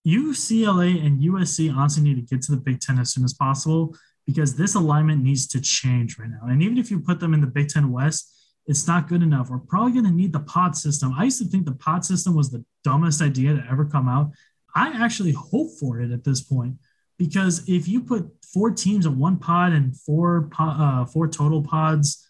[0.06, 3.94] UCLA and USC honestly need to get to the Big Ten as soon as possible
[4.26, 6.40] because this alignment needs to change right now.
[6.44, 8.36] And even if you put them in the Big Ten West,
[8.66, 9.50] it's not good enough.
[9.50, 11.12] We're probably going to need the pod system.
[11.18, 14.30] I used to think the pod system was the dumbest idea to ever come out.
[14.74, 16.76] I actually hope for it at this point.
[17.20, 22.26] because if you put four teams in one pod and four uh, four total pods,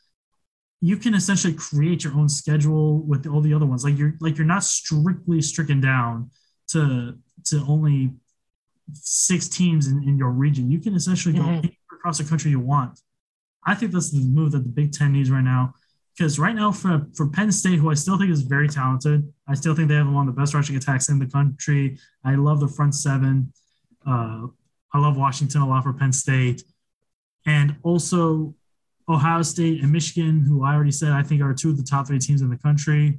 [0.80, 3.84] you can essentially create your own schedule with all the other ones.
[3.84, 6.30] Like you're like you're not strictly stricken down
[6.72, 8.10] to to only
[8.94, 10.72] six teams in, in your region.
[10.72, 11.68] You can essentially go mm-hmm.
[11.94, 12.98] across the country you want.
[13.64, 15.74] I think that's the move that the Big Ten needs right now.
[16.20, 19.54] Because right now, for, for Penn State, who I still think is very talented, I
[19.54, 21.96] still think they have one of the best rushing attacks in the country.
[22.22, 23.50] I love the front seven.
[24.06, 24.48] Uh,
[24.92, 26.62] I love Washington a lot for Penn State.
[27.46, 28.54] And also
[29.08, 32.06] Ohio State and Michigan, who I already said I think are two of the top
[32.06, 33.18] three teams in the country.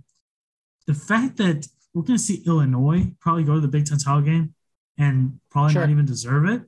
[0.85, 4.21] The fact that we're going to see Illinois probably go to the Big Ten title
[4.21, 4.53] game
[4.99, 5.81] and probably sure.
[5.81, 6.61] not even deserve it,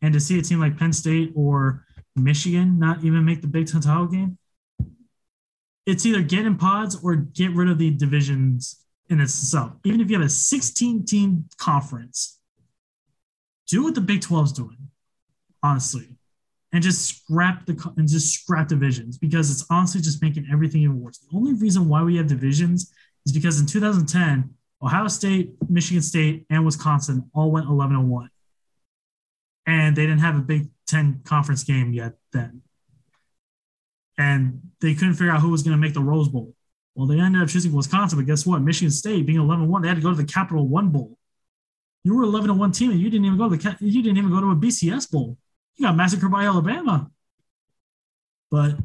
[0.00, 1.84] and to see a team like Penn State or
[2.14, 4.38] Michigan not even make the Big Ten title game,
[5.86, 9.72] it's either get in pods or get rid of the divisions in itself.
[9.84, 12.38] Even if you have a 16 team conference,
[13.66, 14.76] do what the Big 12's doing,
[15.62, 16.08] honestly,
[16.72, 21.00] and just scrap the and just scrap divisions because it's honestly just making everything even
[21.00, 21.18] worse.
[21.18, 22.92] The only reason why we have divisions
[23.26, 28.30] is because in 2010, Ohio State, Michigan State, and Wisconsin all went 11 and 1.
[29.66, 32.62] And they didn't have a Big 10 conference game yet then.
[34.18, 36.54] And they couldn't figure out who was going to make the Rose Bowl.
[36.94, 38.60] Well, they ended up choosing Wisconsin, but guess what?
[38.60, 41.16] Michigan State being 11 1, they had to go to the Capital One Bowl.
[42.04, 44.30] You were 11 1 team and you didn't even go to the you didn't even
[44.30, 45.38] go to a BCS bowl.
[45.76, 47.10] You got massacred by Alabama.
[48.50, 48.76] But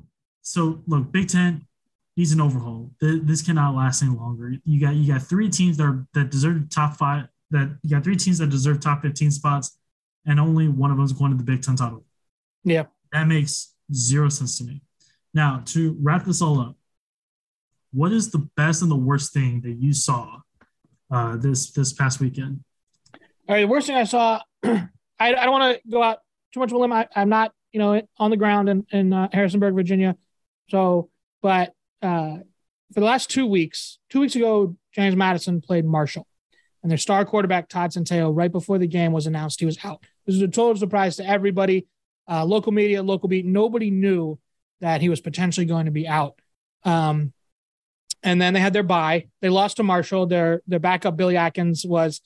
[0.41, 1.68] so look, Big Ten
[2.16, 2.91] needs an overhaul.
[3.02, 4.54] This cannot last any longer.
[4.64, 7.28] You got you got three teams that are, that deserve top five.
[7.52, 9.78] That you got three teams that deserve top 15 spots,
[10.26, 12.06] and only one of them is going to the Big Ten title.
[12.64, 14.82] Yeah, that makes zero sense to me.
[15.38, 16.76] Now to wrap this all up,
[17.93, 20.39] what is the best and the worst thing that you saw
[21.11, 22.64] uh, this this past weekend?
[23.47, 24.88] All right, the worst thing I saw, I,
[25.19, 26.22] I don't want to go out
[26.55, 26.91] too much of a limb.
[26.91, 30.18] I, am not, you know, on the ground in, in uh, Harrisonburg, Virginia.
[30.69, 31.11] So,
[31.43, 32.38] but uh,
[32.91, 36.26] for the last two weeks, two weeks ago, James Madison played Marshall,
[36.81, 40.01] and their star quarterback Todd Centeio, right before the game was announced, he was out.
[40.26, 41.85] This was a total surprise to everybody,
[42.27, 43.45] uh, local media, local beat.
[43.45, 44.39] Nobody knew
[44.82, 46.40] that he was potentially going to be out.
[46.84, 47.34] Um,
[48.24, 49.28] and then they had their bye.
[49.41, 50.26] They lost to Marshall.
[50.26, 52.22] Their their backup Billy Atkins was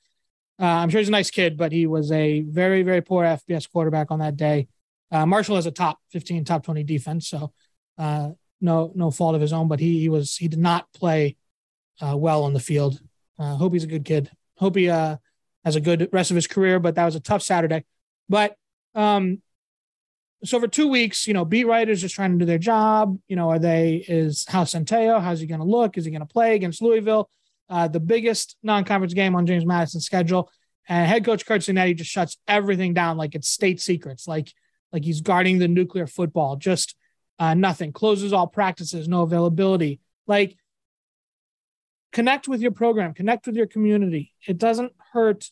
[0.61, 3.67] uh, I'm sure he's a nice kid, but he was a very, very poor FBS
[3.71, 4.67] quarterback on that day.
[5.11, 7.51] Uh, Marshall has a top 15, top 20 defense, so
[7.97, 8.29] uh,
[8.61, 9.67] no, no fault of his own.
[9.67, 11.35] But he, he was he did not play
[11.99, 13.01] uh, well on the field.
[13.39, 14.29] Uh, hope he's a good kid.
[14.57, 15.17] Hope he uh,
[15.65, 16.79] has a good rest of his career.
[16.79, 17.83] But that was a tough Saturday.
[18.29, 18.55] But
[18.93, 19.41] um,
[20.43, 23.17] so for two weeks, you know, beat writers just trying to do their job.
[23.27, 25.21] You know, are they is how Centeio?
[25.21, 25.97] How's he going to look?
[25.97, 27.29] Is he going to play against Louisville?
[27.71, 30.51] uh, the biggest non-conference game on James Madison's schedule.
[30.89, 34.51] And head coach Curt Cignetti just shuts everything down like it's state secrets, like
[34.91, 36.57] like he's guarding the nuclear football.
[36.57, 36.95] Just
[37.39, 37.93] uh, nothing.
[37.93, 40.01] Closes all practices, no availability.
[40.27, 40.57] Like
[42.11, 44.33] connect with your program, connect with your community.
[44.45, 45.49] It doesn't hurt.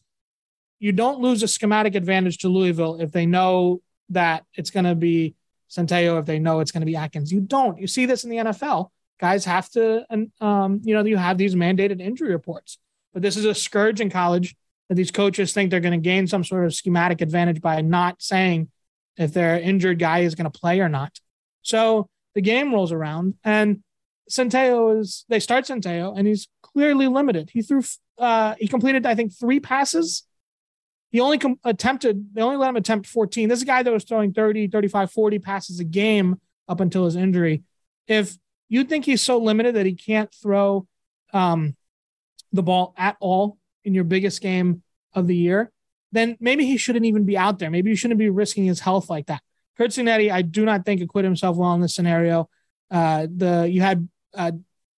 [0.79, 4.95] You don't lose a schematic advantage to Louisville if they know that it's going to
[4.95, 5.35] be
[5.69, 7.31] Centeio, if they know it's going to be Atkins.
[7.31, 7.79] You don't.
[7.79, 10.05] You see this in the NFL guys have to,
[10.41, 12.77] um, you know, you have these mandated injury reports.
[13.13, 14.55] But this is a scourge in college
[14.87, 18.21] that these coaches think they're going to gain some sort of schematic advantage by not
[18.21, 18.69] saying
[19.17, 21.19] if their injured guy is going to play or not.
[21.61, 23.83] So the game rolls around and
[24.31, 27.49] Centeio is, they start Centeio and he's clearly limited.
[27.51, 27.83] He threw,
[28.17, 30.23] uh, he completed, I think, three passes.
[31.11, 33.49] He only com- attempted, they only let him attempt 14.
[33.49, 37.05] This is a guy that was throwing 30, 35, 40 passes a game up until
[37.05, 37.63] his injury.
[38.07, 38.37] If
[38.67, 40.87] you think he's so limited that he can't throw
[41.33, 41.75] um,
[42.53, 44.83] the ball at all in your biggest game
[45.13, 45.71] of the year,
[46.11, 47.69] then maybe he shouldn't even be out there.
[47.69, 49.41] Maybe you shouldn't be risking his health like that.
[49.77, 52.49] Curt Cignetti, I do not think acquitted himself well in this scenario.
[52.91, 54.51] Uh, the you had uh,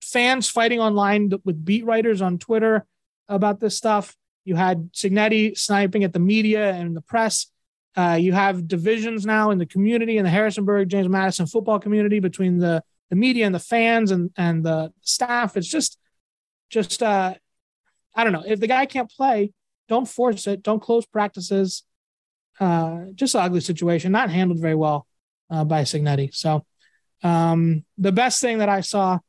[0.02, 2.86] fans fighting online with beat writers on Twitter
[3.28, 4.16] about this stuff.
[4.46, 7.48] You had Cignetti sniping at the media and the press.
[7.96, 12.20] Uh, you have divisions now in the community in the Harrisonburg James Madison football community
[12.20, 15.58] between the the media and the fans and and the staff.
[15.58, 15.98] It's just
[16.70, 17.34] just uh
[18.16, 18.44] I don't know.
[18.46, 19.54] If the guy can't play,
[19.88, 20.64] don't force it.
[20.64, 21.84] Don't close practices.
[22.60, 25.08] Uh, just an ugly situation, not handled very well
[25.50, 26.34] uh, by Cignetti.
[26.36, 26.66] So
[27.24, 29.20] um, the best thing that I saw,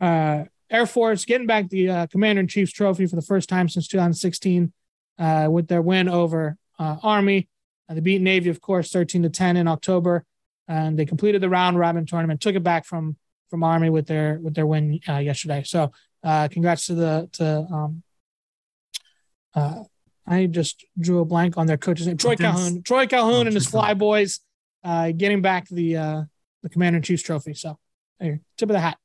[0.00, 3.68] uh, Air Force getting back the uh, Commander in Chief's trophy for the first time
[3.68, 4.72] since 2016
[5.18, 7.48] uh, with their win over uh, Army.
[7.88, 10.24] they beat Navy, of course, 13 to 10 in October
[10.70, 13.16] and they completed the round robin tournament, took it back from
[13.50, 15.64] from Army with their with their win uh, yesterday.
[15.66, 15.90] So
[16.22, 18.02] uh, congrats to the to um,
[19.54, 19.82] uh,
[20.26, 22.16] I just drew a blank on their coach's name.
[22.16, 22.82] Troy Calhoun.
[22.84, 24.38] Troy Calhoun Oh, and his Fly Boys
[24.84, 26.22] uh, getting back the uh,
[26.62, 27.54] the Commander in Chief's trophy.
[27.54, 27.76] So,
[28.20, 28.98] there, tip of the hat.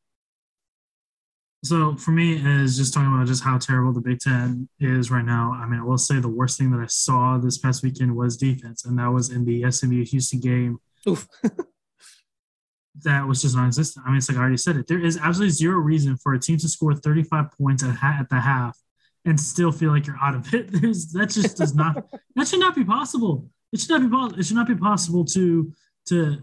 [1.65, 5.25] So for me, is just talking about just how terrible the Big Ten is right
[5.25, 5.51] now.
[5.51, 8.37] I mean, I will say the worst thing that I saw this past weekend was
[8.37, 10.77] defense, and that was in the SMU Houston game.
[11.07, 11.27] Oof.
[13.03, 14.05] that was just non-existent.
[14.05, 14.85] I mean, it's like I already said it.
[14.85, 18.29] There is absolutely zero reason for a team to score 35 points at, ha- at
[18.29, 18.77] the half
[19.25, 20.71] and still feel like you're out of it.
[20.71, 22.05] There's that just does not
[22.35, 23.49] that should not be possible.
[23.73, 24.39] It should not be possible.
[24.39, 25.73] It should not be possible to
[26.09, 26.37] to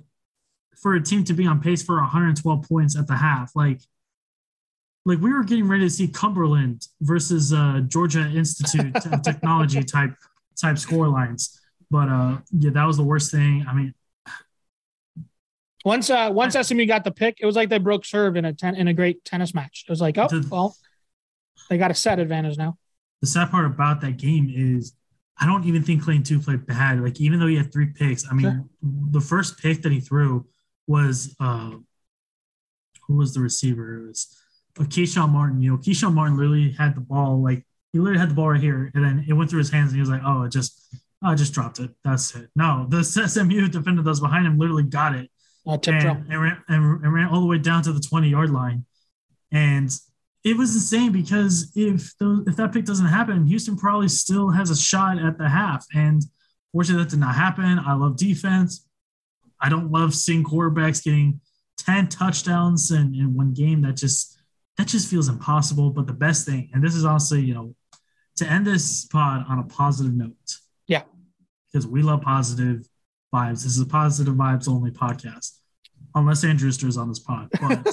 [0.76, 3.54] for a team to be on pace for 112 points at the half.
[3.54, 3.80] Like
[5.04, 10.14] like we were getting ready to see Cumberland versus uh, Georgia Institute of Technology type
[10.60, 11.60] type score lines.
[11.90, 13.64] But uh, yeah, that was the worst thing.
[13.68, 13.94] I mean,
[15.84, 18.52] Once uh, once SMU got the pick, it was like they broke serve in a
[18.52, 19.84] ten, in a great tennis match.
[19.88, 20.76] It was like, oh The- well,
[21.68, 22.76] they got a set advantage now.
[23.20, 24.94] the sad part about that game is
[25.38, 27.00] I don't even think Clayton Tune played bad.
[27.00, 28.64] Like even though he had three picks, I mean Sure.
[29.10, 30.46] the first pick that he threw
[30.86, 31.72] was uh
[33.08, 34.04] who was the receiver?
[34.04, 34.38] It was
[34.78, 35.60] uh, Keyshawn Martin.
[35.60, 38.60] You know, Keyshawn Martin literally had the ball like he literally had the ball right
[38.60, 40.80] here, and then it went through his hands, and he was like, "Oh, it just,
[41.22, 41.90] oh, I just dropped it.
[42.04, 45.30] That's it." No, the SMU defender that was behind him literally got it,
[45.66, 45.76] Uh,
[46.08, 48.84] and, and, ran, and, and ran all the way down to the 20 yard line.
[49.52, 49.90] And
[50.44, 54.70] it was insane because if those, if that pick doesn't happen, Houston probably still has
[54.70, 55.84] a shot at the half.
[55.94, 56.22] And
[56.72, 57.78] fortunately, that did not happen.
[57.78, 58.88] I love defense.
[59.60, 61.40] I don't love seeing quarterbacks getting
[61.78, 63.82] 10 touchdowns in, in one game.
[63.82, 64.41] That just
[64.78, 65.90] that just feels impossible.
[65.90, 67.74] But the best thing, and this is honestly, you know,
[68.36, 70.56] to end this pod on a positive note.
[70.86, 71.02] Yeah.
[71.72, 72.86] Because we love positive
[73.34, 73.62] vibes.
[73.64, 75.58] This is a positive vibes only podcast,
[76.14, 77.48] unless Andrew is on this pod.
[77.60, 77.84] But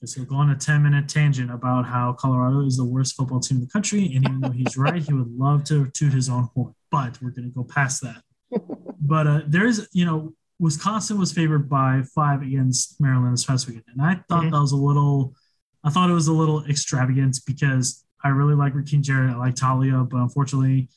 [0.00, 3.40] because he'll go on a 10 minute tangent about how Colorado is the worst football
[3.40, 4.04] team in the country.
[4.14, 6.74] And even though he's right, he would love to toot his own horn.
[6.90, 8.22] But we're going to go past that.
[9.02, 13.66] But uh, there is, you know, Wisconsin was favored by five against Maryland this past
[13.66, 13.86] weekend.
[13.88, 14.50] And I thought Mhm.
[14.52, 15.34] that was a little,
[15.84, 19.30] I thought it was a little extravagant because I really like Rakim Jarrett.
[19.30, 20.88] I like Taulia, but unfortunately,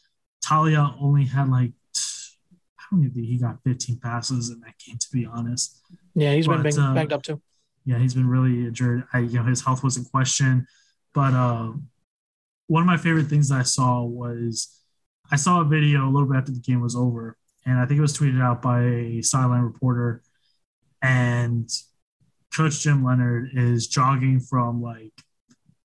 [0.44, 1.72] Taulia only had like,
[2.76, 5.80] how many did he got 15 passes in that game, to be honest.
[6.16, 7.42] Yeah, he's been But, banged, uh, up too.
[7.86, 9.06] Yeah, he's been really injured.
[9.14, 10.68] I, you know, his health was in question.
[11.14, 11.72] But uh,
[12.68, 14.80] one of my favorite things that I saw was
[15.32, 17.98] I saw a video a little bit after the game was over, and I think
[17.98, 20.22] it was tweeted out by a sideline reporter.
[21.02, 21.70] And
[22.56, 25.14] Coach Jim Leonhard is jogging from like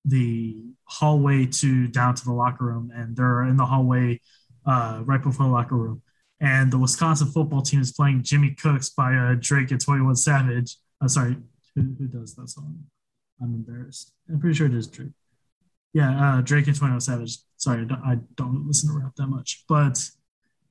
[0.05, 4.19] the hallway to down to the locker room, and they're in the hallway
[4.65, 6.01] uh, right before the locker room.
[6.41, 10.77] And the Wisconsin football team is playing Jimmy Cooks by uh, Drake and 21 Savage.
[11.01, 11.35] I'm sorry,
[11.75, 12.85] who, who does that song?
[13.41, 14.13] I'm embarrassed.
[14.29, 15.11] I'm pretty sure it is Drake.
[15.93, 17.37] Yeah, uh, Drake and 21 Savage.
[17.57, 19.63] Sorry, I don't, I don't listen to rap that much.
[19.67, 19.99] But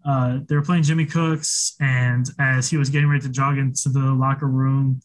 [0.07, 3.89] uh, they were playing Jimmy Cooks, and as he was getting ready to jog into
[3.89, 5.01] the locker room,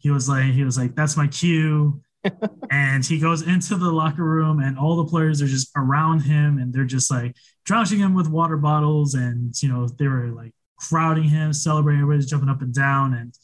[0.00, 2.00] he was like, he was like, "That's my cue."
[2.70, 6.58] and he goes into the locker room, and all the players are just around him,
[6.58, 7.36] and they're just like
[7.68, 12.02] droushing him with water bottles, and you know they were like crowding him, celebrating.
[12.02, 13.34] Everybody's jumping up and down, and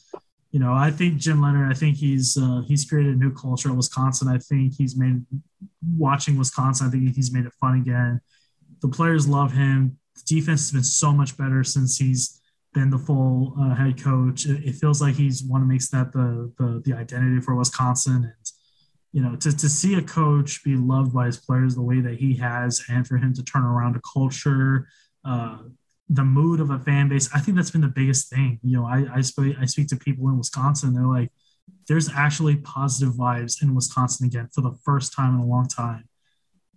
[0.51, 3.71] you know I think Jim Leonhard, I think he's uh, he's created a new culture
[3.71, 4.29] at Wisconsin.
[4.29, 5.25] I think he's made
[5.97, 6.89] watching Wisconsin.
[6.89, 8.21] I think he's made it fun again.
[8.81, 9.99] The players love him.
[10.17, 12.36] The defense has been so much better since he's
[12.77, 14.45] been the full uh, head coach.
[14.45, 18.25] It, it feels like he's one who makes that the, the the identity for Wisconsin.
[18.25, 18.47] And
[19.13, 22.17] you know, to to see a coach be loved by his players the way that
[22.19, 24.89] he has, and for him to turn around a culture,
[25.25, 25.59] uh,
[26.11, 28.61] the mood of a fan base, I think that's been the biggest thing.
[28.63, 30.93] You know, I I speak I speak to people in Wisconsin.
[30.93, 31.33] They're like,
[31.89, 36.05] there's actually positive vibes in Wisconsin again for the first time in a long time.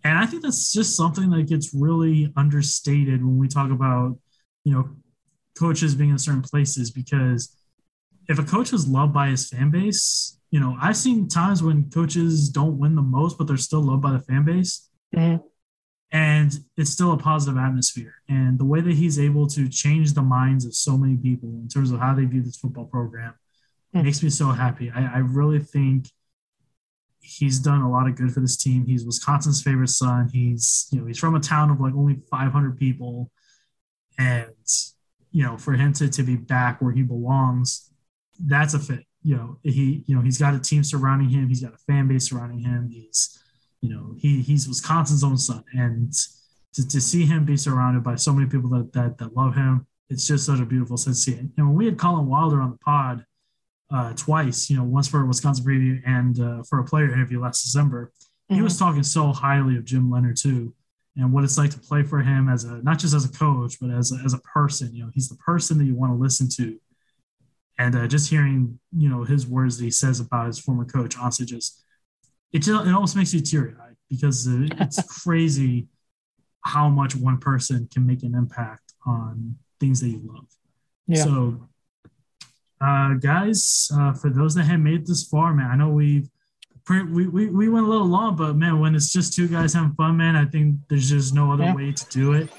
[0.05, 4.17] And I think that's just something that gets really understated when we talk about,
[4.63, 4.89] you know,
[5.59, 7.55] coaches being in certain places because
[8.27, 11.89] if a coach is loved by his fan base, you know, I've seen times when
[11.89, 14.89] coaches don't win the most, but they're still loved by the fan base.
[15.15, 15.43] Mhm.
[16.11, 18.15] And it's still a positive atmosphere.
[18.27, 21.67] And the way that he's able to change the minds of so many people in
[21.67, 23.33] terms of how they view this football program
[23.95, 24.03] Mm.
[24.03, 24.91] makes me so happy.
[24.91, 26.11] I, I really think
[27.21, 28.85] he's done a lot of good for this team.
[28.85, 30.29] He's Wisconsin's favorite son.
[30.31, 33.31] He's, you know, he's from a town of like only 500 people.
[34.17, 34.53] And,
[35.31, 37.91] you know, for him to, to be back where he belongs,
[38.45, 39.05] that's a fit.
[39.21, 41.47] You know, he, you know, he's got a team surrounding him.
[41.49, 42.89] He's got a fan base surrounding him.
[42.89, 43.41] He's,
[43.81, 45.63] you know, he he's Wisconsin's own son.
[45.73, 46.13] And
[46.73, 49.85] to, to see him be surrounded by so many people that, that, that love him,
[50.09, 51.45] it's just such a beautiful sense to see it.
[51.57, 53.25] And when we had Collin Wilder on the pod,
[53.91, 57.41] uh, twice, you know, once for a Wisconsin preview and uh, for a player interview
[57.41, 58.11] last December.
[58.47, 58.63] He Mhm.
[58.63, 60.73] was talking so highly of Jim Leonhard too,
[61.19, 63.75] and what it's like to play for him as a not just as a coach,
[63.79, 64.95] but as a, as a person.
[64.95, 66.79] You know, he's the person that you want to listen to.
[67.77, 71.17] And uh, just hearing, you know, his words that he says about his former coach,
[71.17, 71.83] honestly, just
[72.53, 75.87] it just it almost makes you teary eyed because it's crazy
[76.63, 80.47] how much one person can make an impact on things that you love.
[81.07, 81.23] Yeah.
[81.23, 81.69] So,
[82.81, 86.29] uh, guys, uh, for those that have made this far, man, I know we've
[86.89, 89.93] we, we, we went a little long, but man, when it's just two guys having
[89.93, 91.75] fun, man, I think there's just no other yeah.
[91.75, 92.49] way to do it.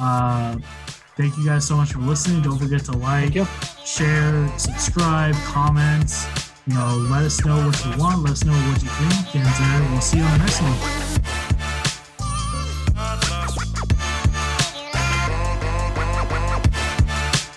[0.00, 0.56] Uh,
[1.16, 2.42] thank you guys so much for listening.
[2.42, 3.34] Don't forget to like,
[3.84, 6.12] share, subscribe, comment.
[6.66, 8.22] You know, let us know what you want.
[8.22, 11.17] Let us know what you think, and uh, we'll see you on the next one.